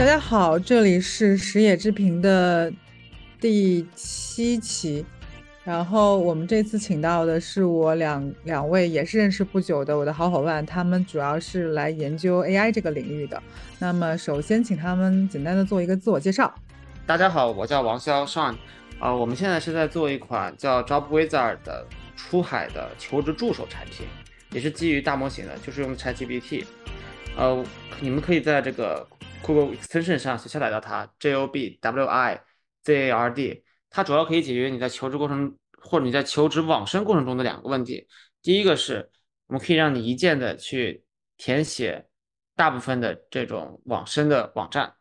[0.00, 2.72] 大家好，这里是石野之平的
[3.38, 5.04] 第七期。
[5.62, 13.42] 然后我们这次请到的是我两两位也是认识不久的我的好伙伴，他们主要是来研究 AI 这个领域的。
[13.78, 16.50] 那么首先请他们简单的做一个自我介绍。
[17.06, 18.56] 大家好，我叫王潇 Sean，
[18.98, 21.86] 啊，我们现在是在做一款叫 Job Wizard 的
[22.16, 24.06] 出海的求职助手产品，
[24.50, 26.64] 也是基于大模型的，就是用 ChatGPT。
[27.36, 27.62] 呃，
[28.00, 29.06] 你们可以在这个
[29.42, 32.44] Google Extension 上去下载到它，J O B W I
[32.84, 33.64] Z A R D。
[33.88, 38.06] 它主要可以解决你在求职过程或者你在求职网申过程中的两个问题。
[38.42, 39.10] 第一个是，
[39.46, 41.04] 我们可以让你一键的去
[41.36, 42.06] 填写
[42.54, 44.94] 大部分的这种网申的网站。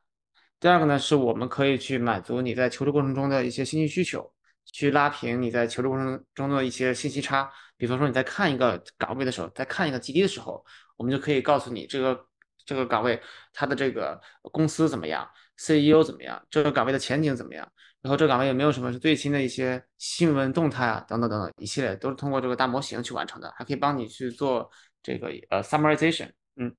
[0.60, 4.34] 第二个呢，是我们可以去满足你在求职过程中的一些信息需求，
[4.66, 7.50] 去拉平你在求职过程中的一些信息差。
[7.78, 10.66] 比方说你在看一个岗位的时候，在看一个基地的时候，
[10.98, 12.26] 我们就可以告诉你这个
[12.70, 13.20] 这个岗位
[13.52, 15.28] 它的这个公司怎么样
[15.58, 17.68] ，CEO 怎么样，这个岗位的前景怎么样。
[18.02, 21.04] 然后这个岗位有没有什么最新的一些新闻动态啊？
[21.08, 24.70] 等等等等，一系列都是通过这个大模型去完成的，还可以帮你去做
[25.02, 26.74] 这个呃 summarization，嗯，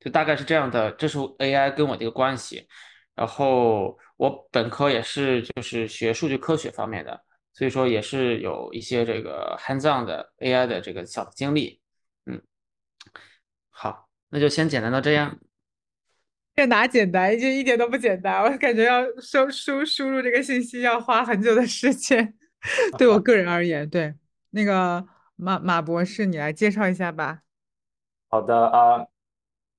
[0.00, 0.90] 就大概是这样的。
[0.92, 2.66] 这是 AI 跟我的一个关系。
[3.14, 7.18] 然后我本科也是就是学数据科学方面的，
[7.52, 11.80] 所以说也是有一些这个 hands on 的 AI 的这个小的经历，
[12.26, 12.42] 嗯，
[13.70, 15.38] 好，那就先简单到这样。
[16.56, 17.38] 这哪简单？
[17.38, 18.42] 就一点都不简单。
[18.42, 22.34] 我感觉要输输输入这个信息要花很久的时间。
[22.98, 24.14] 对我个人而言，对
[24.50, 25.06] 那个
[25.36, 27.40] 马马博士，你来介绍一下吧。
[28.28, 29.06] 好的啊，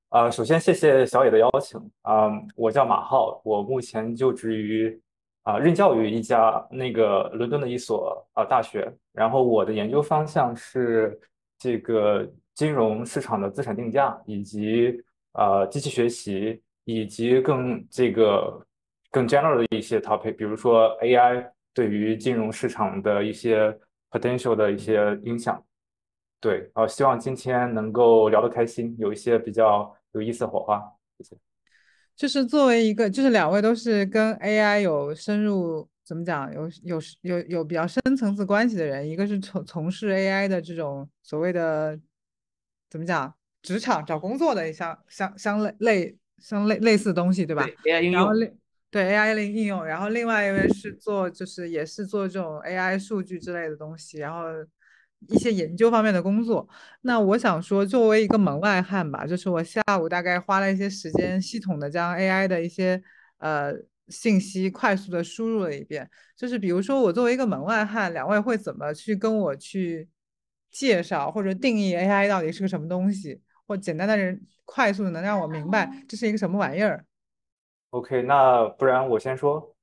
[0.09, 2.31] 呃，首先谢谢小野的邀请啊。
[2.55, 4.99] 我叫马浩，我目前就职于
[5.43, 8.91] 啊任教于一家那个伦敦的一所啊大学。
[9.11, 11.19] 然后我的研究方向是
[11.59, 15.01] 这个金融市场的资产定价以及
[15.33, 16.61] 呃机器学习。
[16.85, 18.59] 以及更这个
[19.11, 23.77] 更 general 的一些 topic，比如说 AI 对于金融市场的一些
[24.09, 25.63] potential 的一些影响。
[26.39, 30.81] 对，啊，希望今天能够聊得开心，有一些比较有意思的火花。
[31.19, 31.37] 谢谢。
[32.15, 41.97] 就是作为一个，就是两位都是跟 AI 有深入怎么讲，有有有有比较深层次关系的人，一个是从从事 AI 的这种所谓的
[42.91, 46.17] 怎么讲，职场找工作的相相相类类。
[46.43, 48.27] 相类类似的东西，对吧？AI 应用，
[48.89, 49.85] 对 AI 的应用。
[49.85, 54.45] 然后另外一位是做，就是也是做这种 AI 数据之类的东西，然后
[55.27, 56.67] 一些研究方面的工作。
[57.01, 62.99] 那我想说，作为一个门外汉吧，就是我下午大概花了一些时间，系统的将 AI 的一些
[63.37, 63.71] 呃
[64.07, 66.09] 信息快速的输入了一遍。
[66.35, 70.09] 就是比如说，我作为一个门外汉，两位会怎么去跟我去
[70.71, 73.41] 介绍或者定义 AI 到底是个什么东西？
[73.67, 77.05] 或简单的人快速的能让我明白这是一个什么玩意儿。
[77.91, 79.75] OK，那不然我先说。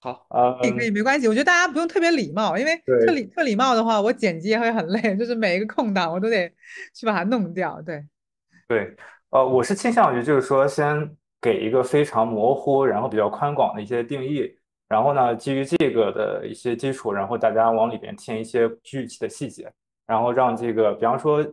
[0.00, 1.28] 好，啊，可以可以，没关系。
[1.28, 2.76] 我觉得大家不用特别礼貌，因为
[3.06, 6.48] 特礼特礼貌的话，我剪辑也会很累，就是每一个空档我都得
[6.94, 7.80] 去把它弄掉。
[7.82, 8.04] 对，
[8.66, 8.96] 对，
[9.30, 14.50] 呃，我是倾向于就是说先给一个非常模糊，然后比较宽广的一些定义，
[14.88, 19.70] 然后呢，基于这个的一些基础，然后大家往里边添一些具体的细节，
[20.06, 21.44] 然后让这个，比方说。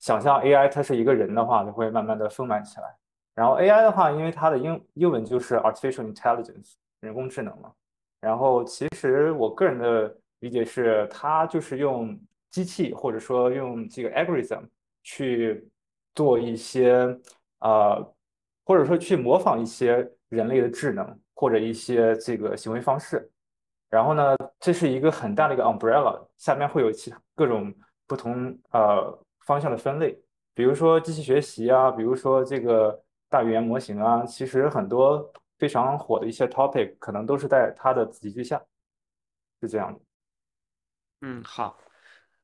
[0.00, 2.94] 想象 AI 它是一个人的话，就会慢慢的丰满起来。
[3.34, 7.72] 然后 AI 的话，因为它的英英文就是 artificial intelligence 人工智能嘛。
[8.20, 12.20] 然后其实我个人的理解是，它就是用
[12.50, 14.64] 机器或者说用这个 algorithm
[15.02, 15.66] 去
[16.14, 17.18] 做一些
[17.60, 18.14] 呃，
[18.66, 23.30] 或者说去模仿一些人类的智能或者一些这个行为方式。
[23.88, 27.74] 然后呢，这是一个很大的一个 umbrella，下面会有其他各种
[28.06, 29.20] 不同呃。
[29.46, 30.18] 方向的分类，
[30.54, 32.98] 比如说机器学习啊，比如说这个
[33.28, 38.58] 大语言模型啊，其实很多非常火的一些 topic 可能都是在它的子集之下，
[39.60, 40.00] 是这样的。
[41.20, 41.78] 嗯，好，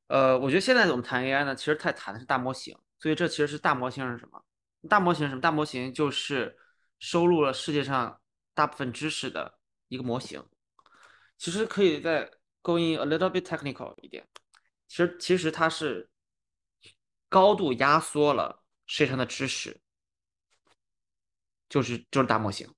[0.08, 4.42] 呃，我觉得现在我们谈 AI 呢，其实太谈的是大模型，所以这其实是大模型是什么？
[4.90, 5.40] 大模型是什么？
[5.40, 6.54] 大模型就是
[6.98, 8.20] 收录了世界上
[8.52, 9.54] 大部分知识的
[9.88, 10.44] 一个模型。
[11.40, 12.30] 其实可以再
[12.62, 14.24] going a little bit technical 一点，
[14.86, 16.08] 其实其实它是。
[17.32, 19.80] 高度压缩了世界上的知识，
[21.68, 22.68] 就是就是大模型。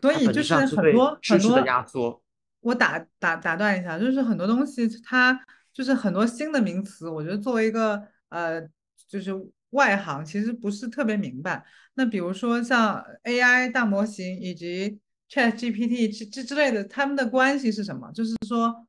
[0.00, 2.20] 所以就是很多很多的压缩。
[2.58, 5.40] 我打打打断一下，就是很多东西它
[5.72, 8.60] 就是很多新的名词，我觉得作为一个呃
[9.06, 9.30] 就是
[9.70, 11.64] 外行，其实不是特别明白。
[11.94, 14.98] 那比如说像 AI 大模型以及
[15.30, 18.10] ChatGPT 之之之类的，他们的关系是什么？
[18.12, 18.86] 就是说。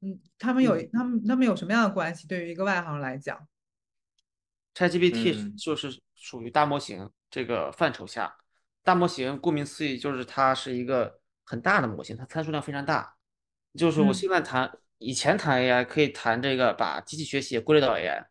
[0.00, 2.28] 嗯，他们有他们他们有什么样的关系？
[2.28, 3.48] 对于一个外行来讲
[4.76, 8.32] ，ChatGPT 就是属于大模型这个范畴下。
[8.84, 13.12] 大模型顾名思义就是它是一个很大的模型，它参数量非常大。
[13.74, 18.24] 就是我现在谈以前谈 AI 可以谈这个把机器学习也归类到 AI，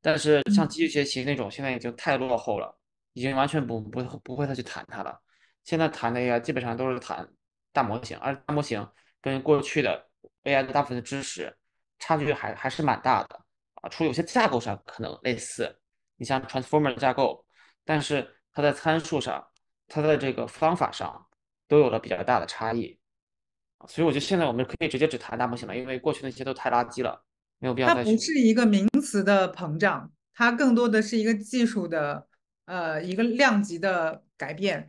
[0.00, 2.76] 但是像机器学习那种现在已经太落后了，
[3.12, 5.22] 已经完全不不不会再去谈它了。
[5.64, 7.28] 现在谈的 AI 基本上都是谈
[7.72, 8.86] 大模型，而大模型
[9.20, 10.08] 跟过去的
[10.44, 11.56] AI 的大部分的知识
[11.98, 13.40] 差距还还是蛮大的
[13.74, 15.78] 啊，除了有些架构上可能类似，
[16.16, 17.44] 你像 Transformer 架构，
[17.84, 19.48] 但是它在参数上。
[19.88, 21.26] 它在这个方法上
[21.68, 22.98] 都有了比较大的差异，
[23.86, 27.22] 所以我觉得现在我们可以直接只谈大模型了，因为过去那些都太垃圾了，
[27.58, 27.96] 没有必要再。
[27.96, 32.26] 它不是一个名词的膨胀，它更多的是一个技术的
[32.64, 34.88] 呃一个量级的改变。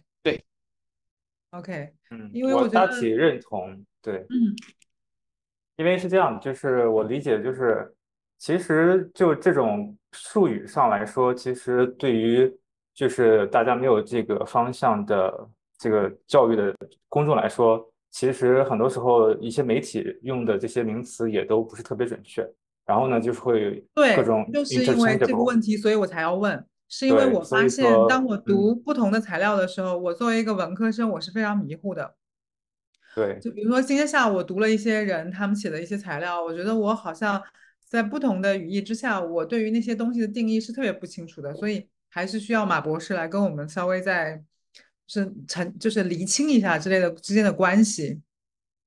[1.53, 4.55] 对，OK，嗯，因为我大体认同，对，嗯，
[5.77, 7.94] 因为是这样，就是我理解，就是
[8.38, 12.53] 其实就这种术语上来说，其实对于。
[12.95, 16.71] 就是大家没有这个方向的这个教育的
[17.09, 22.47] 公众来说，其实很多时候一些媒体用的这些名词也都不是特别准确。
[22.85, 23.83] 然后呢，就是会
[24.15, 26.63] 各种就是因为这个问题，所以我才要问。
[26.95, 32.13] 是因为我发现，当我读不同的材料的时候，我作为一个文科生，我是非常迷糊的。
[33.16, 37.42] 对，就比如说今天下午我读了一些人他们写的一些材料，我觉得我好像
[37.88, 41.90] 在不同的语义之下，我对于那些东西的定义是特别不清楚的，所以。
[42.16, 44.39] 还是需要马博士来跟我们稍微再
[45.07, 48.22] 是澄，就是厘清一下之类的之间的关系。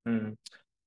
[0.04, 0.36] 嗯，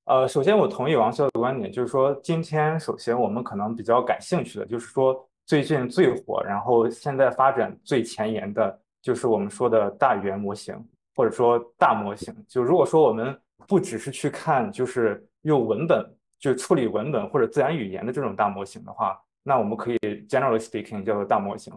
[0.06, 10.80] 呃，首先我同意王潇的观点，就是说今天首先我们可能比较感兴趣的，就是说最近最火，然后现在发展最前沿的，就是我们说的大语言模型，
[11.16, 12.32] 或者说大模型。
[12.48, 13.36] 就如果说我们
[13.68, 16.06] 不只是去看，就是用文本
[16.38, 19.98] 就处理文本或者自然语言的这种大模型的话，那我们可以
[20.30, 21.74] generally speaking 叫做大模型。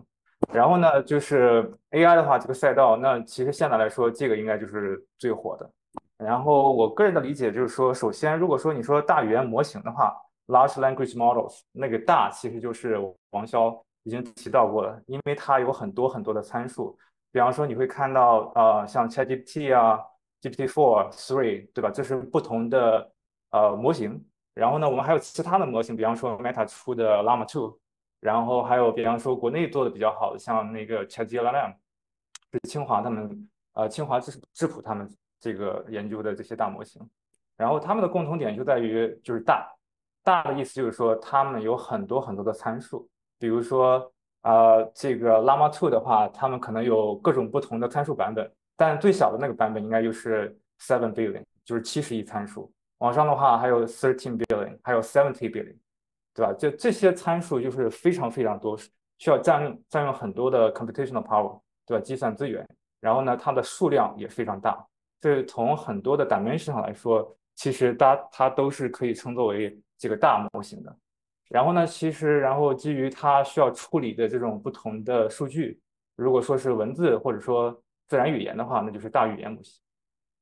[0.53, 5.71] 然后呢，就是 AI 的话，这个赛道，那其实现在来说，这个应该就是最火的。
[6.19, 10.15] 然后我个人的理解就是说，首先，如果说你说大语言模型的话
[10.47, 12.97] ，large language models，那个大其实就是
[13.31, 16.97] 王潇已经提到过了，因为它有很多很多的参数。
[17.31, 19.99] 比方说，你会看到呃，像 ChatGPT 啊
[20.43, 21.91] ，GPT-4、3，对吧？
[21.91, 23.11] 这是不同的
[23.51, 24.23] 呃模型。
[24.55, 27.79] 然后呢，我们还有其他的模型，比方说 Meta 出的 Llama 2。
[28.21, 31.75] 然后还有，比方说国内做的比较好的，像那个 ChatGLM，
[32.53, 35.11] 是清华他们，呃，清华智智谱他们
[35.41, 37.01] 这个研究的这些大模型。
[37.57, 39.69] 然后他们的共同点就在于，就是大，
[40.23, 43.09] 大的意思就是说，他们有很多很多的参数。
[43.39, 52.73] 比如说，呃，这个 Llama 2的话，他们可能有各种不同的参数版本，但最小的那个版本应该就是 seven billion，就是七十亿参数。
[52.99, 55.77] 往上的话还有 thirteen billion，还有 seventy billion。
[56.35, 56.51] 对吧？
[56.55, 58.75] 就这些参数就是非常非常多，
[59.19, 62.03] 需要占用占用很多的 computational power，对吧？
[62.03, 62.67] 计算资源。
[63.01, 64.83] 然后呢，它的数量也非常大。
[65.21, 70.99] 这从很多的 dimension 上来说，其实它它都是可以称作为这个大模型的。
[71.49, 75.81] 然后呢，其实然后基于它需要处理的这种不同的数据，
[76.17, 79.81] 如果说是文字或者说自然语言的话，那就是大语言模型。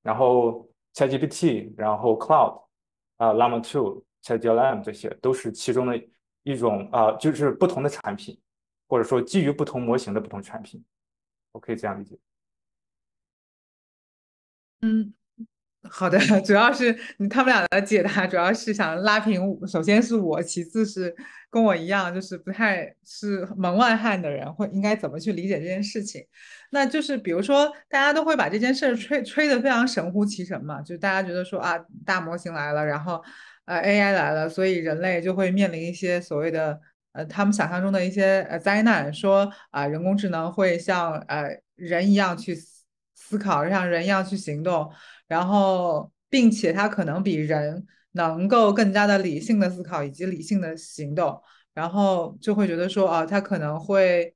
[0.02, 2.62] 然后 ChatGPT，然后 Cloud，
[3.18, 4.02] 啊，Llama 2。
[4.22, 5.98] ChatGLM 这些都是其中的
[6.42, 8.38] 一种啊，就是不同的产品，
[8.86, 10.82] 或者说基于不同模型的不同产品，
[11.52, 12.19] 我可以这样理解。
[14.82, 15.14] 嗯。
[15.89, 16.93] 好的， 主要是
[17.31, 19.41] 他们俩的解答，主要是想拉平。
[19.67, 21.15] 首先是我，其次是
[21.49, 26.22] 跟我一样，就是不太是门外汉的人，会应该怎么去理解这件事情？
[26.70, 33.22] 那就是比如说，大家都会把这件事吹吹得非常神乎其神嘛，就大家觉得说啊，大模型来了，然后
[33.65, 36.79] 呃 AI 来了，所以人类就会面临一些所谓的
[37.13, 42.55] 呃他们想象中的一些呃灾难，说啊人工智能会像呃人一样去
[43.15, 44.93] 思考，像人一样去行动。
[45.31, 51.41] 然后，并且它可能比人能够更加的理性的思考以及理性的行动，
[51.72, 54.34] 然后就会觉得说，啊，它可能会，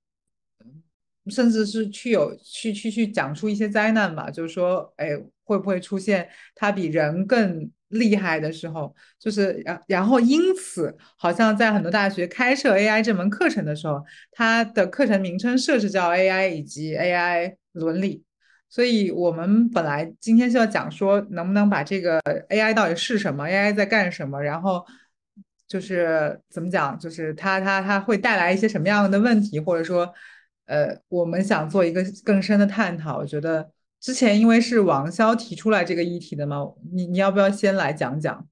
[1.26, 5.08] 甚至是去有去去去讲出一些灾难吧，就是说，哎，
[5.42, 8.94] 会不会出现它比人更厉害的时候？
[9.18, 18.22] 就是然然后因此，好像在很多大学开设 AI 这门课程的时候，它的课程名称设置叫 AI 以及 AI 伦理。
[18.74, 24.84] 所以我们本来今天就要讲说，能不能把这个 AI 到底是什么，AI 在干什么，然后
[25.68, 30.12] 就是怎么讲，就是它它它会带来一些什么样的问题，或者说，
[30.66, 33.18] 呃，我们想做一个更深的探讨。
[33.18, 38.44] 我觉得之前因为是王潇提出来这个议题的嘛，你你要不要先来讲讲？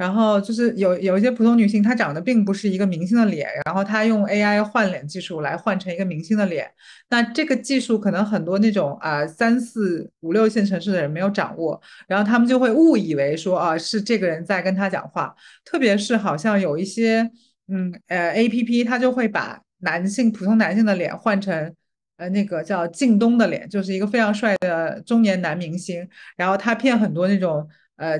[0.00, 6.66] 然后就是有有一些普通女性，她长得并不是一个明星的脸，然后她用 AI 换脸技术来换成一个明星的脸。
[7.10, 11.78] 那这个技术可能很多那种啊三四五六线城市的人没有掌握，
[12.08, 15.34] 然后他们就会误以为说啊是这个人在跟他讲话。
[15.66, 17.30] 特别是好像有一些
[17.68, 21.74] 嗯呃 APP，它就会把男性普通男性的脸换成
[22.16, 28.18] 呃那个叫靳东的脸，就是一个非常帅的中年男明星，然后他骗很多那种呃。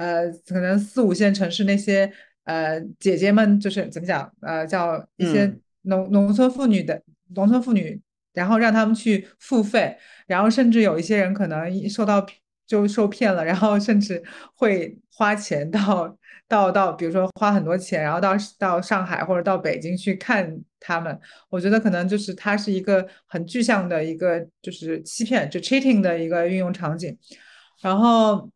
[0.00, 2.10] 呃，可能四五线城市那些
[2.44, 7.02] 呃姐姐们，就是怎么讲，呃，叫一些农农村妇女的
[7.34, 8.00] 农村妇女，
[8.32, 9.94] 然后让他们去付费，
[10.26, 12.26] 然后甚至有一些人可能受到
[12.66, 14.22] 就受骗了，然后甚至
[14.54, 16.16] 会花钱到
[16.48, 21.20] 到到，比如说花很多钱，然后到到上海或者到北京去看他们。
[21.50, 27.14] 我觉得可能就是它是一个很具象的一个就是欺骗，就 cheating 的一个运用场景，
[27.82, 28.50] 然后。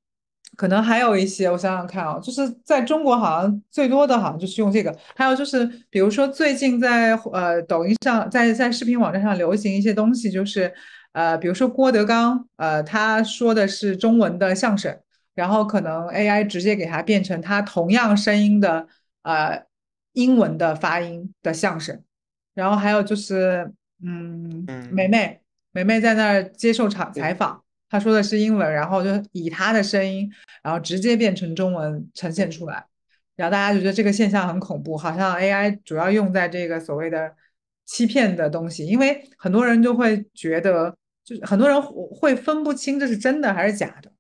[0.57, 10.73] 可能还有一些，我想想看啊，就是在中国好像最多的好像就是用这个，还有就是比如说最近在呃抖音上，在在视频网站上流行一些东西，就是
[11.13, 14.97] 呃比如说郭德纲，呃他说的是中文的相声，
[15.35, 18.87] 然后可能 AI 直接给他变成他同样声音的
[19.23, 19.65] 呃
[20.13, 22.01] 英文的发音的相声，
[22.55, 23.73] 然后还有就是
[24.05, 25.41] 嗯梅梅
[25.73, 27.64] 梅梅在那儿接受采采访。
[27.95, 30.29] 他说的是英文，然后就以他的声音，
[30.65, 32.85] 然后直接变成中文呈现出来，
[33.37, 37.37] 然后大家就觉得这个现象很恐怖，好像 AI 主要用在这个所谓的
[37.85, 44.13] 欺骗的东西，因为很多人就会觉得，就是很多人会分不清这是真的还是假的，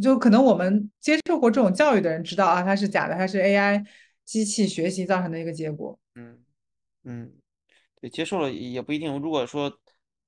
[0.00, 3.84] 就可能我们接受过这种教育的人知道啊，它是假的，它是 AI
[4.24, 5.98] 机器学习造成的一个结果。
[6.14, 6.38] 嗯
[7.02, 7.32] 嗯，
[8.00, 9.80] 对，接受了也不一定，如果说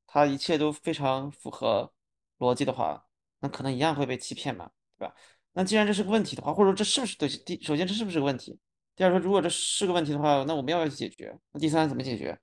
[0.05, 1.93] 它一切都非常符合。
[2.39, 3.07] 逻辑的话，
[3.41, 5.15] 那可能一样会被欺骗嘛，对吧？
[5.53, 8.59] 那既然这是个问题的话，或者说这是不是对第首先这是不是个问题？
[8.95, 11.37] 第二说如果这是个问题的话，那我们要不要去解决？
[11.53, 12.39] 那第三怎么解决？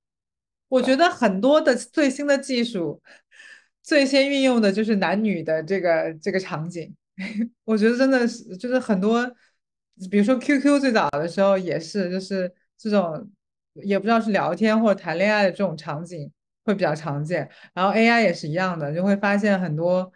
[0.67, 3.01] 我觉得很多的最新的技术，
[3.83, 6.95] 最先运用的就是男女的这个这个场景。
[7.63, 9.23] 我觉得真的是就是很多，
[10.09, 13.29] 比如说 QQ 最早的时候也是，就是这种
[13.73, 16.31] 也不知道是聊天或者谈恋爱的这种场景。
[16.63, 20.11] 会比较常见，然后 AI 也是一样的，就会发现很多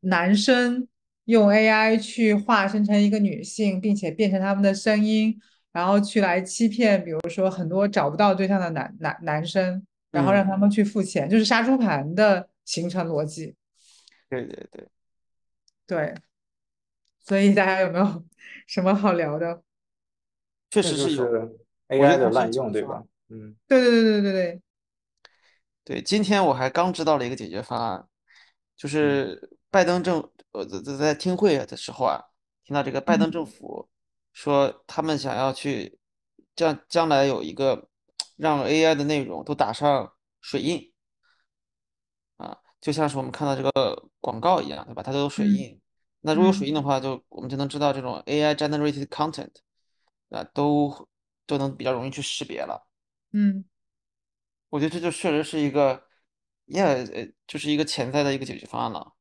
[0.00, 0.86] 男生
[1.24, 5.38] 用 AI 去化身成一个女性，并且变成他们的声音，
[5.72, 13.54] 然后去来欺骗，比如说很多找不到对象的男男男生，然后让他们去付钱，就是杀猪盘的形成逻辑。
[14.28, 14.88] 对对对，
[15.86, 16.14] 对，
[17.20, 18.24] 所以大家有没有
[18.68, 19.62] 什么好聊的？
[20.70, 23.02] 确实是有 AI 的滥用，对吧？
[23.30, 24.62] 嗯，对对对对对对。
[25.88, 28.06] 对，今天我还刚知道了一个解决方案，
[28.76, 30.20] 就是拜登政，
[30.52, 32.20] 呃，在在听会的时候啊，
[32.62, 33.88] 听到这个拜登政府
[34.34, 35.98] 说他们想要去
[36.54, 37.88] 将将来有一个
[38.36, 40.92] 让 AI 的内容都打上水印
[42.36, 45.02] 啊，就像是我们看到这个广告一样，对吧？
[45.02, 45.80] 它都有水印。
[46.20, 49.54] 那如果有水印的话，就我们就能知道这种 AI generated content
[50.28, 51.08] 啊，都
[51.46, 52.86] 都能比较容易去识别了。
[53.32, 53.64] 嗯。
[54.70, 56.02] 我觉得这就确实是一个，
[56.66, 57.06] 也呃，
[57.46, 59.12] 就是一个潜在的一个解决方案了。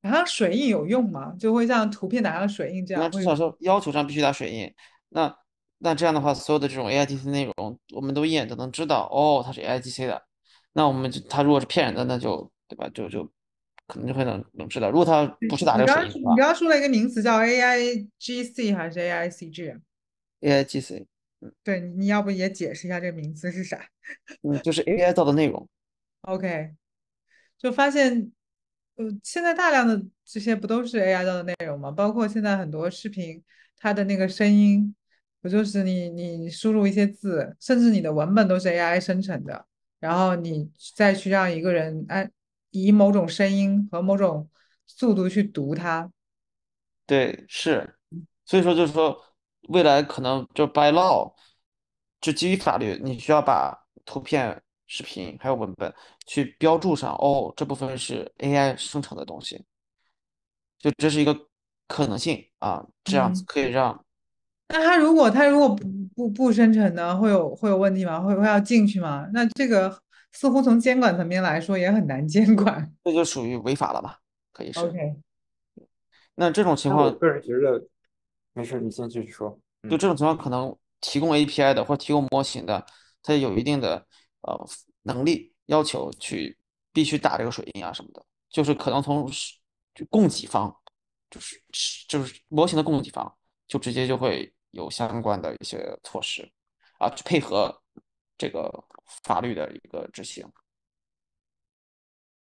[0.00, 1.34] 然后水印有用吗？
[1.38, 3.02] 就会像图片打上水印这样？
[3.02, 4.72] 那至少说要求上必须打水印。
[5.10, 5.36] 那
[5.78, 10.22] 那这样的话，所有的这种 AIGC 内容，我们都一眼都能知道，哦，它是 AIGC 的。
[10.72, 12.88] 那我们就它如果是骗人的，那就对吧？
[12.94, 13.24] 就就
[13.86, 14.90] 可能就会能能知道。
[14.90, 21.06] 如果它不是打这个水印的话，你刚刚说了一个名词叫 AIGC 还是 AICG？AIGC。
[21.62, 23.82] 对，你要不也解释一下这个名词是啥？
[24.42, 25.66] 嗯，就是 AI 造的内容。
[26.22, 26.74] OK，
[27.56, 28.30] 就发现，
[28.96, 31.90] 呃，现在大量的这些不都是 AI 造的内容吗？
[31.90, 33.42] 包括现在很多视频，
[33.78, 34.94] 它的那个声音，
[35.40, 39.64] 不就是你你输入一些字，甚至你的文本都是 AI 生成的，
[39.98, 42.30] 然后你再去让一个人按
[42.70, 44.50] 以某种声音和某种
[44.86, 46.12] 速度去读它。
[47.06, 47.94] 对，是，
[48.44, 49.18] 所以说就是说。
[49.68, 51.32] 未来可能就 by law，
[52.20, 55.94] 就基于法律，你需要把图片、视频还有文本
[56.26, 57.14] 去标注上。
[57.16, 59.64] 哦，这部分是 AI 生成的东西，
[60.78, 61.36] 就这是一个
[61.86, 62.84] 可能性啊。
[63.04, 64.04] 这样子可以让……
[64.68, 65.86] 那他如果他如果不
[66.16, 68.20] 不不生成呢，会有会有问题吗？
[68.20, 69.28] 会会要进去吗？
[69.32, 70.00] 那这个
[70.32, 72.92] 似乎从监管层面来说也很难监管。
[73.04, 74.18] 这就属于违法了吧？
[74.52, 74.80] 可以是。
[74.80, 75.16] OK。
[76.34, 77.86] 那这种情况，我个人觉得。
[78.52, 79.58] 没事，你先继续说。
[79.84, 82.84] 就这种情况，可能提供 API 的或提供模型的，
[83.22, 84.06] 它有一定的
[84.42, 84.68] 呃
[85.02, 86.58] 能力要求去
[86.92, 89.30] 必须打这个水印啊什么的，就是可能从
[89.94, 90.74] 就供给方，
[91.30, 91.62] 就是
[92.08, 93.32] 就是模型的供给方
[93.66, 96.50] 就直接就会有相关的一些措施
[96.98, 97.82] 啊，去配合
[98.36, 98.84] 这个
[99.24, 100.46] 法律的一个执行。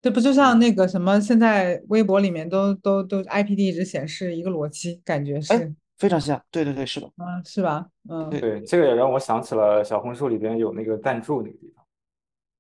[0.02, 7.86] 这不就像那个什么，现在微博里面都都都 IP 地址显示一个逻辑，感觉是，非常像，对对对，是的，嗯，是吧？
[8.10, 11.84] 嗯，对，这个也让我想起了小红书里边有那个赞助那个地方，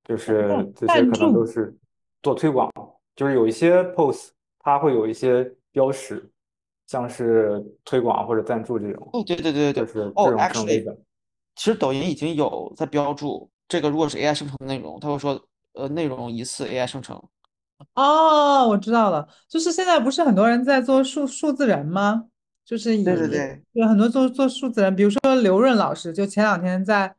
[0.04, 1.76] 就是这些可能都是
[2.22, 2.70] 做推广，
[3.16, 4.28] 就是有一些 post
[4.60, 6.30] 它会有一些标识，
[6.86, 9.10] 像是推广或者赞助这种。
[9.12, 10.96] 哦，对对对对对，就是哦，actually，
[11.56, 15.44] 其实抖音已经有在标注这个，如果是 AI 生成的内容，他会说。
[15.74, 17.16] 呃，内容疑似 AI 生成。
[17.94, 22.26] 哦，我知道了，就是现在不是很多人在做数数字人吗？
[22.64, 27.14] 就是以对对对，有很多做做数字人，比如说刘润老师，就前两天在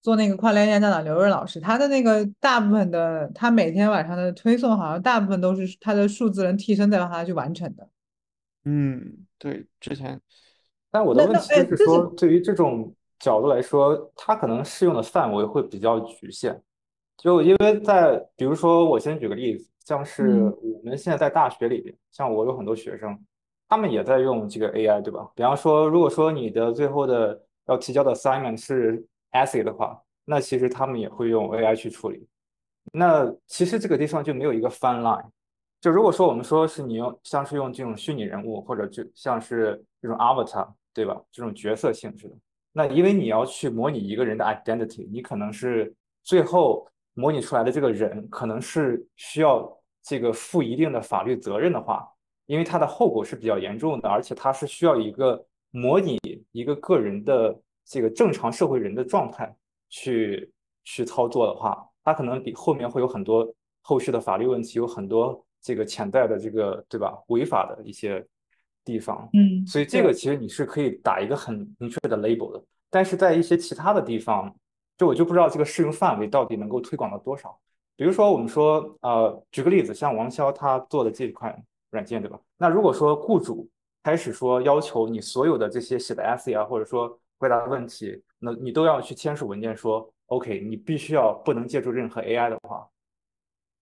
[0.00, 7.88] 做那个跨链演讲的刘润老师，他的那个大部分的，他每天晚上的推送好像大部分都是他的数字人替身在帮他去完成的。
[8.64, 10.20] 嗯，对，之前，
[10.90, 16.60] 但我的问题就是说，对于这种角度来说，它可能适用的范围会比较局限。
[17.16, 23.18] 就因为在，比如说，我先举个例子，像是我们现在在大学里边，像我有很多学生，
[23.68, 25.30] 他们也在用这个 AI，对吧？
[25.34, 32.26] 比方说，如果说你的最后的要提交的 assignment 是 essay 的话，那其实他们也会用 AI 去处理。
[32.92, 35.26] 那其实这个地方就没有一个 fine line。
[35.80, 41.20] 就如果说我们说是你用像是用这种虚拟人物，或者就像是这种 avatar，对吧？
[41.30, 42.34] 这种角色性质的，
[42.72, 46.86] 那因为你要去模拟一个人的 identity，你可能是最后。
[47.18, 49.66] 模拟出来的这个人可能是需要
[50.02, 52.06] 这个负一定的法律责任的话，
[52.46, 56.18] 因为它的后果是比较严重的，而且它是需要一个模拟
[56.52, 59.54] 一个个人的这个正常社会人的状态
[59.88, 60.50] 去
[60.84, 68.24] 去操作的话，它可能比后面会有很多后续的法律问题，有很多这个潜在的这个对吧违法的一些
[68.84, 69.28] 地方。
[69.32, 74.54] 嗯，所以这个其实你是可以打一个很明确的 label 的，但是在一些其他的地方。
[74.98, 77.54] 就我就不知道这个适用范围到底能够推广到多少。
[77.96, 81.54] 比如说，我们说，呃，举个例子，像王潇他做的这一款
[81.90, 82.38] 软件，对吧？
[82.56, 83.68] 那如果说雇主
[84.02, 92.88] 开始说要求你所有的这些写的 essay 啊，或者说回答的问题，那你都要去签署文件说，OK，你必须要不能借助任何 AI 的话，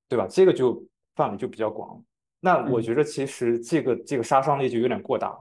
[0.08, 0.26] 对吧？
[0.28, 2.02] 这个就范围就比较广。
[2.40, 5.38] 那我觉得其实这个这个杀伤力就有点过大。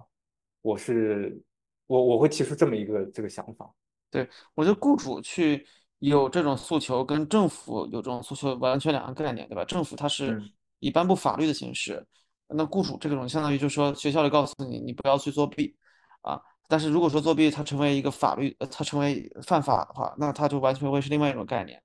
[0.61, 1.37] 我是
[1.87, 3.69] 我我会提出这么一个这个想法。
[4.09, 5.65] 对，我觉得雇主去
[5.99, 9.65] 有这种诉求，跟政府有这种诉求完全两个概念，对吧？
[9.65, 10.41] 政府它是
[10.79, 12.05] 以颁布法律的形式，
[12.55, 15.75] 那雇主这个种相当于就是说学校里告诉你，你不要去作弊
[16.21, 16.39] 啊。
[16.67, 21.81] 但是如果说作弊它成为一个法律，它成为犯法的话，那它就完全会是另外一种概念。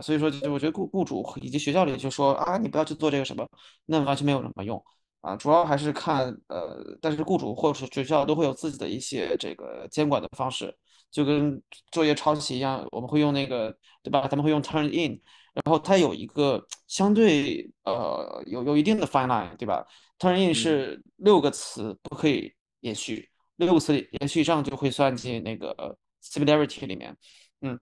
[0.00, 3.46] 所以说，就我觉得雇雇主以及学校里就说啊，你不要去做这个什么，
[3.86, 4.82] 那完全没有什么用
[5.20, 5.36] 啊。
[5.36, 10.74] 主要还是看呃，但是雇主或者是学校都会有自己的一些这个监管的方式。
[11.10, 14.26] 就跟作业抄袭一样，我们会用那个，对吧？
[14.26, 15.20] 他们会用 turn in，
[15.54, 19.86] 然后它有一个相对呃有有一定的 fine line，对吧
[20.18, 27.16] ？turn in 是六个词不可以延续，六个词延续以上就会算进那个 similarity 里面。
[27.60, 27.78] 嗯，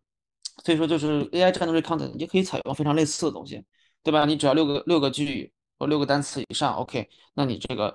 [0.64, 3.64] 所以说就是 AI generate content 也可以采用非常类似的东西，
[4.02, 4.24] 对吧？
[4.24, 7.94] 你只要六个六个句或六个单词以上，OK，那你这个。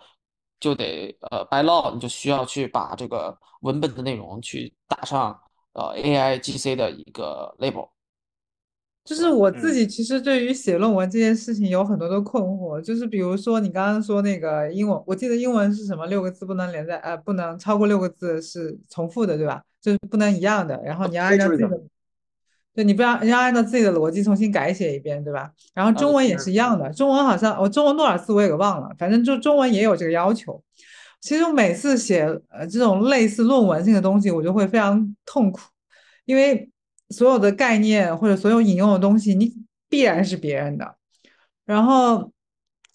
[0.58, 5.38] 就得呃，by law，你就需要去把这个文本的内容去打上
[5.74, 7.90] 呃 AI GC 的一个 label。
[9.06, 19.62] 就是我自己其实对于写论文这件事情有很多的困惑，就是比如说你刚刚说那个英文，我记得英文是什么六个字不能连在呃不能超过六个字是重复的对吧？
[19.80, 21.80] 就是不能一样的，然后你要按照自己的。
[22.74, 25.50] 对你不要要按照自己的逻辑重新改写一遍，对吧？
[25.74, 30.62] 然后中文也是一样的，中文好像我中文多少次我也给忘了，反正就中文也有这个要求。
[31.22, 35.62] 其实我每次写呃这种类似论文性的东西，我就会非常痛苦，
[36.26, 36.70] 因为
[37.10, 39.54] 所有的概念或者所有引用的东西，你
[39.90, 40.96] 必然是别人的。
[41.66, 42.32] 然后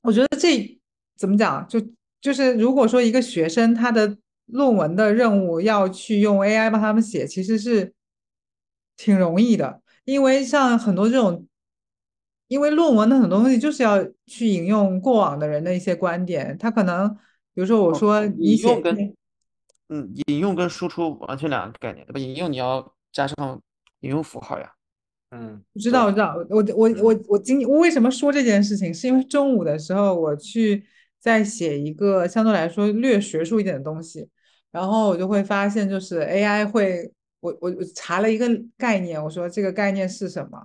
[0.02, 0.80] 我觉得这
[1.16, 1.80] 怎么讲，就
[2.20, 7.92] 就是如果说一个学生他的论文的任务要去用 AI 帮他们写，其实是。
[9.02, 11.46] 挺容易的，因为像很多这种，
[12.48, 13.96] 因为论文的很多东西就是要
[14.26, 17.08] 去引用过往的人的一些观点，他可能，
[17.54, 18.68] 比如说我说你写，
[19.88, 22.20] 嗯，引用跟输出完全两个概念，对吧？
[22.20, 23.58] 引用你要加上
[24.00, 24.72] 引用符号呀，
[25.30, 30.84] 嗯，我知道，我知道，我我我我今我为什么说这件事情，是因为中午的时候我去
[31.18, 34.28] 在写一个相对来说略学术一点的东西，
[34.70, 37.12] 然后我就会发现，就是 AI 会。
[37.42, 40.62] 我我我查了一个概念，我说这个概念是什么？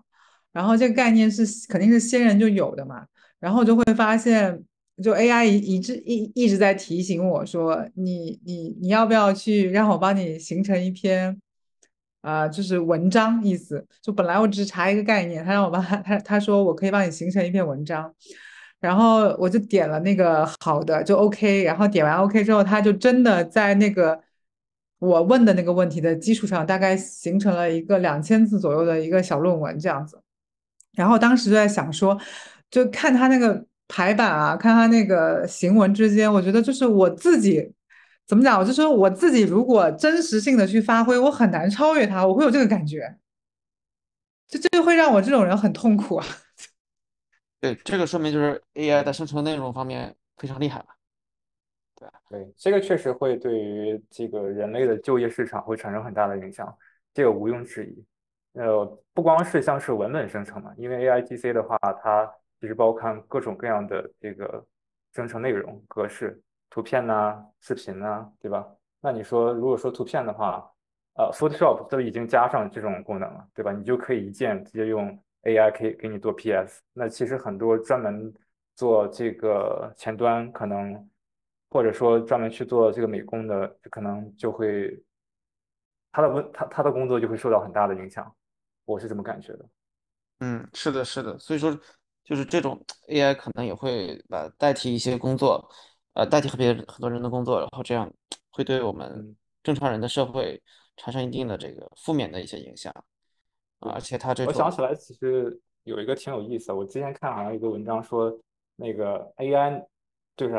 [0.52, 3.06] 然后这个概念是肯定是先人就有的嘛。
[3.40, 4.62] 然后就会发现，
[5.02, 11.40] 就 AI 一一直一一直在提醒我说，你你你要不要去让我帮你形成一篇，
[12.26, 13.86] 啊，就是文章意思。
[14.02, 18.12] 就本来我只是查一个概念，他让我帮他他他说我可以帮你形成一篇文章，
[18.80, 24.20] 然后我就点了那个好的就 OK，然后点完 OK 之后，他就真的在那个
[25.00, 30.20] 我问的那个问题的基础上，大概形成了一个两千字左右的一个小论文这样子。
[30.94, 32.18] 然后当时就在想说，
[32.72, 33.66] 就看他那个。
[33.88, 37.72] 排版啊，看他那个行文之间，我觉得就是我自己
[38.28, 43.18] 怎么讲，我就说我自己如果真实性的去发挥，我很难超越他，我会有这个感觉，
[44.48, 46.26] 就这就会让我这种人很痛苦啊。
[47.62, 50.86] 对，这个说明就是 AI 在生成内容方面非常厉害了。
[51.96, 56.76] 对对，这个确实会对于这个人类的就业市场会产生很大的影响，
[57.14, 58.06] 这个毋庸置疑。
[58.54, 64.66] 呃，不光是像是文本生成嘛，因为 AIGC 的话，它其实包括各种各样的这个
[65.14, 66.42] 生成内容格式，
[66.76, 68.68] 图片呐、视频呐，对吧？
[69.00, 70.70] 那你说，如果说图片的话，
[71.14, 73.72] 呃，Photoshop 都已经加上这种功能了，对吧？
[73.72, 76.82] 你就可以一键直接用 AI 可以给你做 PS。
[76.92, 78.34] 那其实很多专门
[78.76, 81.10] 做这个前端可能，
[81.70, 85.02] 或者说专门去做这个美工的，可能就会
[86.12, 88.30] 他的问他他的工作就会受到很大的影响，
[88.84, 89.66] 我是这么感觉的。
[90.42, 91.80] 嗯，是的，是的，所以说。
[92.28, 95.70] 就是这种 AI 可能也会呃代替一些工作，
[96.16, 98.12] 呃代替和别很多人的工作，然后这样
[98.50, 100.62] 会对我们正常人的社会
[100.98, 102.92] 产生一定的这个负面的一些影响，
[103.80, 108.36] 而且他这我想起来其实有一个挺有意思的，我之前看好像一个文章说
[108.76, 109.86] 那个 AI
[110.36, 110.56] 就是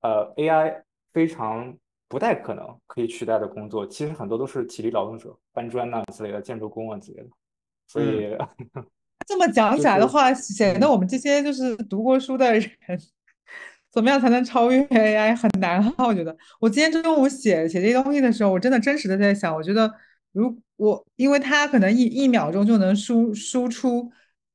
[0.00, 1.76] 呃 AI 非常
[2.08, 7.28] 不太可能可以取代的工作，其实很多都是体力劳动者，搬砖呐之类的，建筑工啊之类的，
[7.86, 8.36] 所以。
[9.26, 12.70] 这么讲起来的话，显得我们这些就是读过书的人，
[13.94, 15.94] 怎么样才能超越 AI 很难啊！
[15.98, 19.92] 我觉得，我今天中午写写这些东西的时候，我真的真实的在想，我觉得
[20.32, 24.10] 如我，因为它可能一一秒钟就能输输出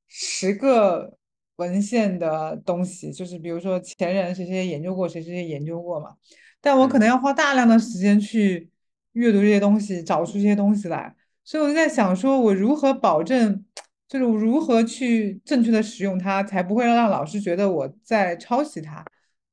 [0.09, 1.17] 十个
[1.55, 6.15] 文献的东西，就是比如说前人谁谁研究过，谁谁研究过嘛，
[6.59, 8.69] 但我可能要花大量的时间去
[9.13, 13.65] 阅读这些东西，找出这些东西来，所以我就在想，说我如何保证。
[14.09, 19.05] 就是如何去正确的使用它，才不会让老师觉得我在抄袭他。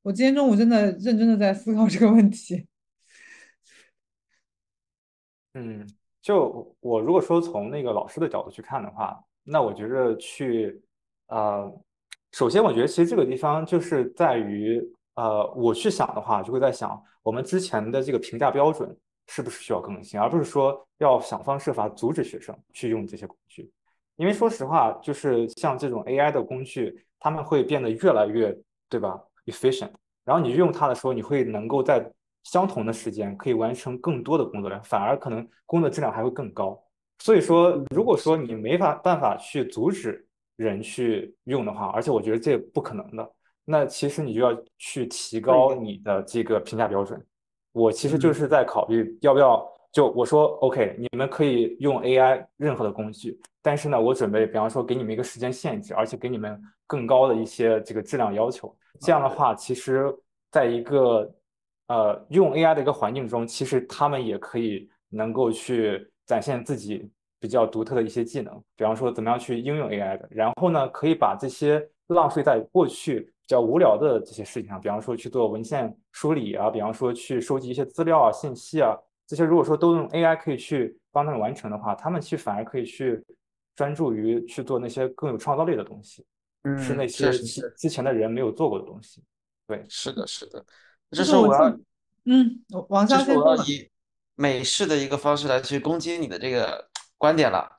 [0.07, 2.65] 我今天中午真的认真的在思考这个问题。
[5.53, 5.85] 嗯，
[6.21, 10.81] 就我如果说从那个老师的角度去看的话，那我觉着去，
[11.27, 11.69] 呃，
[12.31, 14.81] 首先我觉得其实这个地方就是在于，
[15.15, 23.69] 呃，我去想的话，就会在想我们之前的这个评价标准是不是需要更新，而不是说要想方设法阻止学生去用这些工具。
[24.15, 29.89] 因为说实话，就是像这种 AI 的工具，他们会变得越来越，对吧？efficient。
[30.23, 32.07] 然后你用它的时候，你会能够在
[32.43, 36.79] 相同的时间可以完成更多的工作量，反而可能工作质量还会更高。
[37.19, 43.31] 所以说，如果说你没法办法去阻止人去用的话，而且我觉得这不可能的，
[43.65, 47.19] 那其实你就要去提高你的这个评价标准。
[47.71, 49.67] 我其实就是在考虑要不要。
[49.97, 58.71] 就我说，OK，你们可以用 AI 任何的工具，但是呢，我准备，比方说给你们一个时间限制，而且给你们更高的一些这个质量要求。
[58.99, 60.15] 这样的话，其实
[60.51, 61.27] 在一个
[61.87, 70.27] 呃用 AI 的一个环境中，其实他们也可以能够去展现自己比较独特的一些技能，比方说怎么样去应用 AI 的。
[70.29, 78.95] 然后呢，可以把这些浪费在过去比较无聊的这些事情上，比方说去做文献梳理啊，比方说去收集一些资料啊、信息啊。
[79.27, 83.21] 这些如果说都用 AI 可以去帮他们完成的话，他们去反而可以去
[83.75, 86.25] 专注于去做那些更有创造力的东西，
[86.63, 87.29] 嗯，是那些
[87.75, 89.21] 之前的人没有做过的东西。
[89.67, 90.65] 对，是的，是的。
[91.11, 91.77] 这是我要，
[92.23, 93.91] 嗯，王这是我要以
[94.35, 97.69] 美式的一个方式来去攻击你的这个观点了。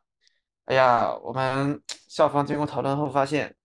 [0.66, 3.56] 哎呀，我们校方经过讨论后发现，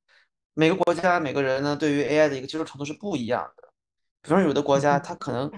[0.54, 3.68] 每个国家每个人呢对于 AI 的一个接受程度是不一样的。
[4.22, 5.52] 比方说，有的国家它可能。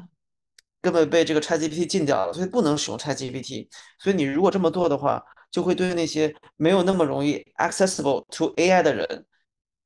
[0.86, 3.68] 根本被这个 ChatGPT 禁掉了，所以不能使用 ChatGPT。
[3.98, 5.20] 所以你如果这么做的话，
[5.50, 9.26] 就会对那些没有那么容易 accessible to AI 的人，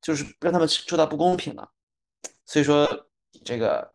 [0.02, 1.72] 就是让他们受到不公平了。
[2.46, 2.86] 所以说
[3.46, 3.94] 这个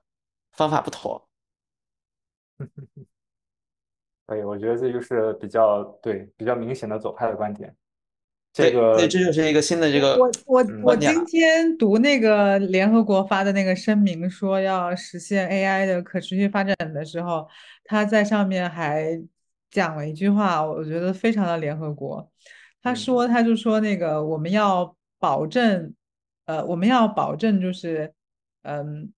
[0.53, 1.29] 方法不妥。
[4.27, 7.77] 可以，我觉得这就是比较对比较明显的左派的观点。
[8.55, 10.17] 这个，对，这就是一个新的这个。
[10.17, 17.49] 我我我今天读那个联合国发的那个声明，说要实现 AI 的可持续发展的时候，
[17.83, 19.21] 他在上面还
[19.73, 22.31] 讲了一句话，我觉得非常的联合国。
[22.81, 25.93] 他说，他就说那个我们要保证，
[26.47, 28.13] 呃，我们要保证就是
[28.63, 29.11] 嗯，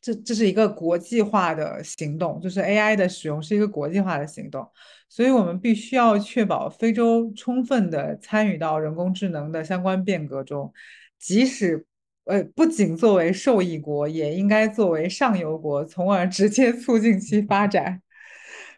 [0.00, 4.66] 这这是一个国际化的行动，就是 AI 的使用是一个国际化的行动，
[5.08, 10.72] 所以我们必须要确保非洲充分的参与到人工智能的相关变革中，
[11.18, 11.84] 即使
[12.24, 18.00] 呃不仅作为受益国，也应该作为上游国，从而直接促进其发展。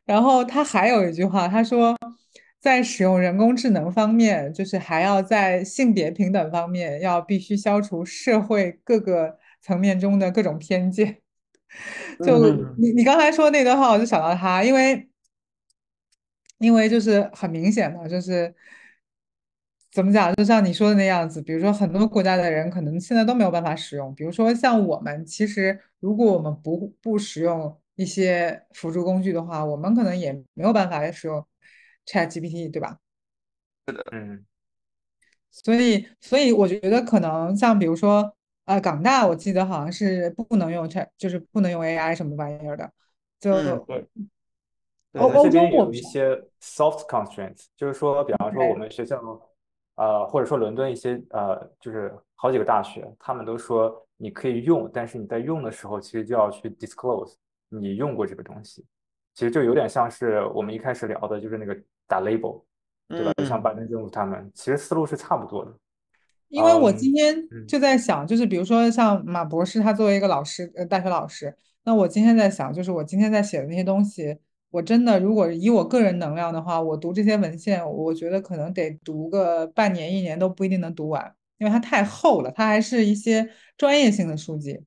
[0.04, 1.96] 然后他还有一句话，他说，
[2.60, 11.22] 在使用人工智能方面，就是还要在性别平等方面要必须消除社会各个层面中的各种偏见。
[12.22, 15.08] 就你你刚才说那段话，我就想到他，因为
[16.58, 18.54] 因为就是很明显的，就是
[19.90, 27.78] 怎么讲，就像你说的那样子，比如说很多国家的人可能现在都没有办法使用，比如说像我们，其实如果我们不不使用。
[27.94, 31.46] 一些辅助工具的话，我们可能也没有办法使用
[32.06, 32.98] Chat GPT，对吧？
[33.86, 34.46] 是的，嗯。
[35.50, 42.90] 所以，所以我觉得可能像比如说，呃，港大我记得好像是不能用 Chat，就是不能用 AI 什么玩意儿的。
[43.40, 43.52] 就
[43.86, 44.06] 对。
[45.14, 49.20] 欧欧洲有一些 soft constraints，就是说，比方说我们学校，
[49.96, 57.34] 呃，或者说伦敦一些呃，就是好几个大学，他们都说你可以用，但是你在用的时候，其实就要去 disclose。
[57.68, 58.86] 你用过这个东西，
[59.34, 62.62] 其实就有点像是我们一开始聊的，就是那个打 label，
[63.08, 63.32] 对吧？
[63.36, 65.72] 就像拜登政府他们，其实思路是差不多的。
[66.52, 67.34] 因为我今天
[67.66, 74.36] 就在想，就是比如说像马博士，他作为一个老师，呃，大学老师，那我今天在想，就是我今天在写的那些东西，
[74.70, 84.78] 我真的如果以我个人能量的话，我读这些文献，我觉得可能得读个半年一年都不一定能读完，因为它太厚了，它还是一些专业性的书籍。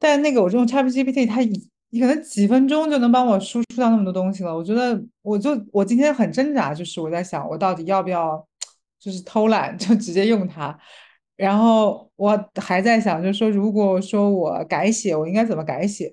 [0.00, 8.45] 但那个我用 ChatGPT，它以你可能几分钟就能帮我输出到那么多东西了，我觉得我就我今天很挣扎，就是我在想我到底要不要
[9.06, 10.76] 就是偷懒就直接用它，
[11.36, 16.12] 然后我还在想就是说如果说我改写我应该怎么改写，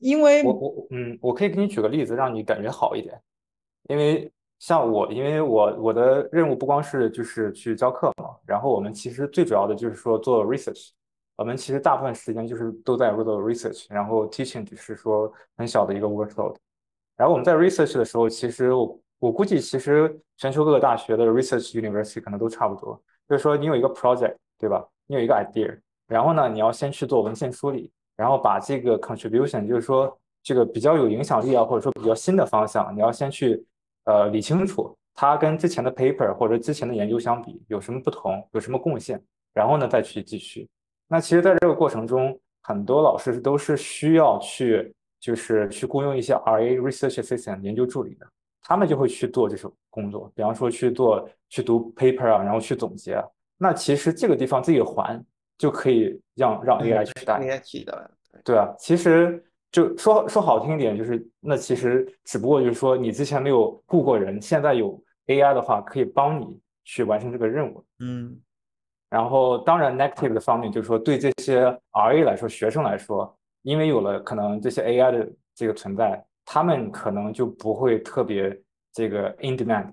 [0.00, 3.20] 因为我我嗯我可以给你举个例子让你感觉好一点，
[3.90, 10.92] 因为像我因为我我的任务不光是就是去教课嘛，然后我们其实最主要的就是说做 research。
[11.36, 16.56] 我们其实大部分时间就是都在做 research，然后 teaching 只是说很小的一个 workload。
[17.18, 24.86] 然后我们在 research 的时候，其实我我估计其实全球各个大学的 research university 可能都差不多，就是说你有一个 project，对吧？
[25.06, 33.64] 你有一个 idea，然后呢，你要先去做文献梳理，然后把这个 contribution，就是说这个比较有影响力啊，或者说比较新的方向，你要先去
[34.04, 39.22] 呃理清楚它跟之前的 paper 或者之前的研究相比有什么不同，有什么贡献，
[39.54, 40.68] 然后呢再去继续。
[41.08, 48.26] 那其实，在这个过程中，很多老师都是需要去，就是去雇佣一些 RA research assistant 研究助理的，
[48.66, 53.22] 他们就会去做这种工作，比方说去做去读 paper 啊，然后去总结。
[53.56, 55.24] 那其实这个地方自己还
[55.56, 57.40] 就可以让让 AI 取代。
[57.40, 57.94] AI 取代。
[58.44, 67.84] 对啊，其实就说说好听一点，就是那其实只不过就是说你之前没有雇过人，现在有 AI 的话，可以帮你去完成这个任务。
[68.00, 68.38] 嗯。
[69.08, 78.58] 然后，当然，negative 的方面就是说，对这些 RA 来说，学生来说，因为有了可能这些 AI 的这个存在，他们可能就不会特别
[78.92, 79.92] 这个 in demand，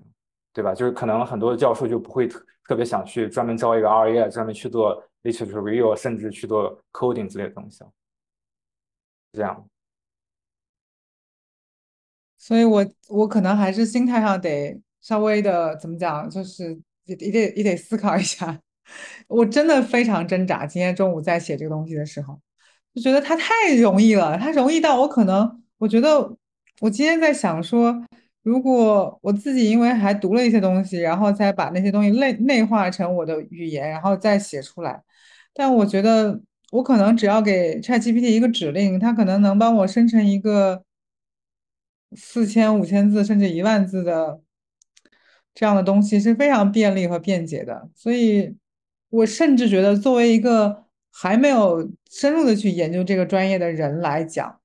[0.54, 0.72] 对吧？
[0.72, 7.84] 就是可能很多的教授就不会特特别想去专门招一个 RA 专门去做 literature review，甚至去做 coding 之类的东西。
[9.32, 9.68] 这样。
[12.38, 18.60] 所以我我可能还是心态上得稍微的怎么讲，就是也也得也得思考一下。
[19.26, 20.66] 我真的非常挣扎。
[20.66, 22.38] 今天中午在写这个东西的时候，
[22.94, 26.36] 就觉得它太容易了，它容易到我可能，我觉得
[26.80, 28.04] 我今天在想说，
[28.42, 35.02] 如果我自己因为还读了一些东西，然后再把那些东西内内化成我的语言，然后再写出来，
[35.52, 36.40] 但我觉得
[36.72, 40.84] 我可能只要给 ChatGPT 一个指令，它可能能帮我生成一个
[42.16, 44.40] 四千、五千字甚至一万字的
[45.54, 48.56] 这样的东西，是非常便利和便捷的，所以。
[49.10, 54.58] 我甚至觉得，作为一个还没有深入的去研究这个专业的人来讲，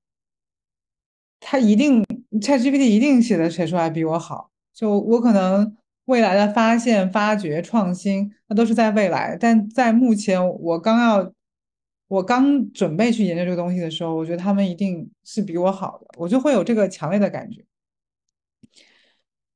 [1.40, 2.04] 他一定
[2.40, 4.50] ChatGPT 一定写的写出来比我好。
[4.72, 9.36] 就我可能未来的发现、发掘、创新，那都是在未来。
[9.38, 11.32] 但在目前，我刚要
[12.08, 17.64] 我刚准备去研究这个东西的时候，我觉得他们一定是比我好的，我就会有这个强烈的感觉。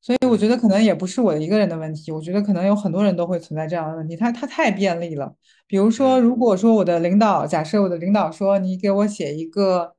[0.00, 4.14] 所以我觉得可能也不是我一个人的问题，我觉得可能有很多人都会存在这样的问题。
[4.14, 5.34] 它它太便利了，
[5.66, 9.93] 比如说，如果说我的领导，假设我的领导说你给我写一个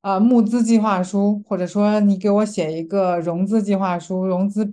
[0.00, 4.72] 啊募资计划书，或者说你给我写一个融资计划书，融资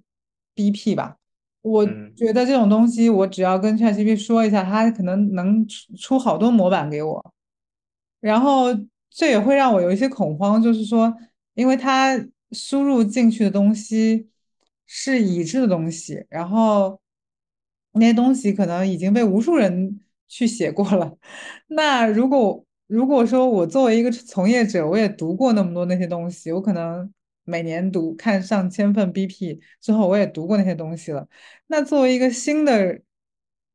[0.55, 1.17] BP 吧，
[1.61, 7.33] 我嗯觉得这种东西，我只要跟 ChatGPT 说一下，它可能能出出好多模板给我。
[8.19, 8.67] 然后
[9.09, 11.13] 这也会让我有一些恐慌，就是说，
[11.53, 12.17] 因为它
[12.51, 14.29] 输入进去的东西
[14.87, 16.99] 是已知的东西，然后
[17.93, 21.15] 那些东西可能已经被无数人去写过了。
[21.67, 27.11] 那如果如果说我作为一个从业者，我也读过那么多那些东西，我可能
[27.43, 31.27] 每年读看上千份 BP 之后，我也读过那些东西了。
[31.67, 32.99] 那作为一个新的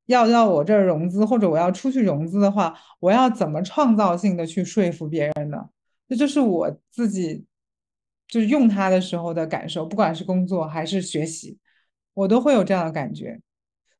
[0.06, 5.68] 要到我这儿融资，或者我要出去融资的话，我要怎么创造性的去说服别人呢？
[6.08, 7.44] 这就是我自己
[8.28, 11.58] 就是用它的时候的感受，不管是工作还是学习，
[12.14, 13.40] 我都会有这样的感觉。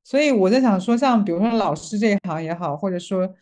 [0.03, 3.33] 所以我在想说，像比如说老师这一行也好，或者说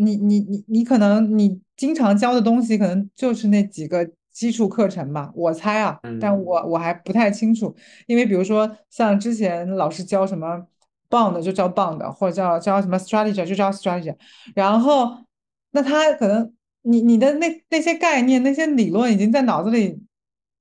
[0.00, 6.44] 你你你你可能你经常教的东西，可能就是那几个基础课程吧，我猜啊，但嗯。
[6.44, 7.74] 我我还不太清楚，
[8.06, 10.66] 因为比如说像之前老师教什么
[11.08, 14.14] bond 就教 bond，或者叫教什么 strategy 就教 strategy，
[14.54, 15.24] 然后
[15.72, 20.00] 那他可能你你的那那些概念那些理论已经在脑子里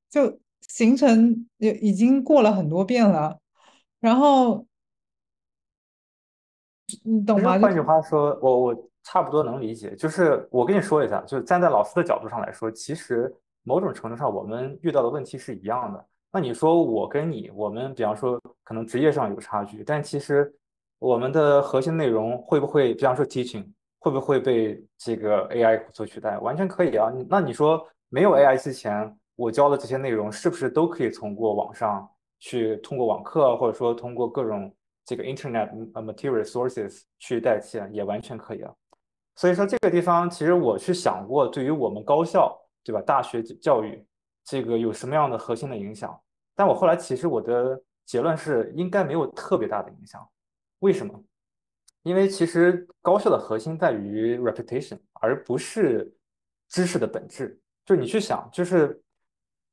[0.09, 3.39] 就形成，已已经过了很多遍了，
[3.99, 4.65] 然后
[7.03, 7.57] 你懂吗？
[7.59, 9.95] 换句话说，我我差不多能理解。
[9.95, 16.05] 就是我跟你说一下，就是站在老师的角度上来说，其实某种程度上我们遇到的问题是一样的。
[16.31, 20.53] 那你说我跟你，我们比方说可能职业上有差距，但其实
[20.99, 23.65] 我们的核心内容会不会，比方说 teaching
[23.97, 26.37] 会不会被这个 AI 所取代？
[26.37, 27.11] 完全可以啊。
[27.27, 32.07] 那你说没有 AI 之前，我教的这些内容是不是都可以通过网上
[32.39, 34.71] 去，通过网课，或者说通过各种
[35.03, 37.79] 这个 Internet 呃 material sources 去代替？
[37.91, 38.71] 也完全可以啊。
[39.39, 43.01] 所以说这个地方，其实我去想过，对于我们高校，对吧？
[43.01, 44.05] 大学教育
[44.43, 46.19] 这个有什么样的核心的影响？
[46.53, 50.27] 但我后来其实我的结论是，应该没有特别大的影响。
[50.79, 51.23] 为什么？
[52.03, 56.13] 因为其实高校的核心在于 reputation，而不是
[56.67, 57.57] 知识的本质。
[57.85, 59.01] 就你去想，就是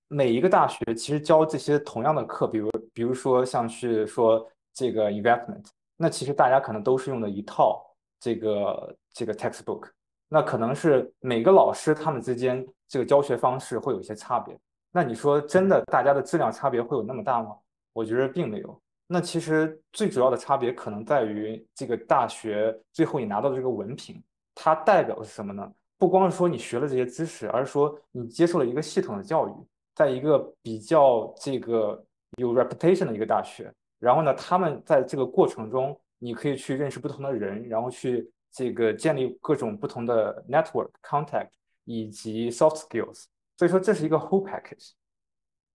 [0.07, 7.85] 每一个大学其实教这些同样的课，比如比如说像去说这个 investment，那其实大家可能都是用的一套
[8.18, 9.88] 这个这个 textbook，
[10.29, 14.57] 那可能是每个老师他们之间这个教学方式会有一些差别。
[14.90, 17.57] 那你说真的，大家的质量差别会有那么大吗？
[17.92, 18.81] 我觉得并没有。
[19.07, 24.20] 那其实最主要的差别可能在于这个大学最后你拿到的这个文凭，
[24.55, 25.70] 它代表的是什么呢？
[25.98, 29.52] 不光是说你学了这些知识，而是说你接受了一个系统的教育，
[29.94, 32.05] 在一个比较这个
[32.38, 33.72] 有 reputation 的一个大学。
[33.98, 41.50] 然后呢，他们在这个过程中，你可以去认识不同的人，然后去这个建立各种不同的 network contact
[41.85, 43.24] 以及 soft skills。
[43.57, 44.92] 所以说这是一个 whole package。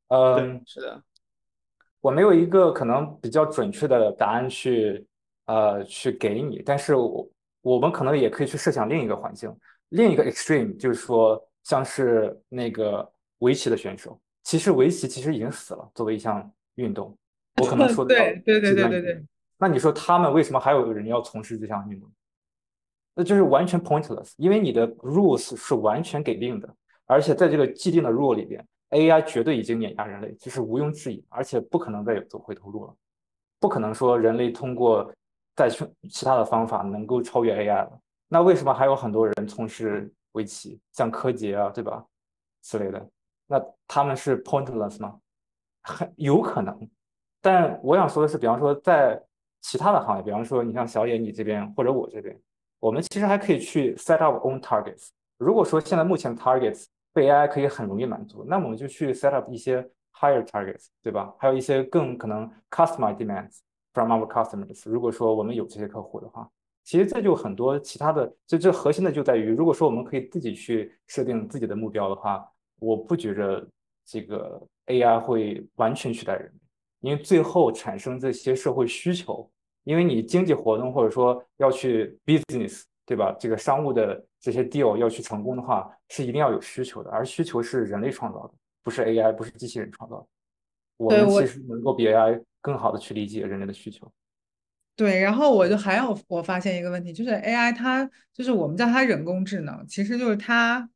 [0.09, 1.01] 嗯，是的，
[2.01, 5.07] 我没有一个可能比较准确的答案去
[5.45, 7.29] 呃去给你，但是我
[7.61, 9.55] 我们可能也可以去设想另一个环境，
[9.89, 17.17] 另一个 extreme，就是说像是那个围棋的选手，其实围棋其实已经死了，作为一项运动，
[17.61, 19.25] 我可能 说的对对对对对对，
[19.61, 22.11] 那你说他们为什么还有人要从事这项运动？
[23.13, 32.95] 那就是完全 pointless，因为你的 rules 是完全给定的，而且在这个既定的 rule 里边，AI 绝对已经碾压人类，这是毋庸置疑，而且不可能再有走回头路了，
[33.59, 35.13] 不可能说人类通过
[35.55, 37.99] 再去其他的方法能够超越 AI 了。
[38.27, 42.03] 那为什么还有很多人从事围棋，像柯洁啊，对吧，
[42.63, 43.07] 之类的？
[43.45, 45.19] 那他们是 pointless 吗？
[45.83, 46.89] 很有可能，
[47.39, 49.21] 但我想说的是，比方说在
[49.61, 52.37] 其他的行业，比方说你像小野你这边或者我这边，
[52.79, 55.09] 我们其实还可以去 set up own targets。
[55.37, 59.81] 如果说现在目前 targets 被 AI 可以很容易满足，那我们就去 set up 一些
[60.13, 61.33] higher targets，对吧？
[61.39, 63.59] 还有一些更可能 customer demands
[63.93, 64.89] from our customers。
[64.89, 66.49] 如果说我们有这些客户的话，
[66.83, 72.43] 其实这就很多其他的，这这核心的就在于，如果说我们可以自己去设定自己的目标的话，
[72.79, 73.67] 我不觉着
[74.05, 76.51] 这个 AI 会完全取代人，
[77.01, 79.47] 因为最后产生这些社会需求，
[79.83, 83.35] 因为你经济活动或者说要去 business，对吧？
[83.39, 90.27] 这个商务的这些 deal 要去成功的话，是一定要有需求的，而需求是人类创造的，不是 AI，不是机器人创造的。
[90.97, 94.11] 我们其实能够比 AI 更好的去理解人类的需求。
[94.95, 100.87] 对，然后我就还有我发现一个问题，就是 AI 它就是我们叫它人工智能，其实就是它，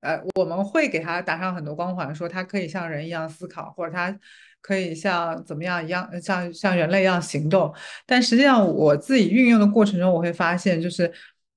[0.00, 4.18] 呃，我们会给它打上很多光环，说它可以像人一样思考，或者它
[4.64, 7.70] 可以像怎么样一样，像像人类一样行动。
[8.06, 11.12] 但实际上我自己运用的过程中，我会发现，就是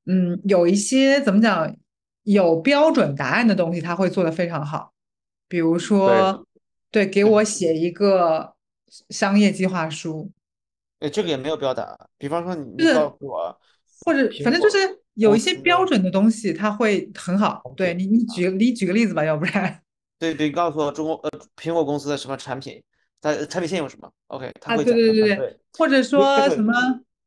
[0.08, 1.74] 嗯，有一些怎么讲
[2.24, 4.92] 有标准答案的东西，他会做得非常好，
[5.48, 6.46] 比如说
[6.92, 8.54] 对，给我写一个
[9.10, 10.30] 商业计划书。
[11.00, 12.10] 哎，这个也没有标答案。
[12.18, 13.58] 比方说你告诉我，
[14.04, 14.78] 或者反正就是
[15.14, 17.62] 有一些标准的东西，它会很好。
[17.78, 19.82] 对你，你举你举个例子吧，要不然
[20.20, 22.82] 对对，告诉我中国呃苹果公司的什么产品，
[23.22, 24.84] 它产品线有什么？OK，他啊，会。
[24.84, 26.74] 对对对对，对或者说什么，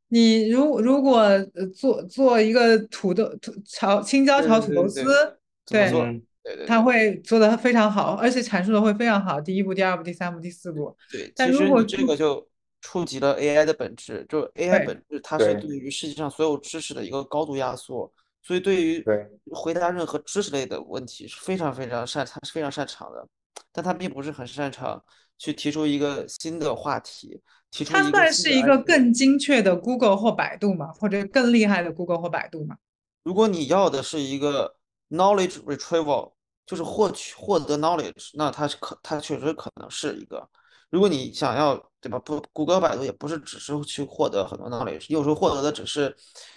[0.09, 6.05] 你如如果呃做做一个土豆土炒青椒炒土豆对对对丝，对，做？
[6.43, 10.97] 对对他会做的非常好，而且阐述的会非常好，第一步、第二步、第三步、第四步。
[11.13, 12.49] 对，但如果这个就
[12.81, 18.11] 触及了 AI 的本质，就 AI 本质它是对对于世界上所有知识的一个高度压缩，
[18.43, 19.05] 所以对于
[19.53, 23.29] 回答任何知识类的问题是非常非常擅长，是非常擅长的，
[23.71, 25.01] 但他并不是很擅长
[25.41, 32.77] 去提出一个新的话题，提出它算是一个更精确的 Google 或百度嘛，或者更厉害的 Google 或百度嘛？
[33.23, 34.77] 如果你要的是一个
[35.09, 36.33] knowledge retrieval，
[36.67, 40.47] 就是获取获得 knowledge，那它是可它确实可能是一个。
[40.91, 42.19] 如果你想要对吧？
[42.19, 46.15] 不，谷歌、百度也不是只是去获得很多 knowledge，有时候获得的只是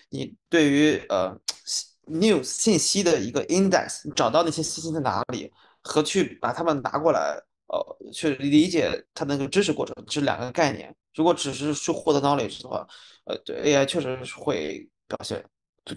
[0.10, 1.34] 你对于呃
[2.08, 5.50] news 信息的一个 index，你找到那些信息在哪里，
[5.84, 7.40] 和去把它们拿过来，
[7.74, 10.94] 呃，去理解它那个知识过程，这是两个概念。
[11.16, 12.86] 如果只是去获得 knowledge 的话，
[13.26, 15.44] 呃，对 AI 确实是会表现
[15.84, 15.96] 就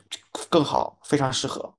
[0.48, 1.74] 更好，非常适合。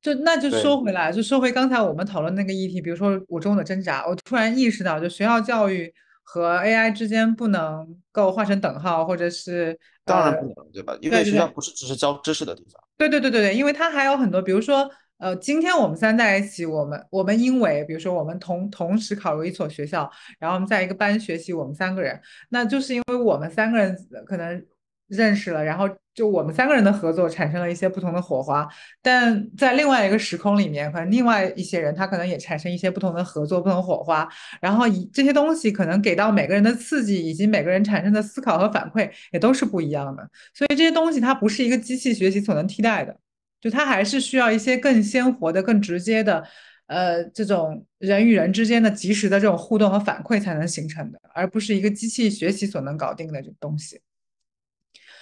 [0.00, 5.92] 就那就说回来，就说回刚才我们讨论那个议题，比如说我中的挣扎，我突然意识到，就学校教育
[6.22, 10.96] 和 AI 之间不能够画成等号，或者是呃当然不能，对吧？
[11.00, 12.80] 因为学校不是只是教知识的地方。
[12.96, 14.88] 对对对对对，因为它还有很多，比如说，
[15.18, 23.96] 呃，今天我们三在一起，我们我们因为，比如说我们同同时考入一所学校，然后我们在一个班学习，我们三个人，那就是因为我们三个人
[24.26, 24.62] 可能
[25.08, 28.68] 认识了，然后就我们三个人的合作产生了一些不同的火花，
[29.00, 34.28] 但在另外一个时空里面，可能另外一些人他可能也产生一些不同的合作、不同火花，
[34.60, 40.28] 然后以这些东西可能给到每个人的刺激，以及每个人产生的思考和反馈也都是不一样的。
[40.52, 43.16] 所以这些东西它不是一个机器学习所能替代的，
[43.64, 46.44] 就它还是需要一些更鲜活的、更直接的，
[46.86, 54.02] 呃，这种人与人之间的及时的这种互动和反馈才能形成的，而不是一个机器学习所能搞定的这个东西。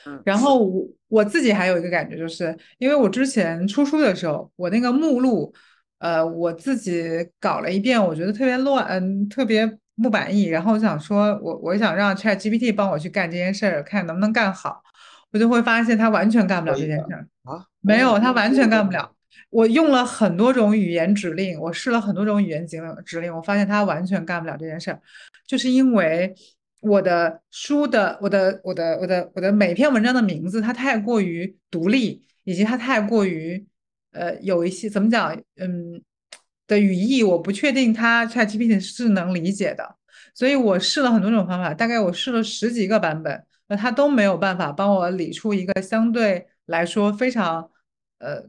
[0.07, 5.55] 嗯，然后我我自己还有一个感觉，就是因为我之前出书的时候，我那个目录，
[6.01, 7.01] 呃，我自己
[7.39, 9.65] 搞了一遍，我觉得特别乱，嗯，特别
[10.03, 10.47] 不满意。
[10.47, 14.83] 然后我想说，我我想让 ChatGPT 帮我去干这件事儿，看能不能干好。
[15.33, 19.11] 我就会发现他完全干不了这件事儿，啊，没有，哦它完全干不了。
[19.51, 25.01] 我用了很多种语言指令，我试了很多种语言指令指令，我发现他完全干不了这件事儿，
[25.47, 26.35] 就是因为
[26.81, 33.65] 我的书的我的我的我的我的每篇文章的名字它太过于独立，以及它太过于
[34.13, 36.03] 呃有一些怎么讲嗯
[36.67, 39.97] 的语义，我不确定它 ChatGPT 是能理解的，
[40.35, 47.71] 所以我试了很多种方法，大概我试了十几个版本，那它都没有办法帮我理出一个相对来说非常
[48.19, 48.45] 呃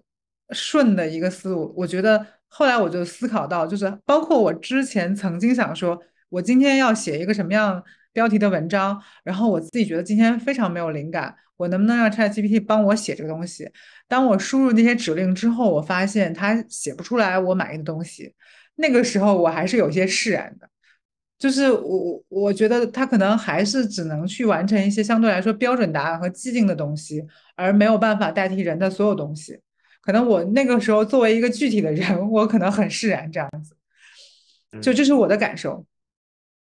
[0.50, 1.74] 顺的一个思路。
[1.78, 5.98] 我觉得后来我就思考到，就是包括我之前曾经想说，
[6.28, 13.72] 我今天要写一个什么样标题的文章，然后我自己觉得今天非常没有灵感，我能不能让 ChatGPT 帮我写这个东西？
[14.10, 18.36] 当我输入那些指令之后，我发现它写不出来我满意的东西。
[18.76, 20.70] 那个时候我还是有些释然的。
[21.44, 27.22] 就是我我觉得他可能还是只能去完成一些相对来说标准答案和既定的东西，
[27.58, 29.60] 而没有办法代替人的所有东西。
[30.00, 33.76] 可能我那个时候作为一个具体的人，我可能很释然这样子，
[34.82, 35.86] 就这是我的感受。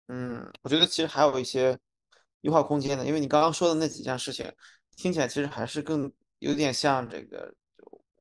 [0.09, 1.77] 嗯，我觉得其实还有一些
[2.41, 4.45] 优化空间的，因为你刚刚说的那几件事情，
[4.97, 7.53] 听起来其实还是更有点像这个，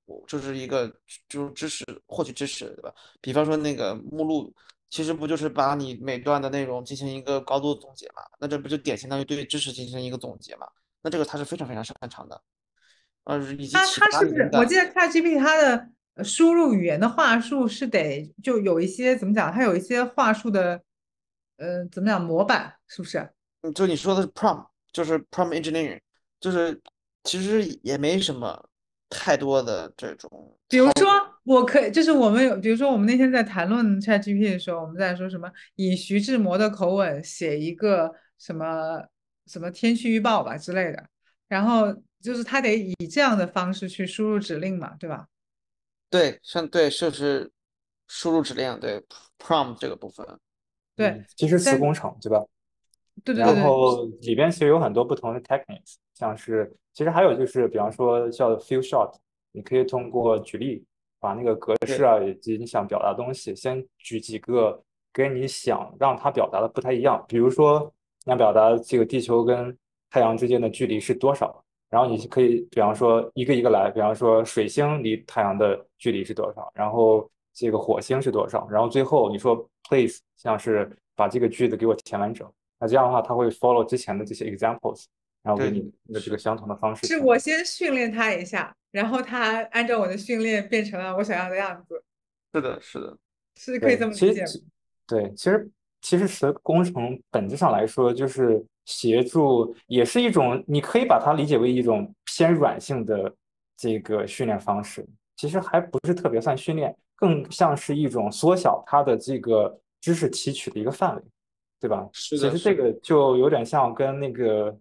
[0.04, 0.86] 我就是一个
[1.28, 2.94] 就是知识获取知识，对吧？
[3.20, 4.54] 比方说那个目录，
[4.92, 8.22] 其实不就是把你每段的内容进行一个高度总结嘛？
[8.38, 10.68] 那这不就典型当于对知识进行一个总结嘛？
[11.00, 12.42] 那这个他是非常非常擅长的，
[13.24, 14.50] 呃，以及它启它是不是？
[14.52, 19.50] 我记得 ChatGPT 它的呃输入语言的话术是得就有一些怎么讲？
[19.50, 20.82] 它有一些话术的
[21.56, 23.32] 呃怎么讲模板，是不是？
[23.62, 26.00] 嗯就你说的是 prompt，就是 prompt engineering，
[26.38, 26.78] 就是
[27.24, 28.62] 其实也没什么
[29.08, 39.02] 太多的这种比如说我可以，就是我们有，比如说我们那天在谈论 ChatGPT 的时候，我们在说什么以徐志摩的口吻写一个什么
[39.46, 41.04] 什么天气预报吧之类的，
[41.48, 45.26] 然后就是他得以这样的方式去输入指令嘛，对吧？
[46.08, 47.50] 对，像对就是
[48.06, 49.02] 输入指令，对
[49.38, 50.26] prompt 这个部分，
[50.94, 52.38] 对嗯，其实词工程对吧？
[53.24, 59.12] 对对对然，后里边其实有很多不同的 techniques，像是其实还有就是，比方说叫 few shot，
[59.52, 60.84] 你可以通过举例
[61.22, 67.24] 把那个格式啊以及你想表达的东西，先举几个跟你想让它表达的不太一样。
[67.28, 67.80] 比如说
[68.24, 69.74] 你想表达这个地球跟
[70.10, 71.64] 太阳之间的距离是多少。
[71.88, 79.54] 然后你可以，比方说一个一个来，比方说水星离太阳的距离是多少，然后这个火星是多少，然后最后你说
[79.86, 82.50] please 像是把这个句子给我填完整，
[82.80, 85.04] 那这样的话它会 follow 之前的这些 examples，
[85.42, 87.06] 然后给你的这个相同的方式。
[87.06, 92.02] 是我先训练他一下，然后他按照我的训练变成了我想要的样子。
[92.52, 93.18] 是的，是的，
[93.56, 94.44] 是可以这么理解。
[95.06, 95.70] 对，其实
[96.00, 98.64] 其实是工程本质上来说就是。
[98.84, 103.32] 协助也是一种，你可以把它理解为一种偏软性的
[103.76, 105.06] 这个训练方式。
[105.36, 111.22] 其实还不是特别算训练，更像是一种缩小它的这个知识提取的一个范围，
[111.78, 112.08] 对吧？
[112.12, 112.50] 是的。
[112.50, 114.76] 其实这个就有点像跟那个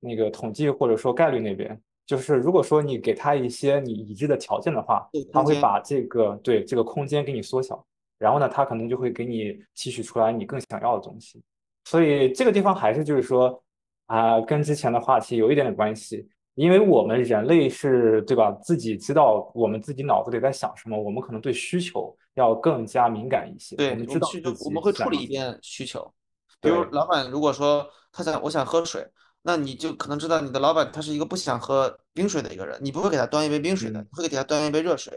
[0.00, 7.84] 那个统计或者说概率那边，就是如果说你给他一些你已知的条件的话，他会把这个对这个空间给你缩小，
[8.18, 11.42] 然后呢，他可能就会给你提取出来你更想要的东西。
[11.84, 13.62] 所以这个地方还是就是说
[14.06, 18.50] 啊，跟之前的话题有一点点关系，因为我们人类是对吧？
[18.62, 23.76] 自己知道我们自己脑子里在想什么，我们可能对需求要更加敏感一些。
[23.76, 24.28] 对，我们知道
[24.64, 26.12] 我们会处理一遍需求。
[26.60, 29.06] 比如老板如果说他想我想喝水，
[29.46, 35.12] 那你就可能知道你的老板他是一个不想喝冰水的一个人，你不会给他端一杯冰水的，会给他端一杯热水，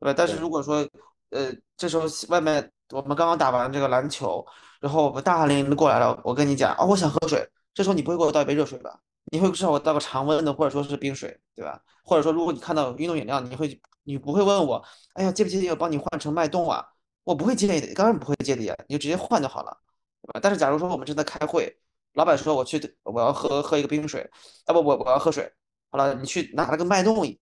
[0.00, 0.14] 对吧？
[0.16, 0.86] 但是如果说
[1.30, 4.44] 呃这时候外面我们刚刚打完这个篮球。
[4.80, 7.44] 然后我们大汗淋漓过来了，我跟你讲啊，我想喝水。
[7.74, 8.96] 这时候你不会给我倒一杯热水吧？
[9.32, 11.82] 你会至少我倒个常温的，或者说是冰水，对吧？
[12.04, 14.80] 或者说，如果你看到运动饮料，你会你不会问我，
[15.14, 16.86] 哎呀，介不介意我帮你换成脉动啊？
[17.24, 19.76] 我不会介意的，当然不会介意啊，你就直接换就好了，
[20.22, 20.38] 对吧？
[20.40, 21.76] 但是假如说我们正在开会，
[22.14, 24.28] 老板说我去我要喝喝一个冰水，
[24.66, 25.50] 啊不我我要喝水，
[25.90, 27.38] 好了，你去拿了个脉动一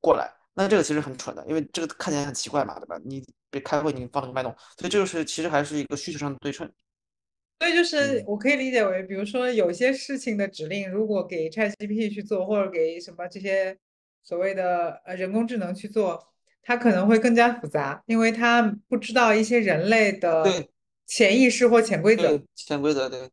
[0.00, 0.30] 过来。
[0.54, 3.00] 那这个其实很蠢的，因为这个看起来很奇怪嘛，对吧？
[3.06, 6.70] 你别开会，你放了个脉动，所以这就是其实还是一个需求上的对称。
[7.60, 13.78] 所以就是我可以理解为，比如说有些事情的指令，如果给 ChatGPT 去做，或者给什么这些
[14.22, 16.22] 所谓的呃人工智能去做，
[16.62, 20.44] 它可能会更加复杂，因为它不知道一些人类的
[21.06, 22.38] 潜意识或潜规则。
[22.54, 23.30] 潜规则对。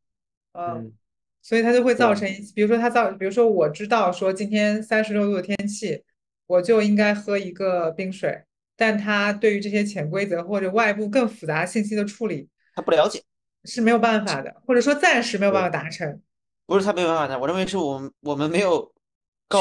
[0.75, 0.93] 嗯。
[1.41, 6.03] 所以它就会造成，比如说它造，比如说我知道说今天三十六度的天气。
[6.49, 8.43] 我就应该喝一个冰水，
[8.75, 13.21] 但它对于这些潜规则或者外部更复杂信息的处理，他不了解，
[13.65, 16.19] 是没有办法的，或者说暂时没有办法达成。
[16.65, 18.91] 不是他没有办法的，我认为是我们我们没有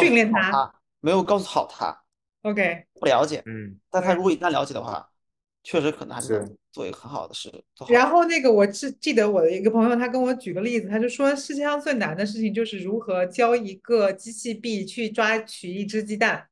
[0.01, 1.95] 训练他，没有告诉好他。
[2.41, 5.07] OK，不了解，嗯，但他如果一旦了解的话，
[5.63, 7.53] 确实可能还是做一个很好的事。
[7.89, 16.49] 然后那个我记记得我的一个朋友，他跟我举个例子，他就说世界上最难的事情就是如何教一个机器臂去抓取一只鸡蛋。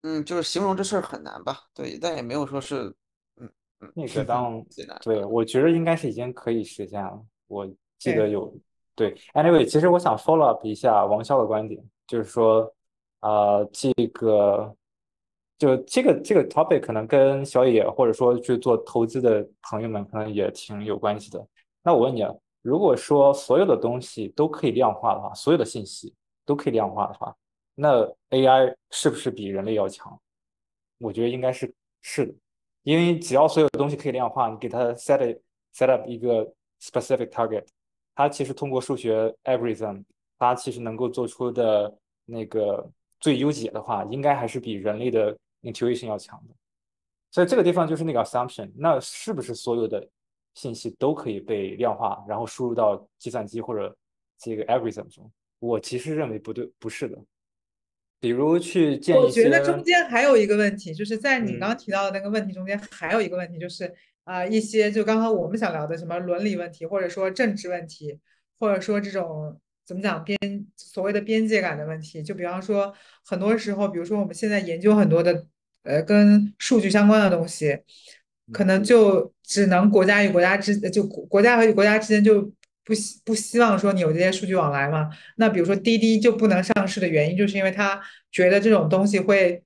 [0.00, 1.64] 嗯，就是形容这事儿很难吧？
[1.74, 2.94] 对，但也没有说是，
[3.38, 3.50] 嗯
[3.80, 4.98] 嗯，那个当最难。
[5.02, 7.22] 对，我觉得应该是已经可以实现了。
[7.46, 7.66] 我
[7.98, 8.56] 记得有
[8.94, 12.74] 对，anyway，其实我想 follow up 一下王潇的观点，就是说，
[13.20, 14.74] 啊，这个
[15.58, 21.46] 就这个这个 topic 可能跟小野或者说去做投资的朋友们可能也挺有关系的。
[21.82, 22.32] 那我问你啊，
[22.62, 26.12] 如果说所有的东西都可以量化的话，所有的信息
[26.44, 27.34] 都可以量化的话。
[27.74, 30.18] 那 AI 是不是比人类要强？
[30.98, 32.34] 我觉得应该是是的，
[32.82, 35.38] 因为只要所有的东西可以量化，你给它 set
[35.74, 36.44] set up 一个
[36.80, 37.64] specific target，
[38.14, 40.02] 它其实通过数学 algorithm，
[40.38, 41.94] 它其实能够做出的
[42.24, 42.90] 那个
[43.20, 45.36] 最优解的话，应该还是比人类的
[45.72, 46.54] intuition 要强的。
[47.30, 50.08] 所以这个地方就是那个 assumption，那是不是所有的
[50.54, 53.94] 信息都可以被量化，然后输入到计算机或者
[54.38, 55.30] 这个 algorithm 中？
[55.58, 57.18] 我其实认为不对，不是的。
[58.18, 63.94] 比如去建，我觉得中间还有一个问题，就是在你刚刚提到的那个问题中间，还有一个问题，就是
[64.24, 68.18] 啊，一些就刚刚我们想聊的什么伦理问题，或者说政治问题，
[68.58, 70.38] 或者说这种怎么讲边
[70.76, 72.22] 所谓的边界感的问题。
[72.22, 72.94] 就比方说，
[73.24, 75.46] 很多时候，比如说我们现在研究很多的
[75.86, 77.78] 呃跟数据相关的东西，
[78.52, 82.52] 可能就只能国家与国家之就国家和国家之间就。
[82.88, 85.10] 不希不希望说你有这些数据往来嘛？
[85.38, 89.60] 那比如说滴滴就不能上市的原因，就是因为他觉得这种东西会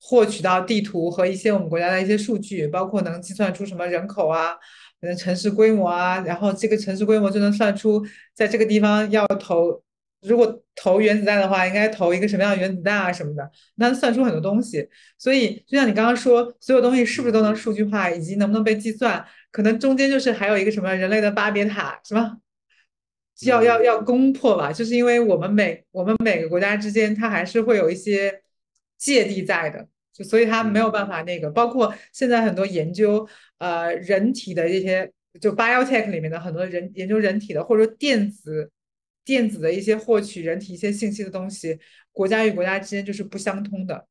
[0.00, 4.56] 获取到地图和一些我们国家的一些数据，包括能计算出什么人口啊，
[5.02, 8.04] 嗯，城市规模啊，然后这个城市规模就能算出
[8.34, 9.80] 在这个地方要投，
[10.22, 14.88] 如果投原子弹的话，应该投一个什么样的原子弹啊什么的，那算出很多东西。
[15.16, 22.38] 所以就像你刚刚说，所有东西是不是都能数据化，以及能不能被计算，可能中间就是还有一个什么人类的巴别塔，是吧？
[23.46, 28.42] 要要要攻破吧，就是因为我们每我们每个国家之间，它还是会有一些
[28.96, 31.48] 芥蒂在的，就所以它没有办法那个。
[31.48, 35.08] 包括现在很多研究呃人体的这些
[35.40, 38.68] 就 biotech 里面的很多人研究人体的，或者说电子
[39.28, 41.78] 电子的一些获取人体一些信息的东西，
[42.12, 44.08] 国家与国家之间就是不相通的。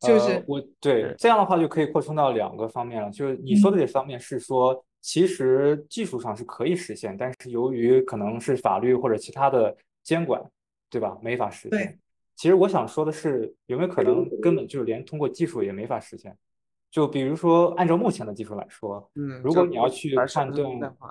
[0.00, 10.42] 就是我对这样的话就可以扩充到两个方面了，就是你说的这方面是说，其实技术上是可以实现，但是由于可能是法律或者其他的监管，
[10.90, 11.16] 对吧？
[11.22, 11.96] 没法实现。
[12.34, 16.36] 其实我想说的是，有没有可能根本就是连通过技术也没法实现？
[16.90, 20.68] 就比如说，按照目前的技术来说，嗯，如果你要去判断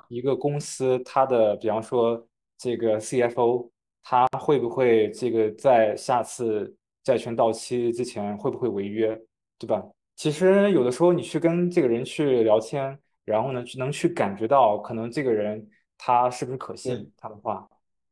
[0.09, 3.69] 一个公司它的，比方说这个 CFO，
[4.03, 9.19] 他会不会这个在下次债权到期之前会不会违约，
[9.57, 9.84] 对吧？
[10.15, 15.67] 其实有的时候你去跟这个人去聊天，然后呢，能去感觉到可能这个人
[15.97, 17.67] 他是不是可信，他的话，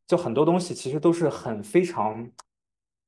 [0.07, 2.29] 就很多东西其实都是很非常。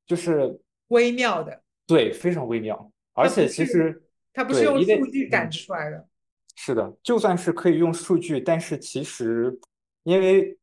[0.06, 4.02] 就是微妙的，对，非常微妙，而且其实
[4.38, 6.08] 它不是用数据感知出来的。
[6.56, 9.60] 是的，就算是可以用数据，但是其实
[10.04, 10.56] 因为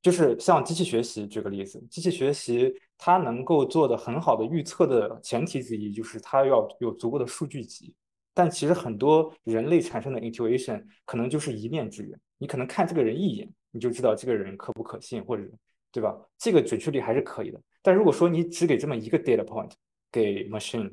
[0.00, 7.92] 就是像机器学习，举个例子，机器学习它能够做的很好的预测的前提之一，就是它要有足够的数据集。
[8.32, 15.42] 但其实很多人类产生的 intuition 可能就是一面之缘，你可能看这个人一眼，你就知道这个人可不可信，或者
[15.90, 16.16] 对吧？
[16.38, 17.60] 这个准确率还是可以的。
[17.82, 19.72] 但如果说你只给这么一个 data point
[20.12, 20.92] 给 machine，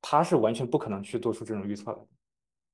[0.00, 2.06] 它是完全不可能去做出这种预测的。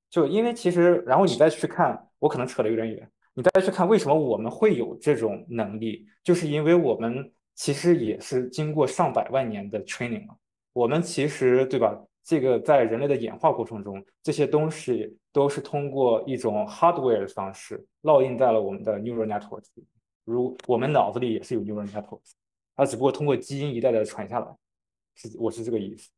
[0.09, 10.37] 就因为其实，然后你再去看，我可能扯得有点远，你再去看为什么我们会有这种能力，就是因为我们其实也是经过上百万年的 training 了。
[10.73, 11.99] 我们其实对吧？
[12.23, 19.85] 这个在人类的演化过程中，这些东西都是通过一种 hardware 的方式烙印在了我们的 neural networks 里。
[20.23, 22.31] 如我们脑子里也是有 neural networks。
[22.75, 24.47] 它只不过通过基因一代代传下来，
[25.13, 26.09] 是我是这个意思。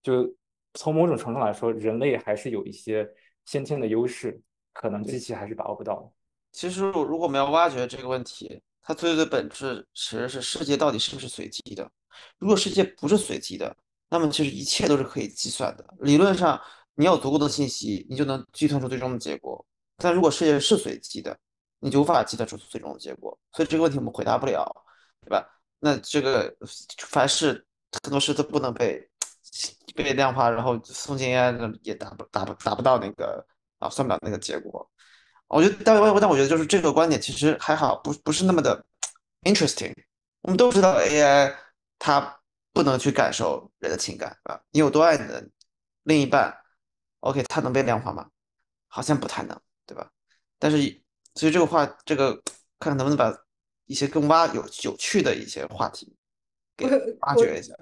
[0.00, 0.32] 就
[0.74, 3.08] 从某种程度来说，人类还是有一些
[3.44, 4.40] 先天的优势，
[4.72, 6.10] 可能机器还是把握不到的。
[6.52, 11.90] 其实，如果我们要挖掘这个问题，它最最的本质其实是世界到底是不是随机的？
[12.38, 13.76] 如果世界不是随机的，
[14.08, 15.84] 那么其实一切都是可以计算的。
[16.00, 16.60] 理论上，
[16.94, 19.64] 你有足够的信息，你就能计算出最终的结果。
[19.96, 21.38] 但如果世界是随机的，
[21.80, 23.38] 你就无法计算出最终的结果。
[23.52, 24.84] 所以这个问题我们回答不了，
[25.22, 25.46] 对吧？
[25.80, 26.52] 那这个
[26.98, 27.64] 凡是
[28.02, 29.07] 很多事都不能被
[30.02, 33.44] 被量化，然后送进 AI 也达不达不达不到那个
[33.78, 34.88] 啊算不了那个结果。
[35.48, 38.84] 我觉得，但我但我觉得就是这个观点其实还好，不不是那么的
[39.42, 39.94] interesting。
[40.42, 41.54] 我们都知道 AI
[41.98, 42.40] 它
[42.72, 45.46] 不能去感受人的情感啊，你有多爱你的
[46.04, 46.56] 另一半
[47.20, 48.28] ，OK，它能被量化吗？
[48.88, 50.10] 好像不太能，对吧？
[50.58, 50.78] 但是
[51.34, 52.34] 所以这个话，这个
[52.78, 53.36] 看看能不能把。
[53.90, 56.14] 一些更挖有有趣的一些话题，
[56.76, 56.86] 给
[57.20, 57.72] 挖掘一下。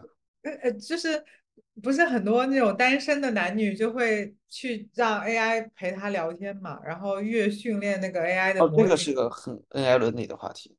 [0.42, 1.20] 呃呃，就是
[1.82, 8.64] 不是很多那种单身的男女就会去让 AI 陪他聊天嘛，然后越训练那个 AI 的。
[8.64, 10.76] 哦，这个是个很 AI 伦理的话题。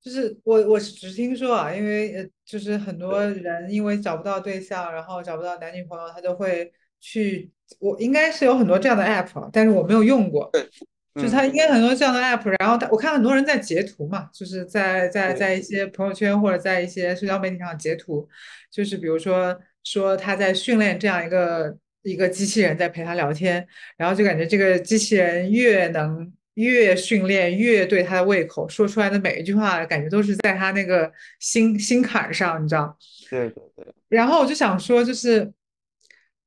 [0.00, 7.50] 就是我我只听说啊，因为呃，就是很多人因为找不到对象，然后找不到男女朋友，他就会去。
[7.78, 10.50] 我应该是有很多这样的 app，但是我没有用过。
[10.52, 10.68] 对。
[11.14, 18.26] 就是他应该很多这样的 app，然后他我看很多人在截图嘛，就是在在在一些朋友圈或者在一些社交媒体上截图，
[18.70, 19.54] 就是比如说
[19.84, 23.66] 说他在训练这样一个一个机器人在陪他聊天，
[23.96, 31.10] 然后就感觉这个机器人越能越训练越对他的胃口，说出来的每一句话感觉都是在他那个
[31.40, 32.96] 心心坎上，你知道？
[33.30, 33.94] 对对对。
[34.08, 35.52] 然后我就想说，就是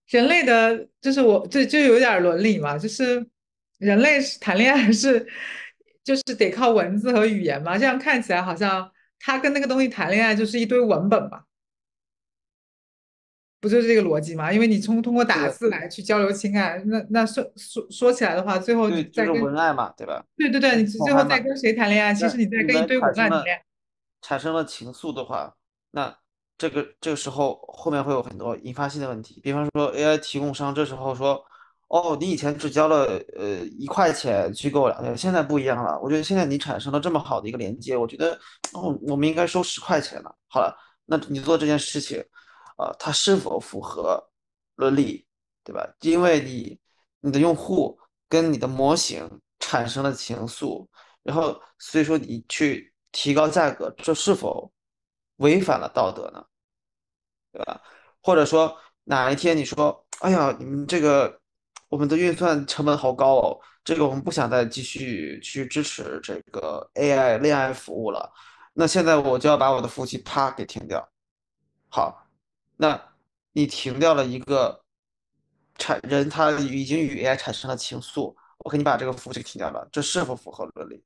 [0.09, 3.25] 人类的，就是我这就有点伦理嘛，就是。
[3.77, 5.27] 人类是谈恋爱是，
[6.01, 7.77] 就是得靠文字和语言嘛？
[7.77, 11.41] 这样看起来好像他跟那个东西谈恋爱就是一堆文本嘛？
[13.65, 14.53] 不就是这个逻辑吗？
[14.53, 20.23] 因为你通通过打字来去交流情感，那那说说说起来的话，最后再跟文案嘛，对吧？
[20.37, 22.13] 对对对，你最后再跟谁谈恋爱？
[22.13, 23.63] 其实你在跟一堆文案谈恋爱。
[24.21, 25.51] 产生了情愫的话，
[25.89, 26.15] 那
[26.59, 31.43] 这个这个时候后面会有很多引发性的问题，比方说 AI 提供商这时候说。
[31.87, 33.05] 哦，你以前只交了
[33.37, 35.97] 呃一块钱去跟我聊天，现在不一样了。
[36.01, 38.33] 我觉得现在你产生了这么好的一个连接，我觉得
[38.73, 40.35] 哦，我们应该收十块钱了。
[40.47, 42.21] 好了，那你做这件事情，
[42.77, 44.29] 呃，它是否符合
[44.75, 45.25] 伦理，
[45.63, 45.87] 对吧？
[46.01, 46.79] 因为你
[47.21, 47.99] 你的用户
[48.29, 50.87] 跟你的模型产生了情愫，
[51.23, 54.71] 然后所以说你去提高价格，这是否
[55.37, 56.45] 违反了道德呢？
[57.51, 57.81] 对吧？
[58.21, 61.39] 或者说哪一天你说，哎呀，你们这个。
[61.87, 68.29] 我们的运算成本好高哦，这个我们不想再继续去支持这个 AI 恋爱服务了。
[68.73, 71.07] 那现在我就要把我的服务器啪给停掉。
[71.87, 72.24] 好，
[72.77, 73.01] 那
[73.53, 74.83] 你停掉了一个
[75.77, 81.03] 产人他已经与 AI 产生了情愫，我给你把这个服务器停掉了，这是否符合伦理？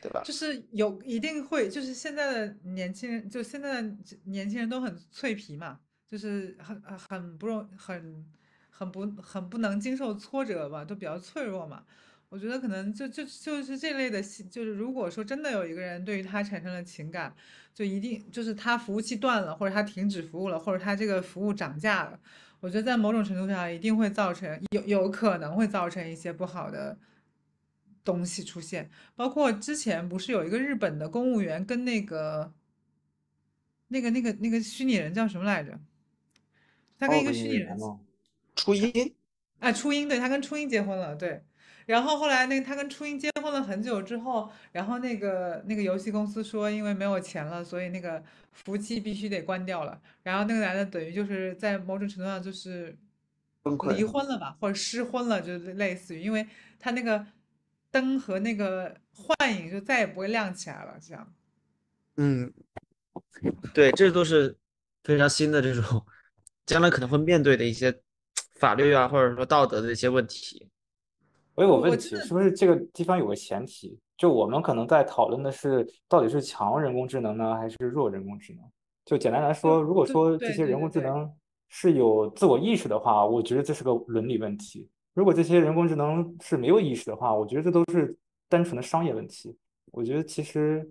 [0.00, 0.22] 对吧？
[0.24, 8.26] 就是有一定会，就是现在的年轻人，就现在的年轻人都很脆皮嘛，就是很很不容很
[8.70, 11.84] 很不很不能经受挫折吧，都比较脆弱嘛。
[12.30, 17.34] 我觉得可能就就就是这类的，就是如果说真的有一个人对于他产生了情感，
[17.74, 22.18] 就一定就是他服务器断了，或者他停止服务了，或者他这个服务涨价了，
[22.60, 26.96] 我觉得在某种程度上一定会造成有有可能会造成一些不好的。
[28.02, 32.50] 东西出现，包括之前不是有一个日本的公务员跟那个、
[33.88, 35.78] 那个、那个、那个虚拟人叫什么来着？
[36.98, 37.78] 他跟一个虚拟人
[38.56, 39.14] 初音，
[39.58, 41.44] 哎，初音，对他跟初音结婚了，对。
[41.90, 48.22] 然后后来那个他跟初音结婚了很久之后，然后那个那个游戏公司说，因为没有钱了，所以那个
[48.52, 50.00] 服务器必须得关掉了。
[50.22, 52.96] 然后那个男的等于就是在某种程度上就是
[53.96, 56.46] 离婚了吧，或者失婚了，就类似于，因为
[56.78, 57.26] 他那个。
[57.92, 61.34] 灯和那个幻影就再也不会亮起来了，这样。
[62.18, 62.52] 嗯，
[63.74, 64.56] 对，这都是
[65.02, 66.06] 非常新的这种，
[66.64, 68.00] 将来可能会面对的一些
[68.60, 70.69] 法律啊，或者说道德的一些问题。
[71.60, 73.98] 我有个问题，是不是这个地方有个前提？
[74.16, 78.64] 就我们可能在讨论的是，到底是强人工智能呢，还是弱人工智能？
[79.04, 81.30] 就简单来说，如果说这些人工智能
[81.68, 84.88] 是有自我意识的话，我觉得这是个伦理问题。
[85.12, 88.16] 如果这些人工智能是没有意识的话，我觉得这都是
[88.48, 89.54] 单纯的商业问题。
[89.92, 90.90] 我觉得其实，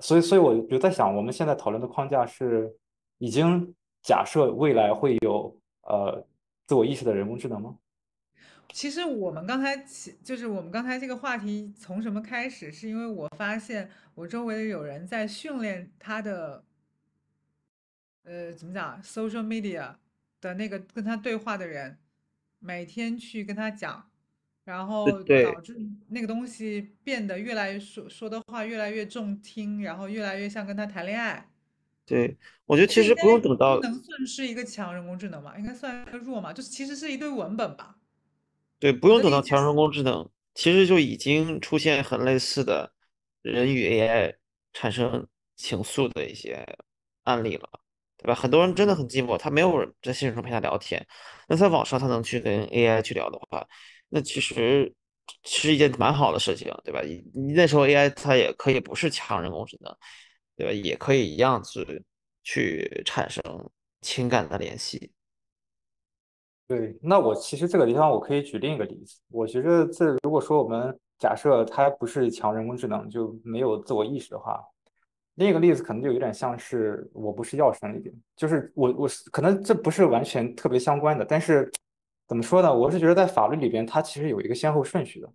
[0.00, 2.70] 所以，所以我就在想，我们现在讨论的框架是
[3.16, 6.22] 已经假设未来会有呃
[6.66, 7.74] 自我意识的人工智能吗？
[8.72, 12.70] 其实我们刚才起就是我们刚才这个话题从什么开始？
[12.72, 16.64] 是因为我发现我周围有人在训练他的，
[18.24, 19.94] 呃，怎么讲？social media
[20.40, 21.98] 的那个跟他对话的人。
[22.62, 24.10] 每天去跟他讲，
[24.64, 25.74] 然后导致
[26.08, 31.48] 那个东西变得越来越说说的话越来越中听，然后越来越像跟他谈恋爱。
[32.04, 37.96] 对，我觉得其实不用等到不能算是一个强人工智能嘛，应该算一个弱嘛，就是其实是一堆文本吧。
[38.80, 42.92] 对，不用等到强人工智能，其实就已经出现很类似的
[43.42, 44.34] 人与 AI
[44.72, 46.66] 产生情愫的一些
[47.22, 47.70] 案例了。
[48.22, 48.34] 对吧？
[48.34, 51.02] 很多人真的很寂寞，他没有人在现实中陪他聊天。
[51.48, 53.66] 那在网上他能去跟 AI 去聊的话，
[54.10, 54.94] 那其实
[55.44, 57.00] 是一件蛮好的事情，对吧？
[57.02, 59.96] 你那时候 AI 它也可以不是强人工智能，
[60.54, 60.72] 对吧？
[60.72, 62.04] 也可以一样是
[62.42, 63.42] 去产生
[64.02, 65.10] 情感的联系。
[66.70, 69.18] 对，那我其实这个地方我可以举另一个例子。
[69.28, 74.62] 我觉得这如果说我们假设它不是强人工智能，就没有自我意识的话。
[75.34, 81.68] 另一个例子可能就有点像是我不是药神里边，就是我我是可能这不是完全特别相关的，但是
[82.28, 82.72] 怎么说呢？
[82.72, 85.28] 我是觉得在法律里边，它其实有一个先后顺序的，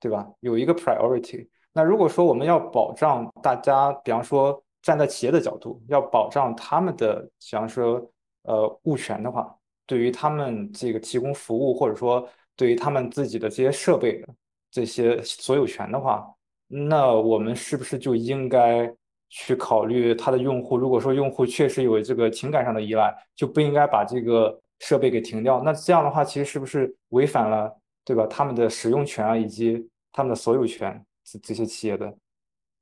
[0.00, 0.28] 对吧？
[0.40, 1.46] 有一个 priority。
[1.72, 8.04] 那如果说我们要保障大家，比方说站在企业的角度，要保障他们的，比方说
[8.42, 9.56] 呃物权的话，
[9.90, 14.28] 对于他们这个提供服务，或者说对于他们自己的这些设备的
[14.70, 16.24] 这些所有权的话，
[16.68, 18.94] 那我们是不是就应该？
[19.32, 25.62] 去考虑他的用户，如果说用户确实有这个情感上的依赖，就不应该把这个设备给停掉。
[25.62, 27.72] 那这样的话，其实是不是违反了，
[28.04, 28.26] 对吧？
[28.26, 32.12] 他们的使用权啊，以及他们的所有权，这这些企业的，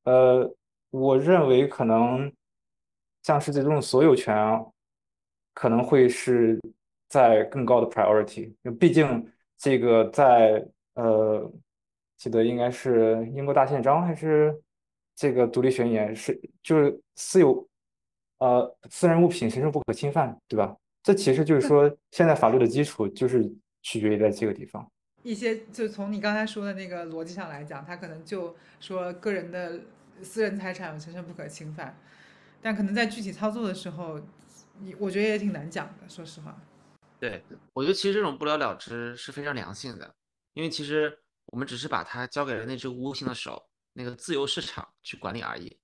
[0.05, 0.51] 呃，
[0.89, 2.33] 我认为可能
[3.25, 4.59] 像是这种所有权啊，
[5.53, 6.59] 可能会是
[7.09, 8.55] 在更高的 priority。
[8.79, 11.53] 毕竟这个在呃，
[12.17, 14.61] 记得应该是英国大宪章还是？
[15.21, 17.69] 这个独立宣言是就是私有，
[18.39, 20.77] 呃，私人物品神圣不可侵犯，对吧？
[21.03, 23.43] 这其实就是说，现在法律的基础就是
[23.83, 24.89] 取决于在这个地方。
[25.25, 29.81] 一些就从你刚才说的那个逻辑上来讲，他可能就说个人的
[30.23, 31.99] 私人财产神圣不可侵犯，
[32.63, 34.21] 但可能在具体操作的时候，
[34.79, 36.09] 你我觉得也挺难讲的。
[36.09, 36.57] 说实话，
[37.19, 37.43] 对
[37.73, 40.15] 我觉得其实这种不了了之是非常良性的，
[40.53, 43.69] 因为其实我们只是把它交给了那只无形的手。
[43.95, 45.77] 那个自由市场去管理而已，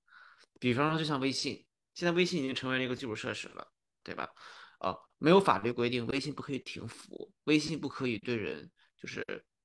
[0.60, 3.66] 比方说就像微信，现在微信已经成为了一个基础设施了，
[4.04, 4.30] 对吧？
[4.78, 9.24] 呃，没有法律规定微信不可以停服，微信不可以对人就是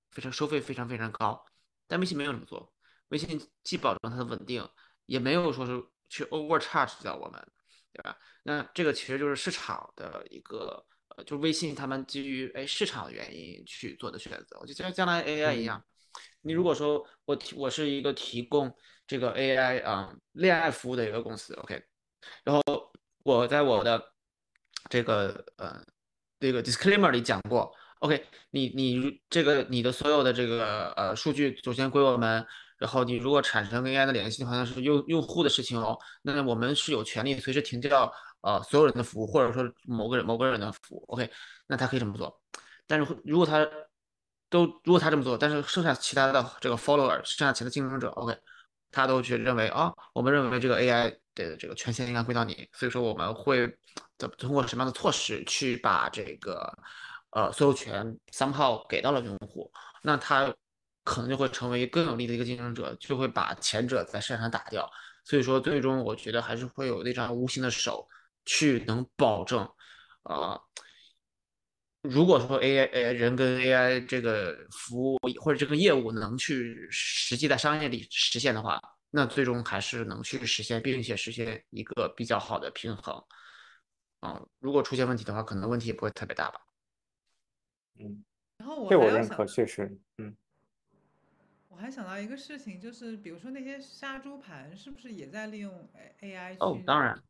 [0.09, 1.45] 非常收费非常非常高，
[1.85, 2.73] 但微信没有这么做，
[3.09, 4.67] 微信既保证它的稳定，
[5.05, 7.51] 也没有说是去 overcharge 掉我们，
[7.93, 8.17] 对吧？
[8.41, 10.83] 那这个其实就是市场的一个，
[11.15, 15.83] 呃，就是微信他们基于哎市场的原因去做的选择，我就像将来 AI 一样。
[16.41, 18.73] 你如果说我提我是一个提供
[19.05, 21.81] 这个 AI 啊恋爱服务的一个公司，OK，
[22.43, 22.63] 然后
[23.23, 24.01] 我在我的
[24.89, 25.83] 这个呃
[26.39, 32.45] 这个 disclaimer 里讲过 OK，你你这个你的所有的这个呃数据首先归我们，
[32.77, 35.97] 然后你如果产生跟 AI 的联系的话，那是用用户的事情哦。
[36.21, 41.03] 那我们是有权利随时停掉呃所有人的服务，或者说某个人某个人的服务。
[41.07, 41.29] OK，
[41.67, 42.41] 那他可以这么做。
[42.87, 43.67] 但是如果他
[44.49, 48.35] 都如果他这么做，但是剩下其他的这个 follower，剩下其他竞争者，OK，
[48.91, 53.67] 他都去认为啊，我们认为这个 AI 的这个权限应该归到你，所以说我们会
[54.17, 56.75] 怎通过什么样的措施去把这个
[57.31, 59.71] 呃所有权 somehow 给到了用户，
[60.01, 60.51] 那他
[61.03, 64.89] 可能就会成为更有利的一个竞争者，就会把前者在市场上打掉。
[65.25, 68.07] 所以说最终我觉得还是会有那张无形的手
[68.49, 69.59] 去能保证
[70.23, 70.59] 啊。
[72.01, 78.81] 如果说 AI 呃人跟 AI 这个服务或者这个业务能去实际在商业里实现的话，
[79.11, 83.23] 那最终还是能去实现，并且实现一个比较好的平衡。
[84.21, 86.59] 啊，如果出现问题的话，可能问题也不会特别大吧。
[87.99, 88.23] 嗯，
[88.57, 90.35] 然后我这我还要想认可，确实，嗯，
[91.67, 95.89] 我还想到一个事情，就是比如说那些杀猪盘是不是也在利用
[96.21, 97.21] A AI 哦，当然，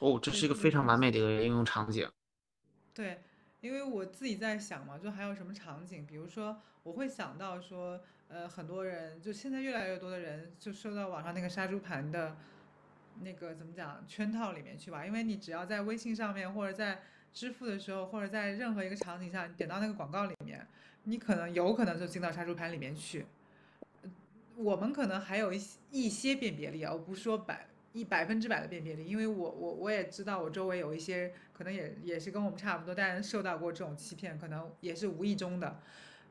[0.00, 0.84] 哦，这是一个非常？
[0.84, 2.08] 完美的一个应用场景。
[2.92, 3.20] 对，
[3.60, 12.36] 因为我自己在想嘛，就还有什么场景，比如说我会想到说，呃，很多人就现在越来越多的人就受到网上那个杀猪盘的
[13.22, 20.66] 那个怎么讲圈套里面去吧，因为你只要在微信上面或者在支付的时候，或者在任何一个场景下，你点到那个广告里面，
[21.04, 23.26] 你可能有可能就进到杀猪盘里面去。
[24.56, 35.80] 我们可能还有一些一些辨别力啊，我不是说百一百分之百的辨别力，因为我我我也知道我周围有一些可能也也是跟我们差不多，但是受到过这种欺骗，可能也是无意中的。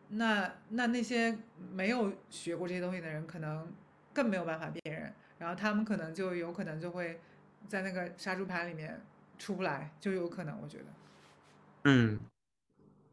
[0.10, 1.36] 那那那些
[1.72, 3.74] 没有学过这些东西的人，可能
[4.14, 7.20] 更没有办法辨认，然后他们可能就有可能就会
[7.68, 9.02] 在那个杀猪盘里面
[9.40, 10.86] 出不来，就有可能，我觉得。
[11.86, 12.20] 嗯，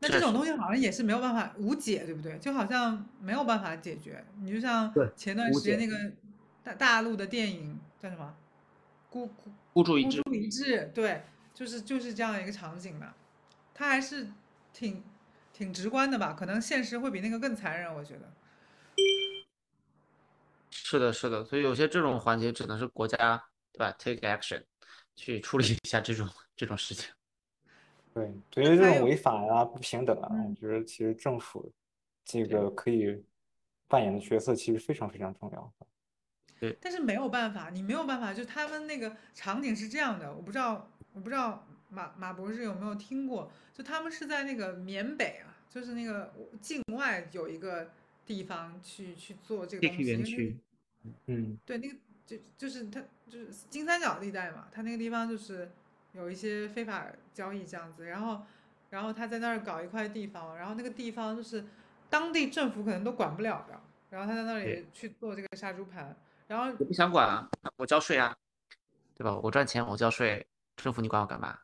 [0.00, 2.38] 那这，种东西好像也是没有办法无解，对不对？
[2.38, 4.22] 就好像没有办法解决。
[4.42, 6.12] 你就像，前段，时间那个
[6.62, 8.34] 大大陆的电影叫什么
[9.12, 10.22] 《孤孤孤注一掷。
[10.22, 13.14] 孤注一掷》，对，就是就是这样一个场景嘛。
[13.74, 14.26] 它还是
[14.72, 15.04] 挺
[15.52, 16.32] 挺直观的吧？
[16.32, 18.32] 可能现实会比那个更残忍，我觉得。
[20.70, 23.42] 是的，是的，所以有些这种环节只能是国家，
[23.72, 24.62] 对吧？take action
[25.14, 27.12] 去处理一下这种这种事情。
[28.14, 31.70] 对，对于这种违法呀、不平等啊，我嗯，觉得其实政府
[32.24, 33.22] 这个可以
[33.88, 35.72] 扮演的角色其实非常非常重要。
[36.62, 47.90] 对，但是没有办法，你没有办法，就他们那个场景是这样的，我不知道，我不知道马马博士有没有听过，就他们是在那个缅北啊，就是那个境外有一个
[48.24, 50.56] 地方去去做这个东西，
[51.26, 55.68] 嗯，对那个就就是他就是金三角地带嘛，他那个地方就是
[56.12, 58.40] 有一些非法交易这样子，然后
[58.90, 61.64] 然后他在那儿搞一块地方，然后那个地方就是
[62.08, 66.16] 当地政府可能都管不了的，然后他在那，里去做这个杀猪盘。
[66.52, 67.48] 然后我不想管啊，
[67.78, 68.36] 我交税啊，
[69.16, 69.34] 对吧？
[69.42, 70.46] 我赚钱，我交税，
[70.76, 71.58] 政府你管我干嘛？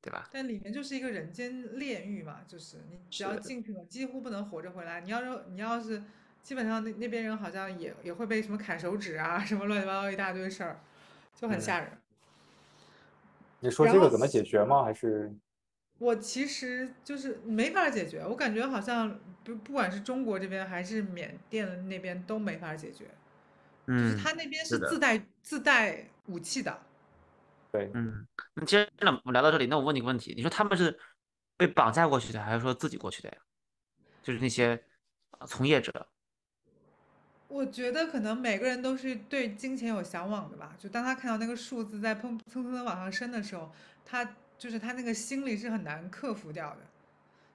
[0.00, 0.28] 对吧？
[0.32, 5.00] 但里面就是一个人间炼狱嘛，就是你只要，进去了，几乎不能活着回来。
[5.02, 6.02] 你要是你要是，
[6.42, 10.80] 基本上那那边人好像也也会被什么砍手指啊，什么乱七八糟一大堆事儿，
[11.36, 11.92] 就很嗯，吓人。
[13.60, 14.82] 你说这个怎么解决吗？
[14.82, 15.32] 还是
[15.98, 23.04] 我其实就是没法解决，我感觉好像不不管是中国这边还是缅甸那边都没法解决，
[23.86, 26.80] 就是嗯，他那边是自带自带武器的，
[27.72, 27.90] 对？
[27.94, 28.26] 嗯。
[28.54, 30.98] 那既然我们聊到这里，那我问你个问题，你说他们是
[31.56, 33.36] 被绑架过去的，还是说自己过去的呀？
[34.22, 34.84] 就是那些
[35.38, 36.06] 呃从业者，
[37.48, 40.76] 我觉得可能每个人都是对金钱有向往的吧。
[40.78, 43.72] 就当他看到那个数字在砰蹭蹭的往上升的时候，
[44.04, 46.78] 他就是他那个心理是很难克服掉的。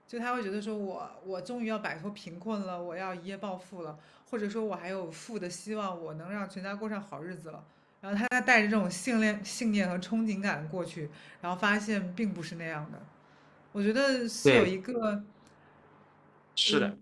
[0.07, 3.99] 就他会觉得说我我终于要摆脱贫困了，我要一夜暴富了，
[4.29, 7.63] 或者说我还有富的希望，我能让全家过上好日子了。
[7.99, 11.09] 然后他他带着这种信念、信念和憧憬感过去，
[11.41, 13.01] 然后发现并不是那样的。
[13.71, 15.25] 我觉得是有，一个嗯，
[16.55, 16.97] 是的，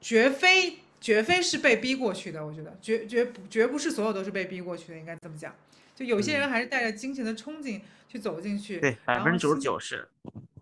[0.00, 5.54] 绝非绝非是被逼过去的，我觉得绝绝不绝不是所有都是被逼过去的，应该这么讲。
[5.94, 10.08] 就有些人嗯，还是带着金钱的憧憬去走进去，对，百分之九十九是，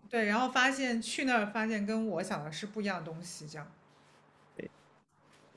[0.09, 3.67] 对，然后发现去那儿发现跟我想的是不一样的东西，这样。
[4.55, 4.69] 对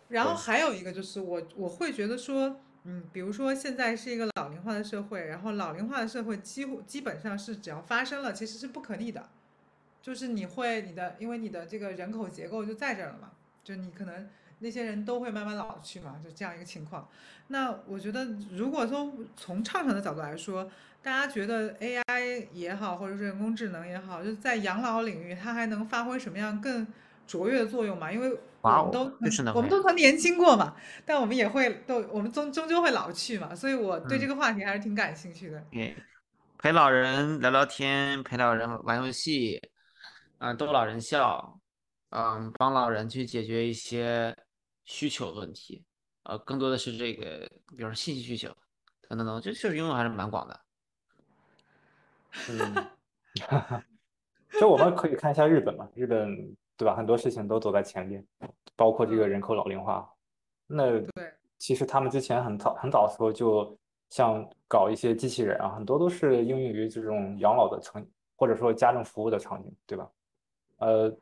[0.08, 9.28] 然后，还有一个就是我我会觉得说，嗯，比如说现在是一个老龄化的社会，然后老龄化的社会几乎基本上是只要发生了，其实是不可逆的。
[10.00, 13.32] 就是你会你的，因为你的这个人口结构就在这儿了嘛，
[13.62, 14.28] 就你可能
[14.60, 17.06] 那些人都会慢慢老去嘛，就这样一个情况。
[17.48, 20.70] 那我觉得，如果说从畅想的角度来说，
[21.02, 26.86] 大家觉得 AI 也好，或者是人工智能也好，就是在养老领域，它还能发挥什么样更
[27.26, 29.04] 卓越的作用嘛，因为我们都
[29.54, 30.74] 我们都曾年轻过嘛，
[31.06, 35.64] 但我们也会都我们终终究会老去嘛，所以我对这嗯个话题还是挺感兴趣的。
[35.70, 35.96] 对，
[36.58, 39.60] 陪老人聊聊天，陪老人玩游戏，
[40.38, 41.58] 嗯、逗老人笑，
[42.10, 44.36] 嗯，帮老人去解决一些
[44.84, 45.84] 需求问题，
[46.24, 48.48] 呃，更多的是这个，比如说信息需求，
[49.08, 50.60] 等等等，这确实应用还是蛮广的。
[52.50, 52.86] 嗯，
[54.60, 56.94] 就我们可以看一下日本嘛，日本对吧？
[56.94, 58.24] 很多事情都走在前面，
[58.76, 60.08] 包括这个人口老龄化。
[60.66, 61.10] 那对，
[61.58, 63.76] 其实他们之前很早很早的时候，就
[64.10, 70.10] 像搞一些机器人啊，很多都是应用于这种养老的场景，或者说家政服务的场景，对吧？
[70.78, 71.12] 呃，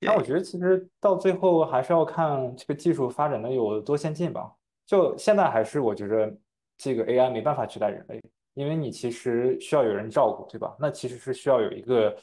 [0.00, 4.52] 那我觉得其实到最后还是要看这个技术发展的有多先进吧。
[4.86, 6.34] 就现在还是我觉得
[6.76, 8.22] 这个 AI 没办法取代人类。
[8.54, 10.76] 因为你其实需要有人照顾，对吧？
[10.78, 12.16] 那其实是需要有一个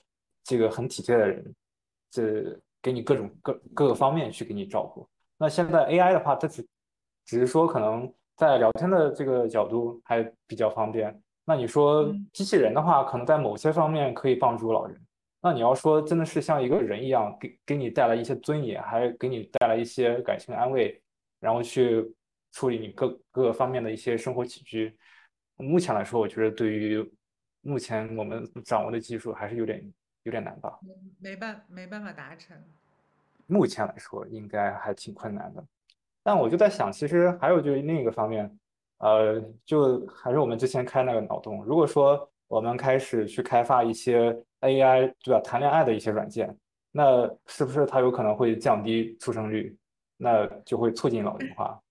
[0.43, 1.55] 这个很体贴的人，
[2.11, 5.07] 这给你各种各各个方面去给你照顾。
[5.37, 6.65] 那现在 AI 的话，它只
[7.25, 11.19] 只是说可能在聊天的这个角度还比较方便。
[11.45, 14.99] 那你说嗯机器人的话，可能在某些方面可以帮助老人。
[15.41, 21.01] 那你要说真的是像一个人一样，给给你带来一些尊严，还给你带来一些感情安慰，
[21.39, 22.13] 然后去
[22.51, 24.95] 处理你各各个方面的一些生活起居。
[25.59, 27.11] 目前来说，我觉得对于
[27.61, 29.93] 目前我们掌握的技术还是有点
[30.23, 30.79] 有点难吧。
[31.19, 32.57] 没办没办法达成。
[33.45, 35.63] 目前来说，应该还挺困难的。
[36.23, 38.59] 但我就在想，其实还有就是另一个方面，
[38.99, 41.63] 呃，就还是我们之前开那个脑洞。
[41.65, 44.31] 如果说我们开始去开发一些
[44.61, 46.55] AI 对吧，谈恋爱的一些软件，
[46.91, 49.75] 那是不是它有可能会降低出生率？
[50.15, 51.81] 那就会促进老龄化。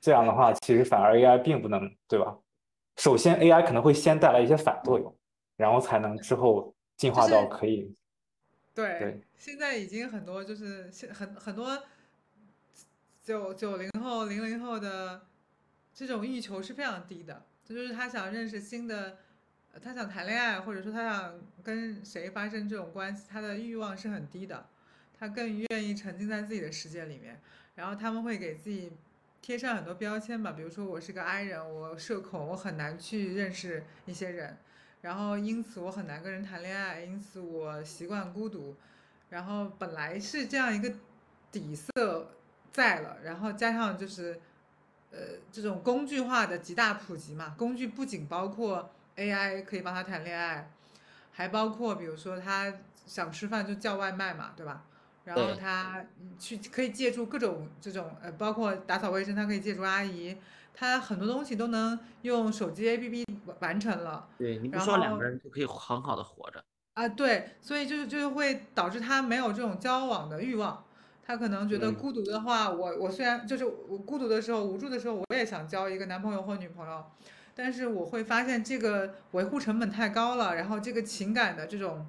[0.00, 2.38] 这样的话，其实反而 AI 并不能，对吧？
[2.98, 5.16] 首先，AI 可能会先带来一些反作用，
[5.56, 7.94] 然后才能之后进化到可以。
[8.74, 11.80] 对，对现在已经很多就是现很很多
[13.22, 15.26] 九九零后、零零后的
[15.94, 19.18] 这种欲求是非常低的，这就是他想认识新的，
[19.72, 24.66] 呃他想谈恋爱，或者说他想跟谁发生这种关系，他的欲望是很低的，
[25.16, 27.40] 他更愿意沉浸在自己的世界里面，
[27.76, 28.92] 然后他们会给自己
[29.48, 34.58] 贴上很多标签吧，比如说我是个 I 人，我社恐，我很难去认识一些人，
[35.00, 38.76] 然后因此我很难跟人谈恋爱，因此我习惯孤独，
[39.30, 40.92] 然后本来是这样一个
[41.50, 42.30] 底色
[42.70, 44.38] 在了，然后加上就是
[45.10, 45.18] 呃
[45.50, 50.70] 这种工具化的极大普及嘛，工具不仅包括 AI 可以帮他谈恋爱，
[51.32, 52.70] 还包括比如说他
[53.06, 54.84] 想吃饭就叫外卖嘛，对吧？
[55.28, 60.34] 然后他嗯去可以借助各种这种呃，包括打扫卫生，他可以借助阿姨，
[60.72, 64.26] 他很多东西都能用手机 APP 完完成了。
[64.38, 66.64] 对，你不然说两个人就可以很好的活着。
[66.94, 70.82] 啊，对，所以就是就是会导致他没有这种交往的欲望。
[71.22, 77.04] 他可能觉得嗯孤独的话，我我虽然就是我孤独的时候、无助的时候，我也想交一个男朋友或女朋友，
[77.54, 82.06] 但是我会发现这个维护成本太高了，然后这个情感的这种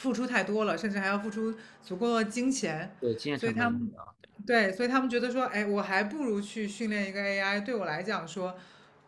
[0.00, 2.96] 付出太多了，甚至还要付出足够的金钱。
[3.00, 3.92] 对，金钱所以他们。
[4.46, 8.56] 对，所以他们觉得说，哎，我还不如去训练一个 AI，对我来讲说，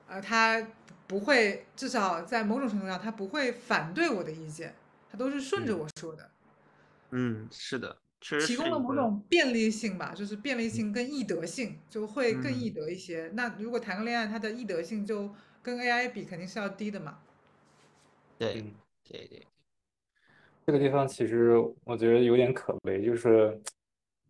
[0.06, 0.62] 呃，他
[1.06, 4.74] 不会，至少在某种程度上，他不会反对我的意见，
[5.10, 6.30] 他都是顺着嗯我说的，
[7.12, 13.30] 嗯，是的，确实提供了某种便利性吧，就是便利性跟易得性就会更易嗯得一些。
[13.32, 17.20] 那如果谈个恋爱，它的易得性就跟 AI 比肯定是要低的嘛。
[18.38, 18.74] 对嗯
[19.08, 19.46] 对对，
[20.64, 23.60] 这个地方其实我觉得有点可悲，就是，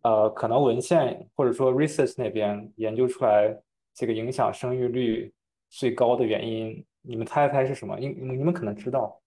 [0.01, 3.55] 呃，可能文献或者说 research 那边研究出来
[3.93, 5.31] 这个影响生育率
[5.69, 7.97] 最高的原因，你们猜一猜是什么？
[7.99, 9.19] 你你们可能知道，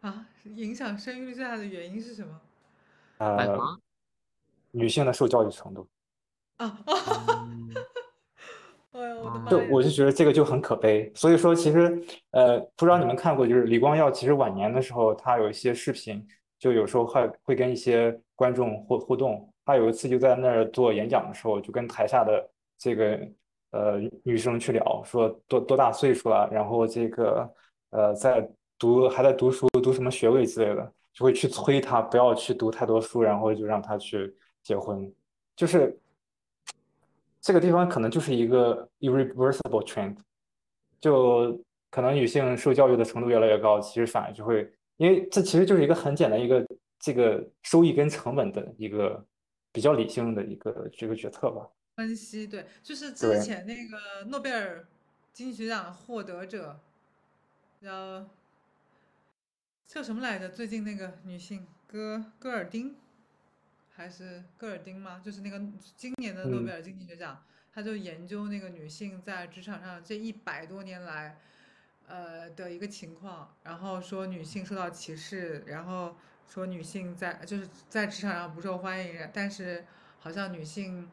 [0.00, 2.40] 啊，影响生育率最大的原因是什么？
[3.18, 3.80] 呃，房。
[4.74, 5.86] 女性的受教育程度。
[6.56, 6.94] 啊，嗯，
[8.92, 9.58] 哎呀，我的妈就！
[9.70, 16.22] 我就觉得这个就很可悲，所以说其实呃，不知道你们看过，就是李光耀其实晚年的时候，他有一些视频，
[16.58, 19.48] 就有时候会会跟一些观众互互动。
[19.64, 23.18] 他有一次就在那儿做演讲的时候，就跟台下的这个
[23.70, 27.50] 呃女生去聊，说多多大岁数了，然后这个
[27.90, 28.46] 呃在
[28.78, 35.10] 读还在读书，读什么学位之类的，就会去催他不要去读太多书，然后就让他去结婚，
[35.56, 35.98] 就是。
[37.42, 40.16] 这个地方可能就是一个 irreversible trend，
[41.00, 46.64] 就可能女性受教育的程度越来越高，其实反而就会，因为这其实就是一个很简单一个
[47.00, 49.22] 这个收益跟成本的一个
[49.72, 51.68] 比较理性的一个这个决策吧。
[51.96, 54.86] 分析对，就是之前那个诺贝尔
[55.32, 56.78] 经济学奖获得者，
[57.82, 58.24] 叫
[59.86, 60.48] 叫什么来着？
[60.48, 62.94] 最近那个女性戈戈尔丁，
[63.94, 65.20] 还是戈尔丁吗？
[65.22, 65.60] 就是那个
[65.96, 71.36] 今年的诺贝尔经济学奖，他就研究那个女性在职场上这一百多年来，
[72.08, 76.16] 呃的一个情况，然后说女性受到歧视，然后
[76.48, 79.84] 说女性在就是在职场上不受欢迎，但是
[80.18, 81.10] 好像女性，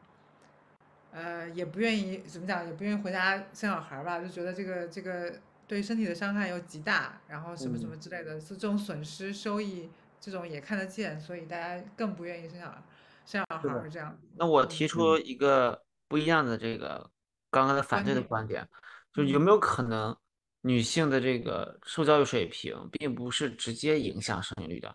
[1.12, 9.90] 呃也不愿意怎么讲，也不愿意回家生小孩吧，就觉得这个这个对身体的伤害又极大，然后什么什么之类的，是这种损失收益。
[10.20, 12.82] 这种也看得见，所以大家更不愿意生小孩，
[13.24, 14.14] 生小孩这样。
[14.36, 17.10] 那我提出一个不一样的这个
[17.50, 18.68] 刚刚的反对的观点，
[19.14, 20.14] 就有没有可能
[20.60, 24.94] 女性的这个受教育水平并不是直接影响生育率的？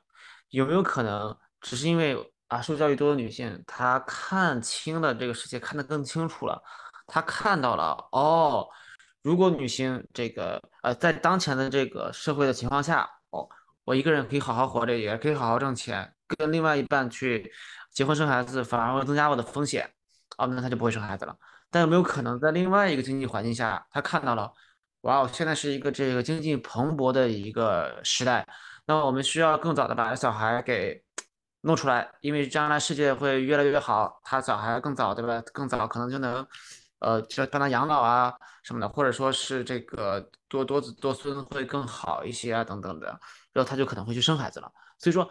[0.49, 2.15] 有没有可能只是因为
[2.47, 6.61] 啊受教育多的女性她看清了这个世界，看得更清楚了，
[7.07, 8.67] 她看到了哦，
[9.23, 13.49] 如果女性这个呃在当前的这个社会的情况下哦。
[13.85, 17.51] 我一个人可以好好活着，也可以好好挣钱，跟另外一半去
[17.91, 19.89] 结婚生孩子，反而会增加我的风险，
[20.37, 21.37] 哦，那他就不会生孩子了。
[21.69, 24.51] 但有没有可能在另外一个经济环境下，他看到了，
[25.01, 28.47] 哇，现在是一个这个经济蓬勃的一个时代，
[28.87, 31.03] 那我们需要更早的把小孩给
[31.61, 35.41] 弄出来，因为将来世界会越来越好，他小孩更早，对吧？
[35.53, 36.47] 更早可能就能，
[36.99, 38.33] 呃，就帮他养老啊
[38.63, 43.07] 什么的，或者说是这个多多子多孙会更好一些啊，等等的。
[43.53, 45.29] 然后他就可能会去生孩子了，所以说，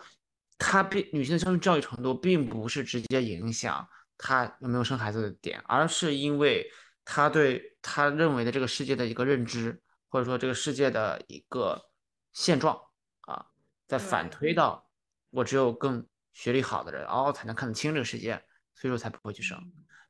[0.57, 3.87] 她并女性的生育教育程度并不是直接影响
[4.17, 6.67] 她有没有生孩子的点，而是因为
[7.05, 11.91] 她对她认为的这个世界的一个认知，或者说这个世界的一个
[12.33, 12.79] 现状
[13.23, 13.45] 啊，
[13.87, 14.89] 在反推到
[15.31, 18.43] 我只有更学历好的人，哦才能看得清这个世界，
[18.75, 19.59] 所以说才不会去生。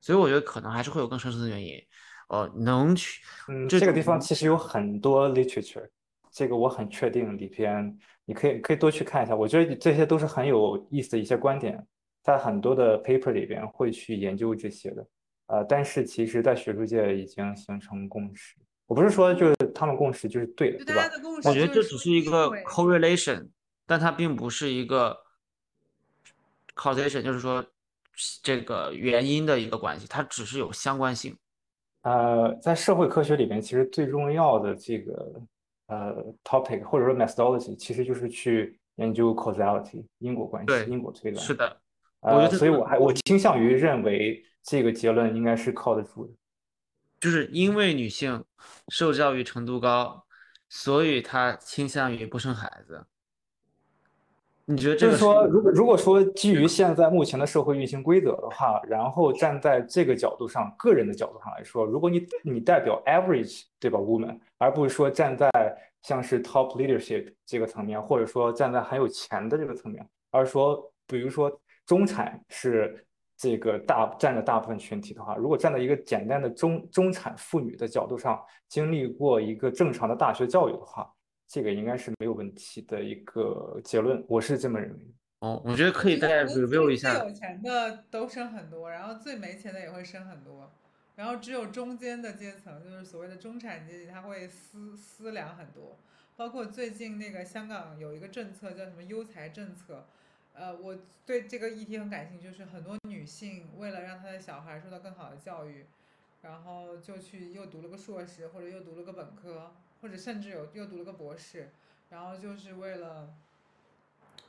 [0.05, 1.83] 所以我觉得可能还是会有更深层的原因，
[2.29, 5.89] 呃，能去，嗯，这个地方其实有很多 literature。
[6.31, 11.83] 这个我很确定，里边你可以可以多去看一下，我觉得这些都是很有意思的一些观点，
[12.23, 15.07] 在很多的 paper 里边会去研究这些的，
[15.47, 18.57] 呃，但是其实，在学术界已经形成共识。
[18.85, 21.09] 我不是说就是他们共识就是对的，对吧？
[21.45, 23.49] 我觉得这只是一个 correlation，
[23.87, 25.17] 但它并不是一个
[26.77, 27.65] causation，就是说
[28.43, 31.37] 这个原因的一个关系，它只是有相关性。
[32.03, 35.43] 呃，在社会科学里面，其实最重要的这个。
[35.87, 41.45] 呃，topic 或者说 methodology 其实就是去研究 causality 因果关系、因果推断。
[41.45, 41.81] 是的，
[42.21, 46.33] 呃，所以我还我倾向于认为这个结论应该是靠得住的。
[47.21, 48.43] 就是因为女性
[48.89, 50.25] 受教育程度高，
[50.71, 53.05] 所以她倾向于不生孩子。
[54.67, 65.51] 你觉得就是说，如果如果说基于现在目前的社会运行规则的话，然后站在这个角度上，个人的角度上来说，如果你你代表 average 对吧，woman，而不是说站在
[66.03, 71.53] 像是 top leadership 这个层面，或者说站在很有钱的这个层面，而说比如说
[71.85, 73.07] 中产是
[73.37, 81.07] 这个大占着大部分群体的话，如果站在一个简单的中中产妇女的角度上，经历过一个正常的大学教育的话。
[81.55, 84.99] 这个应该是没有问题的一个结论，我是这么认为。
[85.39, 87.17] 哦，我觉得可以再 review 一下。
[87.17, 90.73] 最有钱的都生很多，然后最没钱的也会生很多，
[91.15, 95.97] 然后只有中间的阶层，就是所谓的中产阶级，他会思思量很多。
[96.35, 100.09] 包括最近那个香港有一个政策叫什么优才政策，
[100.55, 105.87] 呃，我对这个议题很感兴趣，就是很多女性为了让她的小孩受到更好的教育，
[106.43, 109.71] 然后就去又读了个硕士，或者又读了个本科。
[110.05, 111.73] 或者甚至有又读了个博士，
[112.11, 113.27] 然后就是为了，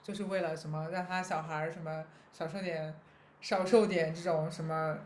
[0.04, 2.04] 就是为了什么让他小孩儿什么
[2.34, 2.94] 少受点，
[3.40, 4.98] 少受点这种什么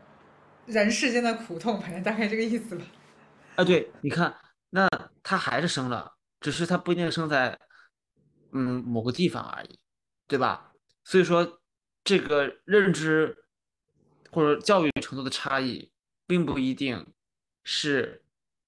[0.66, 2.84] 人世间的苦痛，反正大概这个意思吧。
[3.54, 4.34] 啊，对，你看，
[4.70, 4.88] 那
[5.22, 7.56] 他还是生了，只是他不一定生在
[8.50, 9.78] 嗯某个地方而已，
[10.26, 10.72] 对吧？
[11.04, 11.60] 所以说，
[12.02, 13.44] 这个认知
[14.32, 15.92] 或者教育程度的差异，
[16.26, 17.06] 并不一定
[17.62, 18.24] 是。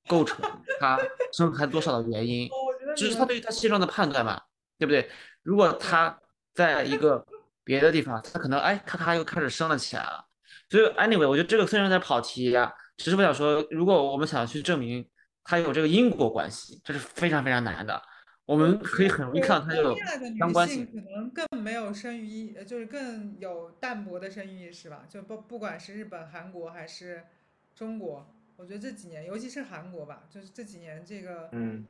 [0.09, 0.39] 构成
[0.81, 0.99] 他
[1.33, 2.49] 生孩子多少的原因，
[2.97, 4.41] 只是他对于他现状的判断嘛，
[4.79, 5.09] 对不对？
[5.43, 6.19] 如果他
[6.55, 7.25] 在一个
[7.65, 10.25] 别的地方，他可能哎咔咔又开始生了起来了。
[10.69, 15.09] 所以 anyway，我觉得这个虽然有点跑题呀，只是我想说，如果我们想去证明
[15.45, 18.01] 他有这个因果关系，这是非常非常难的。
[18.45, 19.97] 我们可以很容易看到它有
[20.39, 20.85] 相关性。
[20.87, 25.05] 可能更没有生育意，就是更有淡薄的生育意识吧。
[25.09, 27.25] 就不不管是日本、韩国还是
[27.75, 28.35] 中国。
[28.57, 31.87] 我觉得这几年，尤其是韩国吧，就是这几年这个，嗯，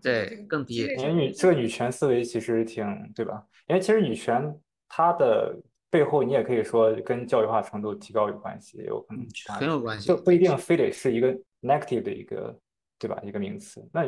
[0.00, 0.76] 对，这个更低。
[0.98, 2.84] 因为女这个女权思维其实挺
[3.14, 3.46] 对吧？
[3.68, 4.54] 因为其实女权
[4.88, 5.54] 它的
[5.90, 9.26] 背后，你也可以说跟教育化程度提高有关系，也有可能
[9.58, 12.58] 很有关系，就不一定非得是一个 negative 的一个，
[12.98, 13.20] 对吧？
[13.22, 13.86] 一个名词。
[13.92, 14.04] 那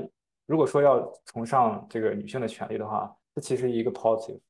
[0.47, 4.41] 如果说要崇尚这个女性的权利的话，这其实一个 positive，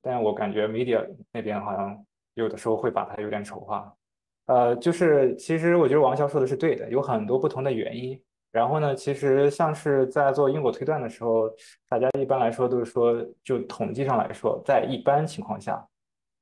[0.00, 2.06] 但我感觉 media 那边好像。
[2.34, 3.92] 有的时候会把它有点丑化。
[4.50, 8.20] 呃，就是其实我觉得王潇说的是对的，有很多不同的原因。
[8.50, 11.48] 然后呢，其实像是在做因果推断的时候，
[11.88, 15.80] 大家一般来说都是说，就统计上来说，在一般情况下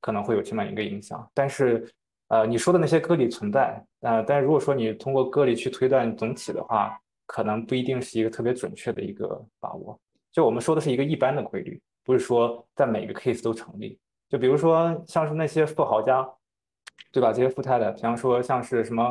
[0.01, 1.30] 可能会有这么一个影响。
[1.35, 1.86] 但是，
[2.28, 10.01] 呃，你说的那些个例存在，呃，但如果说你通过个例去推断总体的话，可能不一定是一个特别准确的一个把握。
[10.32, 13.98] 就我们说的是一个一般的规律，不是说在每个 case 都成立。
[14.30, 16.26] 就比如说像是那些富豪家，
[17.12, 17.32] 对吧？
[17.32, 19.02] 这些富太太，比方说像是什么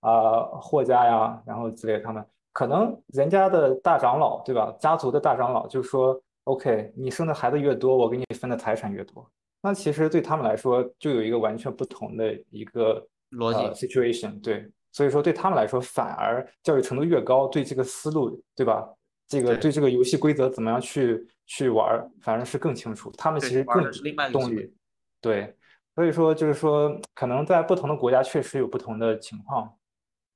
[0.00, 2.24] 啊霍家呀，然后之类他们。
[2.52, 4.72] 可能人家的大长老，对吧？
[4.78, 9.28] 家族的大长老就说：“OK，你生的孩子越多，我给你分的财产越多。”
[9.60, 14.40] 那其实对他们来说，就有一个完全不同的一个逻辑 situation。
[14.40, 18.88] 对，所以说对他们来说，反而教育程度越高，对这个思路，对吧？
[19.26, 23.10] 这个对这个游戏规则怎么样去去玩，反而是更清楚。
[23.18, 23.90] 他们其实更
[24.30, 24.72] 动力。
[25.20, 25.56] 对，
[25.94, 29.76] 所以说就是说，可能在不同的国家确实有不同的情况。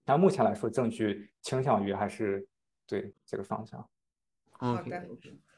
[0.04, 2.46] 但目前来说，证据倾向于还是
[2.86, 3.86] 对这个方向。
[4.52, 5.06] 好的，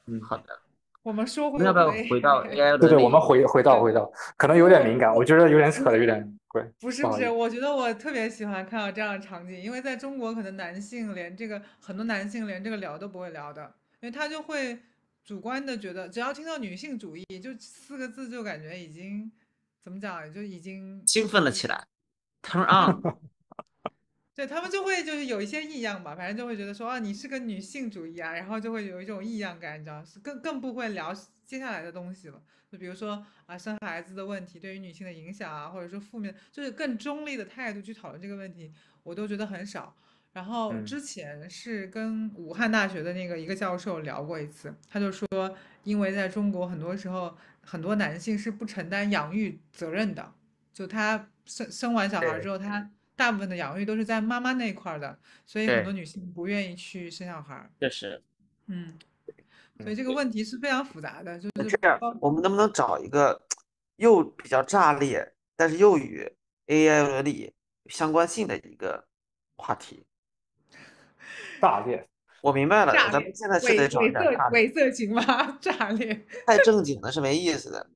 [0.06, 0.58] 嗯，好的。
[1.02, 2.76] 我们说回要不要回到 AI？
[2.76, 6.62] 对对，我们回回到回到，可能有点敏感，我觉得有点扯的有点贵。
[6.78, 13.62] 不是不是，我觉得我特别喜欢看到这样的场景，因为在中国，可能男性连这个很多男性连这个聊都不会聊的，
[14.00, 14.78] 因为他就会
[15.24, 19.30] 主观的觉得，只要听到女性主义，就四个字就感觉已经
[19.82, 21.86] 怎么讲，就已经兴奋了起来
[22.42, 23.00] ，turn on。
[24.34, 32.42] 对他们就会就是有一些异样吧，反正就会觉得说啊，你是个女性主义啊，然后就会有一种异样感，你知道，是更更不会聊接下来的东西了。
[32.70, 39.94] 就比如说啊，生孩子的问题对于女性的影响啊，或者说负面，就是更中立的态度去讨论这个问题，我都觉得很少。
[40.32, 45.28] 然后之前是跟武汉大学的那个一个教授聊过一次，他就说，
[45.82, 47.36] 因为在中国很多时候
[47.70, 50.34] 很多男性是不承担养育责任的，
[50.72, 52.90] 就他生生完小孩之后他。
[53.16, 57.70] 大部分的养育都是在妈妈那一块的，所以很多女性不愿意去生小孩。
[57.78, 58.22] 确实，
[58.68, 58.98] 嗯，
[59.80, 61.38] 所以这个问题是非常复杂的。
[61.38, 63.38] 就是这样，我们能不能找一个
[63.96, 66.32] 又比较炸裂，但是又与
[66.68, 67.52] AI 伦理
[67.90, 69.06] 相关性的一个
[69.58, 70.06] 话题？
[71.60, 72.08] 炸裂，
[72.42, 74.22] 我明白了，咱们现在是得找一点
[74.52, 75.22] 伪色情吗？
[75.60, 77.86] 炸裂，太正经的是没意思的。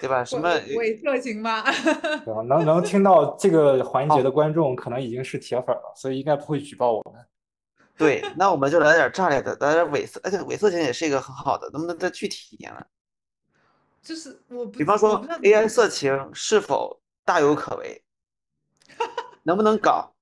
[0.00, 0.24] 对吧？
[0.24, 1.62] 什么伪色情吗？
[1.62, 2.42] 对吧？
[2.48, 7.24] 能能听到这个环节的观众可能已经是铁粉了，所以应该不会举报我们。
[7.96, 12.84] 对，那我们就来点炸裂的，来点伪色，而且伪色情也是一个很好的，能不能再具体一点呢？
[14.02, 18.02] 就是我，比方说 AI 色情是否大有可为？
[19.44, 20.13] 能不能搞？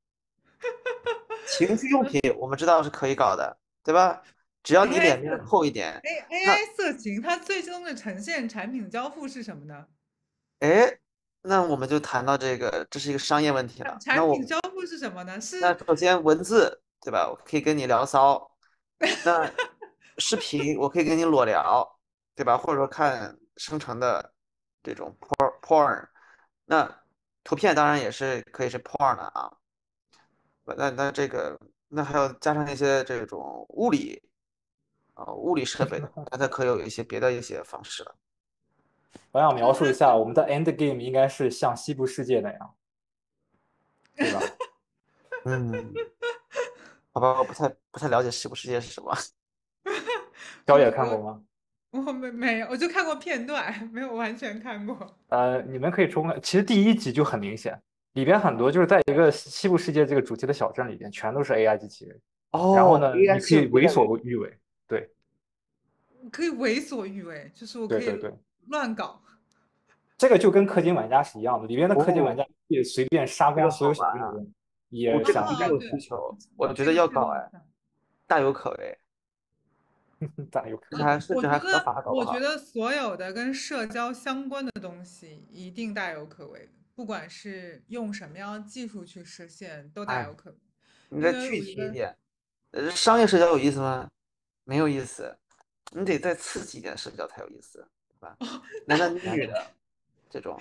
[1.47, 4.23] 情趣用品我们知道是可以搞的，对吧？
[4.63, 9.87] 只要你脸面厚一点，A A I 色情它最终的呈现产品交付是什么呢？
[10.61, 10.99] 哎，
[11.43, 13.99] 那我们就谈到这个，这是一个商业问题了。
[14.01, 15.41] 产品交付是什么呢？
[15.41, 17.29] 是那首先文字对吧？
[17.29, 18.53] 我可以跟你聊骚，
[19.25, 19.51] 那
[20.19, 21.99] 视频我可以跟你裸聊，
[22.37, 22.57] 对吧？
[22.57, 24.33] 或者说看生成的
[24.85, 26.09] 这种 porn porn，
[26.67, 27.03] 那
[27.43, 29.53] 图片当然也是可以是 porn 的啊。
[30.65, 31.59] 那那这个
[31.89, 34.23] 那还要加上一些这种物理。
[35.15, 38.17] 呃，物理设备，它才可以有一些别的一些方式了。
[39.31, 42.75] 我想描述一下， 我们的 end game 应该是像西部世界那样，
[44.17, 44.41] 对吧？
[45.45, 45.93] 嗯，
[47.13, 49.15] 好吧，我不太不太了解西部世界是什么。
[50.67, 51.43] 小野看过吗？
[51.91, 55.15] 我没没有，我就看过片段，没有完全看过。
[55.29, 57.83] 呃，你们可以重看，其实第一集就很明显，
[58.13, 62.21] 里边很多就是在一个西部世界这个主题的小镇里边，全都是 AI 机器人。
[62.51, 62.75] 哦。
[62.77, 64.59] 然后呢，你可以为所欲为。
[64.87, 65.11] 对，
[66.31, 68.21] 可以为所欲为，就是我可以
[68.69, 69.21] 乱搞。
[70.19, 74.55] 这个就跟氪金玩家是一样的，里边的氪金玩家可以随便杀光所有小人，
[74.91, 76.37] 也想干有需求。
[76.57, 77.51] 我觉得要搞哎，
[78.29, 78.99] 大有可为，
[80.49, 81.03] 大有可为。
[81.35, 90.57] 我觉得，我觉得所有的跟社交相关的东西一定大有可为，不管是用什么样技术去实现，都大有可为。
[91.09, 92.17] 你再具体一点。
[92.71, 94.09] 呃，商业社交有意思吗？
[94.65, 95.37] 没有意思，
[95.91, 98.37] 你得再刺激一点社交才有意思，对吧？
[98.87, 99.67] 男的女的
[100.31, 100.59] 这种。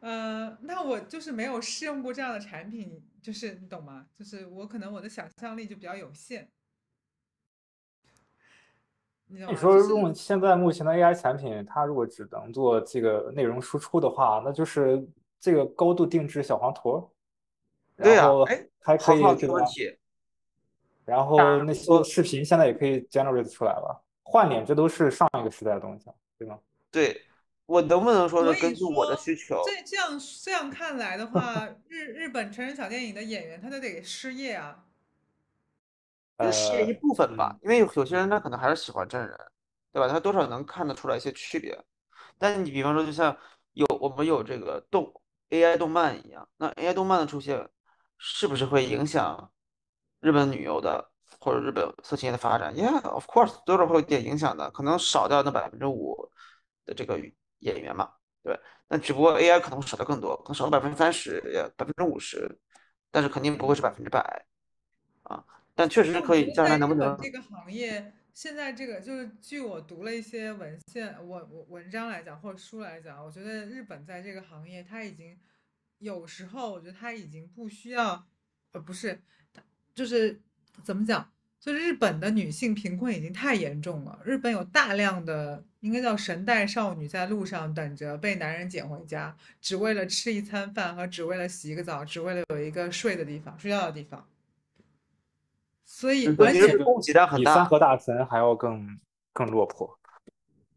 [0.00, 4.06] 呃，那我就是没有试用过这样的产品，就是你懂吗？
[4.14, 6.48] 就是我可能我的想象力就比较有限。
[9.28, 15.04] 你说用现在目前的 AI 产品，它如果只能做这个内容输出的话，那就是
[15.40, 17.10] 这个高度定制小黄图。
[17.96, 19.64] 对呀，哎，还可以这个。
[21.04, 26.58] 然后那些视频现在也可以 generate 出来了，换脸这都是上一个时代的东西，对吗？
[26.90, 27.22] 对，
[27.66, 29.62] 我能不能说是根据我的需求？
[29.64, 34.85] 这这样这样看来的话，日日本成人小电影的演员他就得失业啊。
[36.38, 39.36] 这是一呃部分吧，因为有有些人他可能还是喜欢真人，
[39.92, 40.08] 对吧？
[40.08, 41.82] 他多少能看得出来一些区别。
[42.38, 43.34] 但是你比方说，就像
[43.72, 45.10] 有我们有这个动
[45.48, 47.66] AI 动漫一样，那 AI 动漫的出现，
[48.18, 49.50] 是不是会影响
[50.20, 51.10] 日本女优的
[51.40, 56.30] 或者日本色情业的发展？Yeah，of course，多少会有点影响的，可能少掉那百分之五
[56.84, 57.18] 的这个
[57.60, 58.60] 演员嘛，对吧？
[58.88, 62.58] 那只不过 AI 可能会少掉更多，可能少了百分之三十，也百分之五十，
[63.10, 64.46] 但是肯定不会是百分之百
[65.22, 65.42] 啊。
[65.76, 75.38] 但确实可以，将来能不能这个行业，现在这个就是据我读了一些文献、文文文章来讲，或者书来讲，我觉得日本在这个行业，它已经
[75.98, 78.26] 有时候，我觉得它已经不需要，
[78.72, 79.20] 呃，不是，
[79.94, 80.40] 就是
[80.82, 81.30] 怎么讲，
[81.60, 84.18] 就日本的女性贫困已经太严重了。
[84.24, 94.26] 日本有大量的应该叫神代少女在路上等着被男人捡回家，只为了吃一餐饭和只为了洗一个澡，只为了有一个睡的地方、睡觉的地方。
[95.86, 98.98] 所以，嗯而且供给量很大比三河大神还要更
[99.32, 99.98] 更落魄。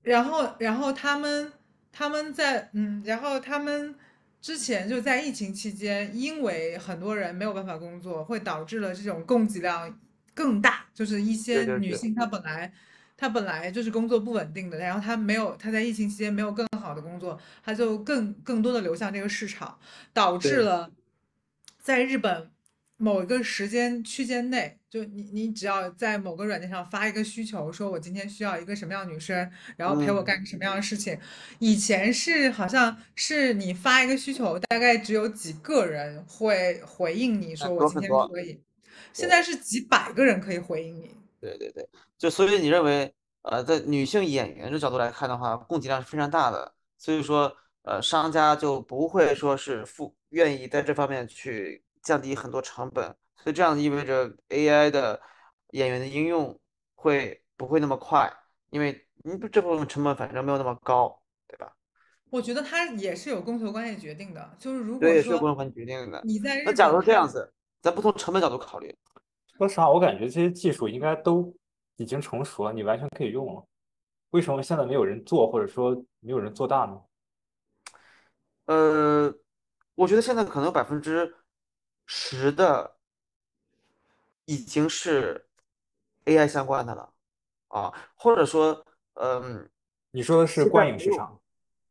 [0.04, 1.52] 然后，然后他们
[1.92, 3.94] 他们在嗯，然后他们
[4.40, 10.00] 之前就在疫情期间，因为很多人没有办法工作，会导致了这种供给量
[10.34, 12.72] 更大，就是一些女性她本来
[13.18, 19.78] 她本来就是工作不稳定的，然后她没有她在疫情期间没有更好的工作，她就更更多的流向这个市场，
[20.14, 20.92] 导致了
[21.78, 22.50] 在日本
[22.96, 31.16] 某一个时间区间内，就你你只要在某个软件上发一个需求，说我今天需要一个什么样的女生，然后陪我嗯干个什么样的事情。
[31.60, 38.60] 以前是好像是你发一个需求，大概只有几个人会回应你说我今天可以，
[39.14, 41.16] 现在是几百个人可以回应你。
[41.40, 41.88] 对对对，
[42.18, 43.14] 就所以你认为，
[43.44, 55.22] 呃，在女性演员的角度来看的话，供给量是非常大的，所以说，呃，商家就不会说是付愿意在这方面去降低很多成本，所以这样意味着 AI 的
[55.72, 56.60] 演员的应用
[56.96, 58.32] 会不会那么快？
[58.70, 61.74] 因为你不这部分成本反正没有那么高，对吧？
[62.30, 66.22] 我觉得它也是有供求关系决定的，就是如果对，是说共同环决定的。
[66.24, 67.52] 你在那假如这样子，
[67.82, 68.96] 咱不从成本角度考虑，
[69.58, 71.52] 说实话，我感觉这些技术应该都
[71.96, 73.66] 已经成熟了，你完全可以用了。
[74.30, 77.02] 为什么现在没有人做，或者说没有人做大呢？
[78.66, 79.34] 呃，
[79.96, 81.36] 我觉得现在可能有百分之
[82.06, 82.99] 十的
[84.50, 85.46] 已经是
[86.26, 87.14] AI 相关的了
[87.68, 89.70] 啊，或者说，嗯，
[90.10, 91.40] 你说的是观影市场，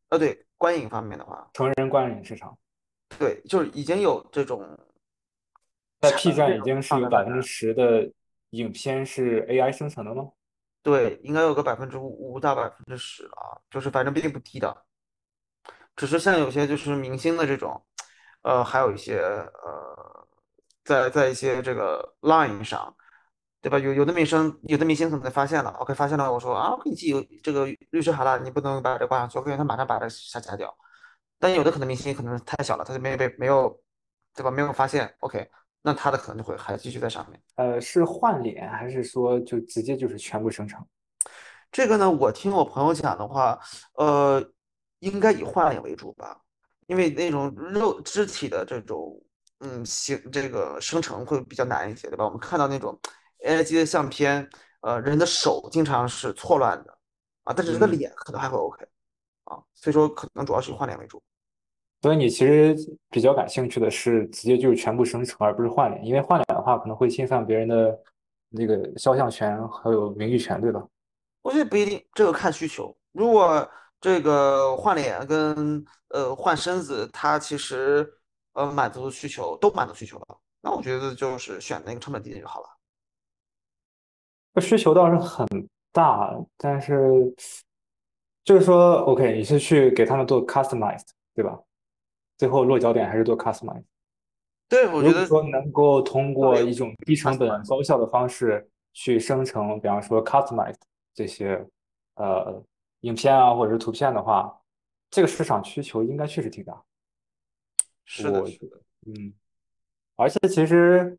[0.08, 2.58] 呃，对，观影方面的话，成人观影市场，
[3.16, 4.76] 对，就是已经有这种
[6.00, 8.10] 在产 P 站已经是有百分之十的
[8.50, 10.28] 影片是 AI 生成的吗？
[10.82, 14.84] 对，应该有个百分之五到百分之十啊，就是反正并不低的。
[15.94, 17.80] 只是像有些就是明星的这种，
[18.42, 20.27] 呃，还有一些呃，
[20.88, 22.96] 在在一些这个 Line 上，
[23.60, 23.78] 对吧？
[23.78, 30.74] 有有的明星有的明星可能发现了，OK 发现了，我说啊，我给你寄有这个律师函了，你不能把这个挂上去，OK，他马上把这下架掉。
[31.38, 33.78] 但有的可能明星可能太小了，他就没被没有，
[34.34, 34.50] 对吧？
[34.50, 35.46] 没有发现，OK，
[35.82, 37.40] 那他的可能就会还继续在上面。
[37.56, 40.82] 呃，是换脸还是说就直接就是全部生成？
[41.70, 43.58] 这个呢，我听我朋友讲的话，
[43.94, 44.42] 呃，
[45.00, 46.40] 应该以换脸为主吧，
[46.86, 49.20] 因为那种肉肢体的这种，
[49.60, 52.24] 嗯，形这个生成会比较难一些，对吧？
[52.24, 52.98] 我们看到那种
[53.44, 54.48] AI 机的相片，
[54.80, 56.98] 呃，人的手经常是错乱的
[57.44, 58.86] 啊，但是人的嗯脸可能还会 OK
[59.44, 61.22] 啊，所以说可能主要是以换脸为主。
[62.00, 62.76] 所以你其实
[63.10, 67.98] 比较感兴趣的是直接就是全部生成，而不是换脸，因为换脸的话可能会侵犯别人的
[68.50, 70.86] 那个肖像权还有名誉权，对吧？
[71.42, 72.96] 我觉得不一定，这个看需求。
[73.12, 73.68] 如果
[74.00, 78.08] 这个换脸跟呃换身子，它其实
[78.58, 82.66] 呃满足需求都满足需求了，那我觉得就是选那个成本低的就好了。
[84.54, 85.46] 这需求倒是很
[85.92, 87.32] 大，但是
[88.42, 91.56] 就是说，OK，你是去给他们做 customized，对吧？
[92.36, 93.84] 最后落脚点还是做 customized。
[94.68, 100.80] 对，我觉得说能够通过一种低成本高效的方式去生成，比方说 customized
[101.14, 101.64] 这些
[102.16, 102.60] 呃
[103.00, 104.60] 影片啊或者是图片的话，
[105.10, 106.82] 这个市场需求应该确实挺大。
[108.10, 109.34] 是的，我是的，嗯，
[110.16, 111.16] 而且其实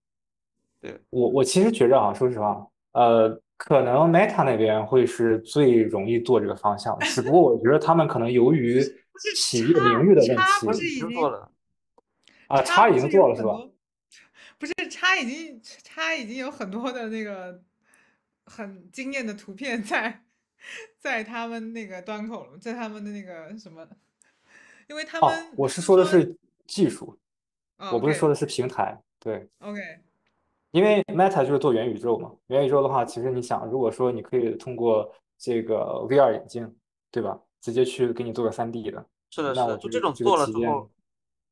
[0.82, 8.82] 对，我我其实觉着啊，说实话，呃，可能 Meta 那边会是最容易做这个方向，只不过我觉得他们可能由于
[9.36, 11.52] 企业名誉的问题已是已经经做了，
[12.48, 13.56] 啊，叉叉已经做了是吧？
[14.58, 17.62] 不是叉已经叉已经有很多的那个
[18.46, 20.24] 很惊艳的图片在
[20.98, 23.88] 在他们那个端口了，在他们的那个什么，
[24.88, 26.36] 因为他哦们，我是说的是
[26.70, 27.18] 技术，
[27.78, 29.02] 哦我不是说的是平台。
[29.20, 29.82] 对，OK，
[30.72, 35.76] 因为 Meta 就是做元宇宙嘛，元宇宙的话，其实你想，如果说你可以通过这个
[36.10, 36.74] VR 眼镜，
[37.12, 40.90] 对吧，直接去给你做个 3D 的，是的，是的，那我就这种做了之后，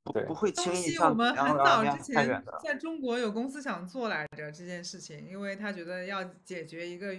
[0.03, 2.43] 不对不会轻易东西我们很早之前。
[2.63, 7.13] 在中国有公司想做来着这件事情，因为他觉得要解决一个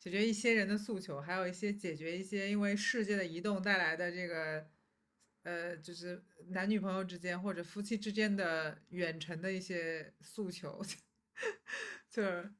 [0.00, 4.66] 解决一些人的诉求，还有一些解决一些因为世界的移动带来的这个
[5.42, 10.80] 呃，就是男女朋友之间或者夫妻之间的远程的一些诉求，
[12.08, 12.50] 就是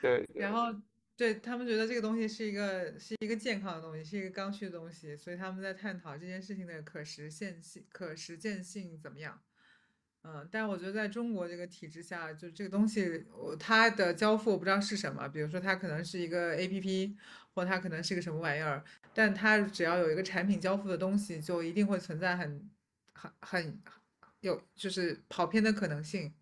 [0.00, 0.74] 对，对然后
[1.16, 9.42] 对他们觉得这个东西是一个是一个健康的东西，是一个刚需的东西，所以他们在探讨这件事情的可实现性、可实践性怎么样。
[10.26, 17.14] 嗯，但我觉得在中国这个体制下，就这个东西，我它的交付我不知道是什么，比如说它可能是一个 APP，
[17.54, 22.68] 或它可能是个什么玩意儿，但它只要有一个产品交付的东西，就一定会存在很
[23.12, 23.80] 很很
[24.40, 26.34] 有就是跑偏的可能性。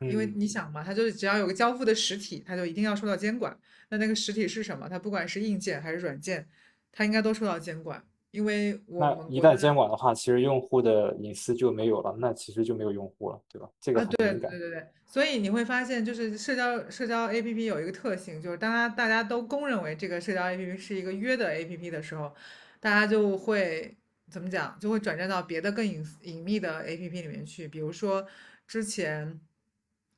[0.00, 3.58] 因为嗯你想嘛，它就是只要有个交付的实体，它就一定要受到监管。
[3.88, 4.88] 那那个实体是什么？
[4.88, 6.48] 它不管是硬件还是软件，
[6.92, 8.04] 它应该都受到监管。
[8.30, 13.68] 因为我那一旦监管的话，其实用户的隐私就没有了，那其实就没有用户了，对吧？
[13.80, 14.34] 这个对。
[14.34, 22.34] 对对对，所以你会发现，就是社交社交 APP 有一个特性，就是当它大家都公认为这个社交 APP 是一个约的 APP 的时候，
[22.80, 23.96] 大家就会
[24.30, 27.66] 怎么讲，就会转战到别的更隐私隐秘的 APP 里面去。
[27.66, 28.26] 比如说
[28.66, 29.40] 之前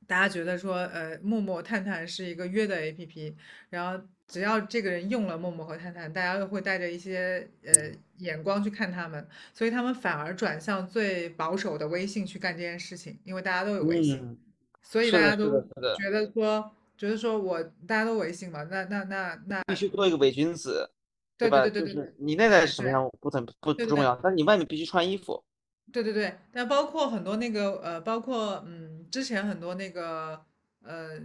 [0.05, 3.33] 大家觉得说，呃，陌陌、探探是一个约的 APP，
[3.69, 7.73] 然后只要这个人用了陌陌和探探，大家又会带着一些呃
[8.19, 14.37] 眼光去看他们，所以他们反而转向最保守的微信去干这件事情，因为大家都有微信，嗯，
[14.81, 15.49] 所以大家都
[15.97, 20.89] 觉得说，觉得说我大家都微信嘛，那那那那必须做一个伪君子，
[21.37, 21.63] 对吧？
[21.63, 25.43] 对对对对就是你内在是什么对样不怎不不重要，但你外面必须穿衣服。
[25.91, 30.41] 对对对，但包括很多那个呃，包括嗯，之前很多那个
[30.83, 31.19] 呃，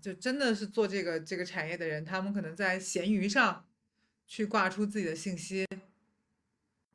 [0.00, 3.68] 就真的是做这个这个产业的人，他们可能在闲鱼上
[4.26, 5.66] 去挂出自己的信息，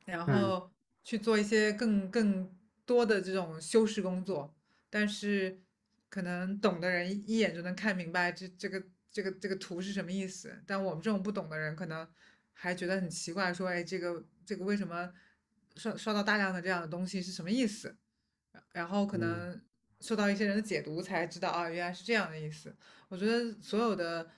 [0.04, 0.34] 然嗯。
[0.34, 0.70] 后
[1.04, 2.52] 去做一些更更
[2.84, 4.54] 多的这种修饰工作，
[4.90, 5.60] 但是
[6.08, 12.08] 可能懂的人一眼就能看明白这这个这个这个图是什么意思，但我们这种不懂的人可能
[12.52, 15.12] 还觉得很奇怪，说哎，这个这个为什么
[15.76, 17.96] 刷刷到大量的这样的东西是什么意思？
[18.72, 19.20] 然后可嗯。
[19.20, 19.60] 能
[20.00, 22.74] 受到一些人的解读才知道啊，原来是这样的意思。
[23.08, 24.28] 我觉得所有的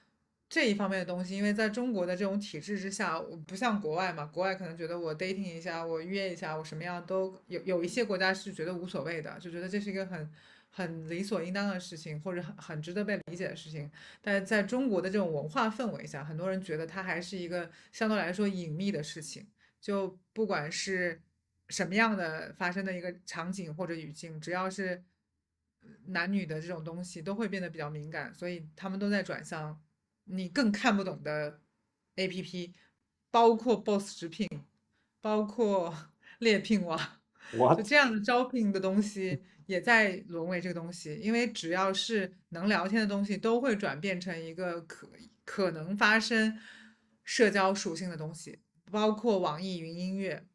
[0.49, 7.61] 这一方面的东西，因为在中国的这种体制之下，我不像国外嘛，国外可能觉得我 dating 一下，我约一下，我什么样都有。
[7.65, 10.31] 有一些国家是觉得无所谓的，就觉得这是一个很
[10.71, 13.91] 很理所应当的事情，或者很很值得被理解的事情。
[14.23, 19.47] 但是在中国的这种文化氛围下，很多人觉得它还是一个相对来说隐秘的事情。
[19.81, 21.21] 就不管是
[21.69, 25.03] 什么样的发生的一个场景或者语境，只要是
[26.06, 29.81] 男女的这种东西，都会变得比较敏感，所以他们都在转向
[30.24, 31.60] 你更看不懂的
[32.16, 32.73] APP，
[33.31, 34.48] 包括 Boss 直聘，
[35.20, 35.94] 包括
[36.40, 36.98] 猎聘网，
[37.77, 37.82] 就？
[37.82, 45.09] 这样的招聘的东西也在沦为这个东西，因为只要是能聊天的东西，都会转变成一个可
[45.44, 46.59] 可能发生
[47.24, 48.59] 社交属性的东西，
[48.90, 50.47] 包括网易云音乐，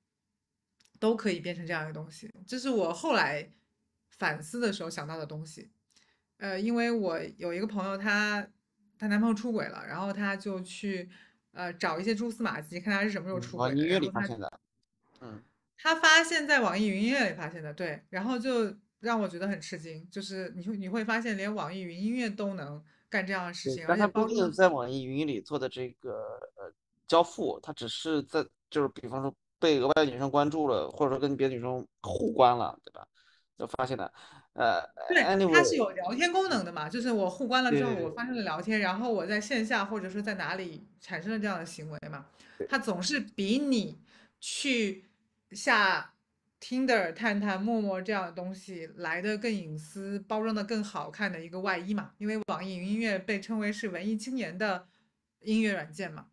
[0.99, 2.31] 都可以变成这样一个东西。
[2.47, 3.51] 这是我后来
[4.17, 5.69] 反思的时候想到的东西。
[6.37, 8.45] 呃，因为我有一个朋友她，
[8.97, 11.09] 她男朋友出轨了，然后她就去
[11.51, 14.51] 呃找一些蛛丝马迹，看他是什么时候出轨的，往音乐里发现的。
[15.21, 15.41] 嗯，
[15.77, 26.11] 他发现在网易云音乐里发现的，对，然后就让我觉得很吃惊，就是你会你会发现连网易云音乐都能干这样的事情，而且包括在网易云里做的这个
[26.55, 26.71] 呃
[27.07, 33.07] 交付，他只是在就是比方说被额外的女生关注了，或者说跟别的女生互关了，对吧？
[33.57, 34.11] 就发现了，
[34.53, 42.25] 呃对，它是，anyway，有聊天功能的嘛，就是我互关了之后，我发生了聊天，然后我在线下或者说在哪里产生了这样的行为嘛，
[42.67, 43.99] 它总是比你
[44.39, 45.05] 去
[45.51, 46.13] 下
[46.59, 54.87] Tinder、探探、陌陌这样的东西来的更隐私、包装的更好看的一个外衣嘛，因为网易云音乐被称为是文艺青年的
[55.41, 56.27] 音乐软件嘛。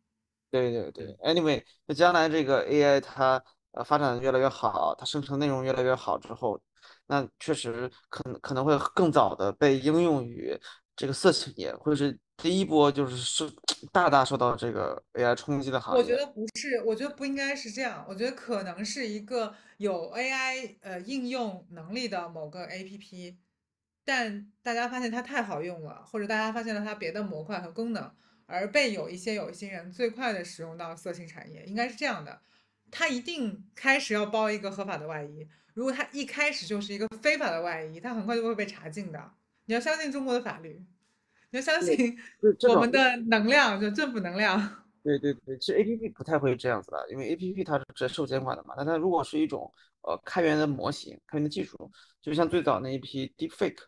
[0.50, 3.42] 对对对，anyway，那将来这个 AI 它
[3.72, 6.60] 呃发展的越来越好，它生成内容越来越好之后，
[7.06, 10.58] 那确实可能可能会更早的被应用于
[10.96, 13.50] 这个色情业，或者是第一波就是受
[13.92, 16.02] 大大受到这个 AI 冲击的行业。
[16.02, 18.04] 我觉得不是，我觉得不应该是这样。
[18.08, 23.36] 我觉得可能是一个有 AI 呃应用能力的某个 APP，
[24.04, 28.10] 但大家发现它太好用了，或者大家发现了它别的模块和功能，
[28.46, 32.40] 而被有一些有心人最快的使用到色情产业，应该是这样的。
[32.90, 39.30] 他一定开始要包一个合法的外衣，如果他一开始就是一个非法的外衣，他很快就会被查禁的。
[39.66, 40.84] 你要相信中国的法律，
[41.50, 42.18] 你要相信
[42.68, 44.58] 我们的能量，就政府能量。
[45.02, 48.74] 对对对，其实 A P P 不太会这样子的，因为 A P P 它是受监管的嘛。
[48.76, 49.72] 但它如果是一种
[50.02, 51.90] 呃开源的模型、开源的技术，
[52.20, 53.78] 就像最早那一批 Deepfake，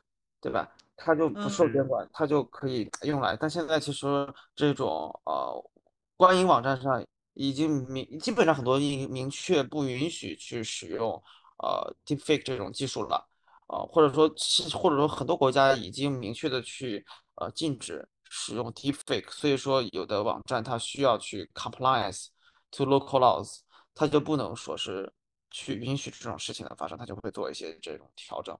[0.41, 0.75] 对吧？
[0.97, 3.37] 它就不受监管，它就可以用来。
[3.37, 4.07] 但现在其实
[4.55, 5.71] 这种呃
[6.17, 7.05] 观影网站上
[7.35, 11.11] 已经明基本上很多明明确不允许去使用
[11.59, 13.29] 呃 Deepfake 这种技术了，
[13.67, 17.05] 啊，或者说是或者说很多国家已经明确的去
[17.37, 18.09] 呃禁止。
[18.35, 22.29] 使用 deepfake，所以说有的网站它需要去 compliance
[22.71, 23.59] to local laws，
[23.95, 25.13] 它就不能说是
[25.51, 28.59] 去允许这种事情的发生，它就会做一些这种调整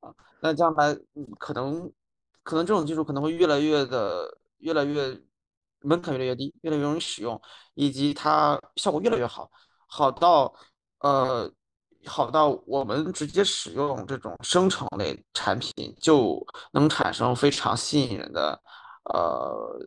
[0.00, 0.12] 啊。
[0.40, 0.92] 那将来
[1.38, 1.88] 可能
[2.42, 5.16] 可能这种技术可能会越来越的越来越
[5.84, 7.40] 门槛越来越低，越来越容易使用，
[7.74, 9.50] 以及它效果越来越好，
[9.86, 10.54] 好到
[11.00, 11.50] 呃
[12.06, 18.60] 好到我们直接使用这种生成类产品就能产生非常吸引人的。
[19.04, 19.84] 呃，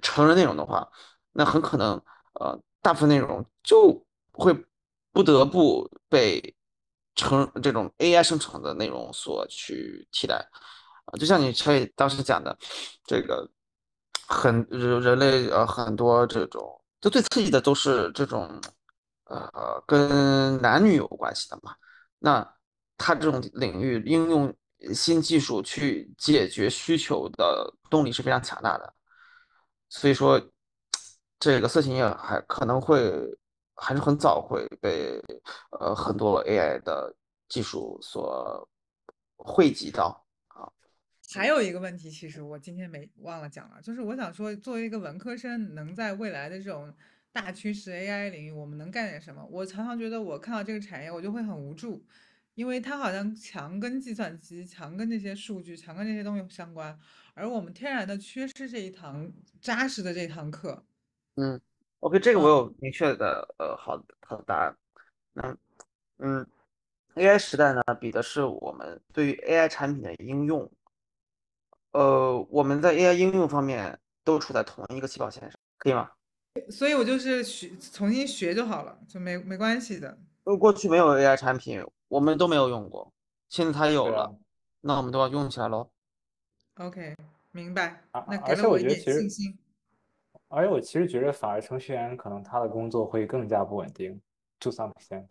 [0.00, 0.88] 成人内容的话，
[1.32, 2.00] 那很可能
[2.34, 4.54] 呃，大部分内容就会
[5.10, 6.54] 不得不被
[7.16, 10.48] 成这种 AI 生成的内容所去替代
[11.06, 11.18] 啊。
[11.18, 12.56] 就像你可以当时讲的，
[13.04, 13.50] 这个
[14.26, 18.60] 很人人类呃很多这种，就最刺激的都是这种
[19.24, 21.74] 呃跟男女有关系的嘛。
[22.18, 22.54] 那
[22.96, 24.54] 它这种领域应用。
[24.92, 28.92] 新技术去解决需求的动力是非常强大的，
[29.88, 30.38] 所以说，
[31.40, 33.10] 这个色情业还可能会
[33.74, 35.18] 还是很早会被
[35.80, 37.12] 呃很多 AI 的
[37.48, 38.68] 技术所
[39.36, 40.25] 汇集到。
[41.34, 46.94] 还有一个问题，其实我今天没忘了讲了，就是我想说，作为一个文科生，能在未来的这种
[47.32, 49.44] 大趋势 AI 领域，我们能干点什么？
[49.50, 52.04] 我常常觉得，我看到这个产业，我就会很无助。
[52.54, 56.98] 因为它好像强跟计算机、强跟这些数据、强跟这些东西相关，
[57.34, 59.30] 而我们天然的缺失这一堂
[59.60, 60.82] 扎实的这堂课。
[61.34, 61.60] 嗯
[62.00, 64.74] ，OK，这个我有明确的呃好好的答案。
[65.34, 65.54] 那
[66.16, 66.46] 嗯
[67.16, 70.70] ，AI 时代呢，比的是我们对于 AI 产品的应用。
[71.96, 76.10] 呃，我们在 AI 应用方面都处在同一个起跑线上，可以吗？
[76.70, 80.18] 所以我就是学重新学就好了，就没没关系的。
[80.44, 81.82] 呃，过去没有 AI 产品。
[82.08, 83.12] 我们都没有用过，
[83.48, 84.32] 现在它有了，
[84.80, 85.90] 那我们都要用起来喽。
[86.76, 87.16] OK，
[87.50, 88.00] 明白。
[88.12, 89.52] 那而且我觉得其实，
[90.46, 94.20] 而且我其实觉得反而程序员可能他的工作会更加不稳定
[94.60, 95.26] ，to some extent，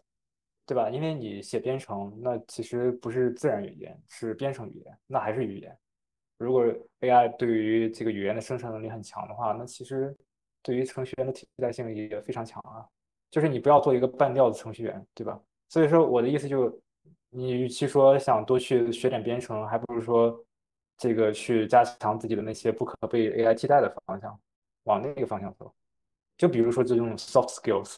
[0.66, 0.90] 对吧？
[0.90, 5.78] 因为你写编程，那其实不是自然语言，是编程语言，那还是语言。
[6.38, 6.66] 如果
[7.02, 10.16] AI 对于这个语言的生成能力很强的话，那其实
[10.62, 12.86] 对于程序员的替代性也非常强啊。
[13.32, 15.38] 就是你不要做一个半吊子程序员，对吧？
[15.68, 16.82] 所以说，我的意思就，
[17.30, 20.42] 你与其说想多去学点编程，还不如说，
[20.98, 24.40] 这个去加强自己的那些不可被 AI 替代的方向，
[24.84, 25.74] 往那个方向走。
[26.38, 27.96] 就比如说这种 soft skills，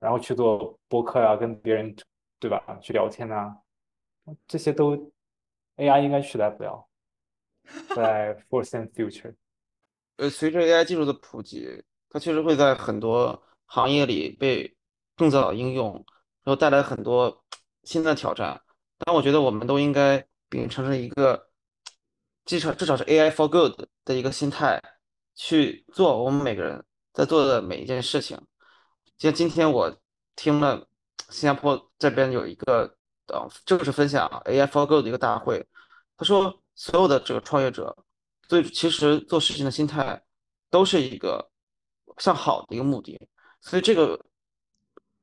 [0.00, 1.94] 然后去做播客呀，跟别人，
[2.40, 2.78] 对吧？
[2.80, 3.56] 去聊天啊，
[4.48, 4.96] 这些都
[5.76, 6.87] AI 应该取代不了，
[7.94, 9.34] 在 foreseen future。
[10.16, 14.76] 呃，随着 AI 技术的普及，它确实会在很多行业里被
[15.16, 16.04] 更早应用。
[16.44, 17.44] 然后带来很多
[17.82, 18.58] 新的挑战，
[18.96, 21.50] 但我觉得我们都应该秉承着一个
[22.46, 24.82] 至少至少是 AI for good 的一个心态
[25.34, 26.82] 去做我们每个人
[27.12, 28.40] 在做的每一件事情。
[29.18, 29.94] 像今天我
[30.36, 30.88] 听了
[31.28, 32.96] 新加坡这边有一个
[33.26, 35.66] 呃正式分享 AI for good 的一个大会，
[36.16, 37.94] 他说所有的这个创业者
[38.48, 40.22] 最其实做事情的心态
[40.70, 41.50] 都是一个
[42.16, 43.20] 向好的一个目的，
[43.60, 44.18] 所以这个。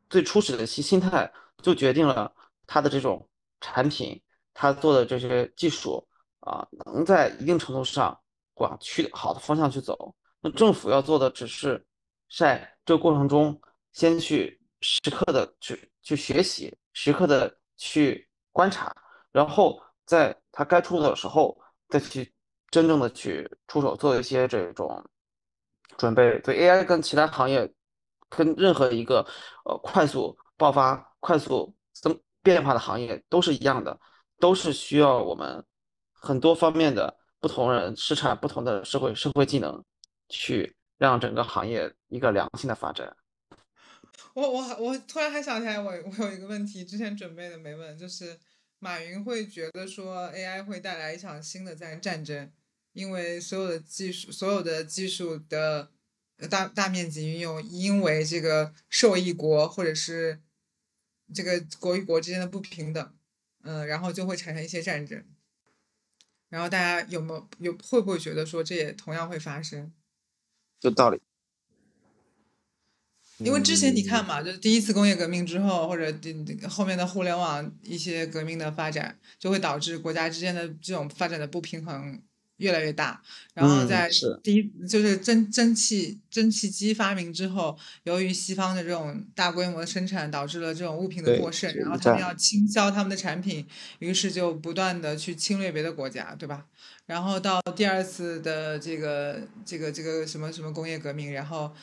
[0.08, 1.30] 最初始的心心态
[1.64, 2.32] 就决定了
[2.68, 3.28] 他的这种
[3.60, 4.22] 产品，
[4.54, 6.08] 他做的这些技术
[6.42, 8.18] 啊，能在一定程度上
[8.54, 10.16] 往去好的方向去走。
[10.42, 11.84] 那政府要做的只是
[12.38, 13.60] 在这个过程中，
[13.94, 18.96] 先去时刻的去去学习，时刻的去观察，
[19.32, 21.56] 然后在他该出手的时候，
[21.90, 22.34] 再去
[22.72, 25.04] 真正的去出手做一些这种
[25.98, 26.40] 准备。
[26.40, 27.72] 对 AI 跟其他行业。
[28.28, 29.26] 跟任何一个
[29.66, 33.98] 呃快速爆发、快速增变化的行业都是一样的，
[34.40, 35.64] 都是需要我们
[36.12, 39.82] 很多方面的不同人、市场不同的社会社会技能，
[40.28, 43.16] 去让整个行业一个良性的发展。
[44.34, 48.38] 我我我突然还想起来，我我有一个问题，之前准备的没问，就是
[48.80, 52.52] 马云会觉得说 AI 会带来一场新的战战争，
[52.94, 55.92] 因为所有的技术，所有的技术的
[56.50, 60.42] 大大面积运用，因为这个受益国或者是
[61.34, 63.18] 这个国与国之间的不平等，
[63.64, 65.26] 嗯，然后就会产生一些战争。
[66.50, 69.92] 然后大家有没有有会不会觉得说这也同样会发生？
[70.82, 71.22] 有道理。
[73.40, 76.34] 因为之前你看嘛，就是第一次工业革命之后，或者第
[76.70, 82.22] 后面的互联网一些革命的发展，就会导致国家之间的这种发展的不平衡
[82.58, 83.22] 越来越大。
[83.54, 84.10] 然后在
[84.42, 93.68] 第一就是蒸蒸汽蒸汽机发明之后，由于西方的这种大规模的生产，导致了这种物品的过剩，然后他们要倾销他们的产品，
[94.00, 96.66] 于是就不断的去侵略别的国家，对吧？
[97.06, 101.74] 然后到第二次的这个这个这个什么什么工业革命，然后。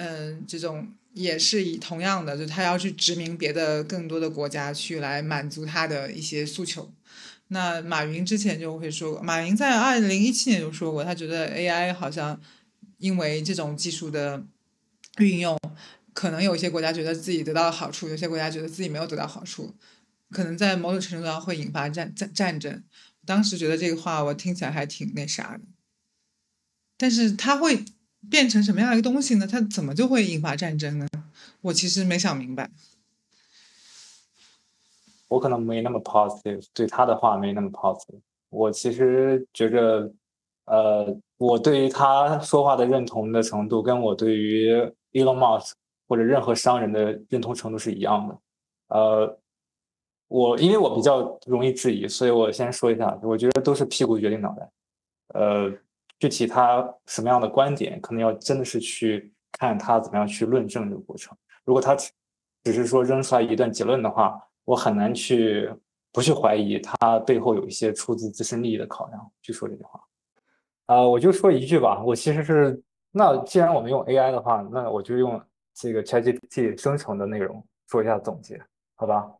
[0.00, 6.92] 嗯，这种也是以同样的，就他要去殖民别的更多的国家去来满足他的一些诉求。
[7.48, 12.40] 那马云之前就会说过，马云在二零一七年就说过，他觉得 AI 好像
[12.98, 14.44] 因为这种技术的
[15.18, 15.58] 运用，
[16.14, 19.74] 可能有一些国家觉得自己得到了好处，有些国家觉得自己没有得到好处，
[20.30, 22.84] 可能在某种程度上会引发战战战争。
[23.26, 25.64] 当时觉得这个话我听起来还挺那啥的，
[26.96, 27.84] 但是他会。
[28.30, 29.46] 变成什么样一个东西呢？
[29.46, 31.06] 它怎么就会引发战争呢？
[31.62, 32.70] 我其实没想明白。
[35.28, 38.20] 我可能没那么 positive，对他的话没那么 positive。
[38.50, 40.12] 我其实觉着，
[40.64, 44.74] 呃，我对于他说话的认同的程度，跟我对于
[45.12, 45.72] Elon Musk
[46.06, 48.38] 或者任何商人的认同程度是一样的。
[48.88, 49.38] 呃，
[50.28, 54.70] 我因为我比较容易质疑，所以我先说一下，我觉得都是屁股决定脑袋。
[55.34, 55.72] 呃。
[56.18, 61.36] 具体他什么样的观点，可能要真的是去看他怎么样去论证这个过程。
[61.64, 61.94] 如果他
[62.64, 65.72] 只是说扔出来一段结论的话，我很难去
[66.12, 70.00] 不去怀疑他背后有一些出自自身利益的考量去说这句话。
[70.86, 75.40] 啊，我就说一句吧，我其实是那既然我们用 AI 的话，那我就用
[75.74, 78.60] 这个 ChatGPT 生成的内容做一下总结，
[78.96, 79.30] 好吧？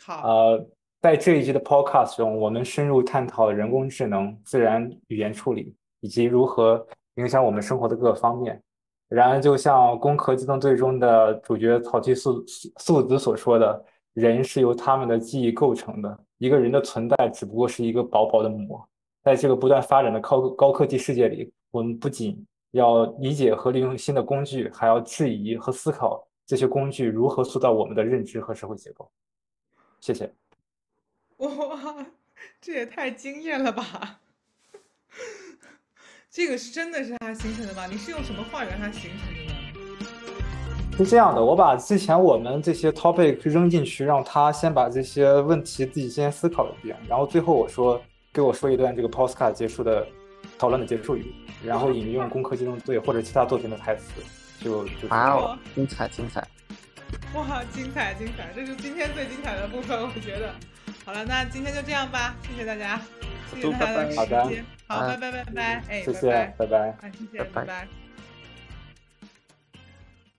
[0.00, 0.28] 好。
[0.28, 0.66] 呃，
[1.00, 5.74] 在这一集的 Podcast 中，我们深入探讨人工智能、自然语言处理。
[6.06, 8.62] 以及如何影响我们生活的各个方面。
[9.08, 12.44] 然而，就像《攻壳机动队》中的主角草剃素
[12.76, 13.84] 素子所说的
[14.14, 16.16] ：“人是由他们的记忆构成的。
[16.38, 18.88] 一个人的存在只不过是一个薄薄的膜。”
[19.24, 29.10] 在这个不断发展的高高科技世界里，我们不仅要理解和利用新的工具，还要质疑和思考这些工具如何塑造我们的认知和社会结构。
[30.00, 30.32] 谢谢。
[31.38, 32.06] 哇，
[32.60, 34.20] 这也太惊艳了吧！
[36.36, 37.86] 这个是真的是它形成的吗？
[37.86, 40.98] 你是用什么话语让它形成的呢？
[40.98, 47.98] 是这样的，我把之前我们这些 topic 扔进去，让他先把这些问题自己先思考一遍，然后最后我说
[48.34, 50.06] 给我说一段这个 postcard 结束的
[50.58, 51.34] 讨论的结束语，
[51.64, 54.20] 然后引用《攻壳机动队》或者其他作品的台词，
[54.60, 56.46] 就就哇哦，精彩精彩！
[57.32, 58.52] 哇，精彩精彩！
[58.54, 60.52] 这是今天最精彩的部分，我觉得。
[61.06, 63.00] 好了，那今天就这样吧，谢谢大家，
[63.54, 68.05] 谢谢大家的时间，好，拜拜拜拜，哎，谢谢，拜拜，哎，谢谢，拜拜。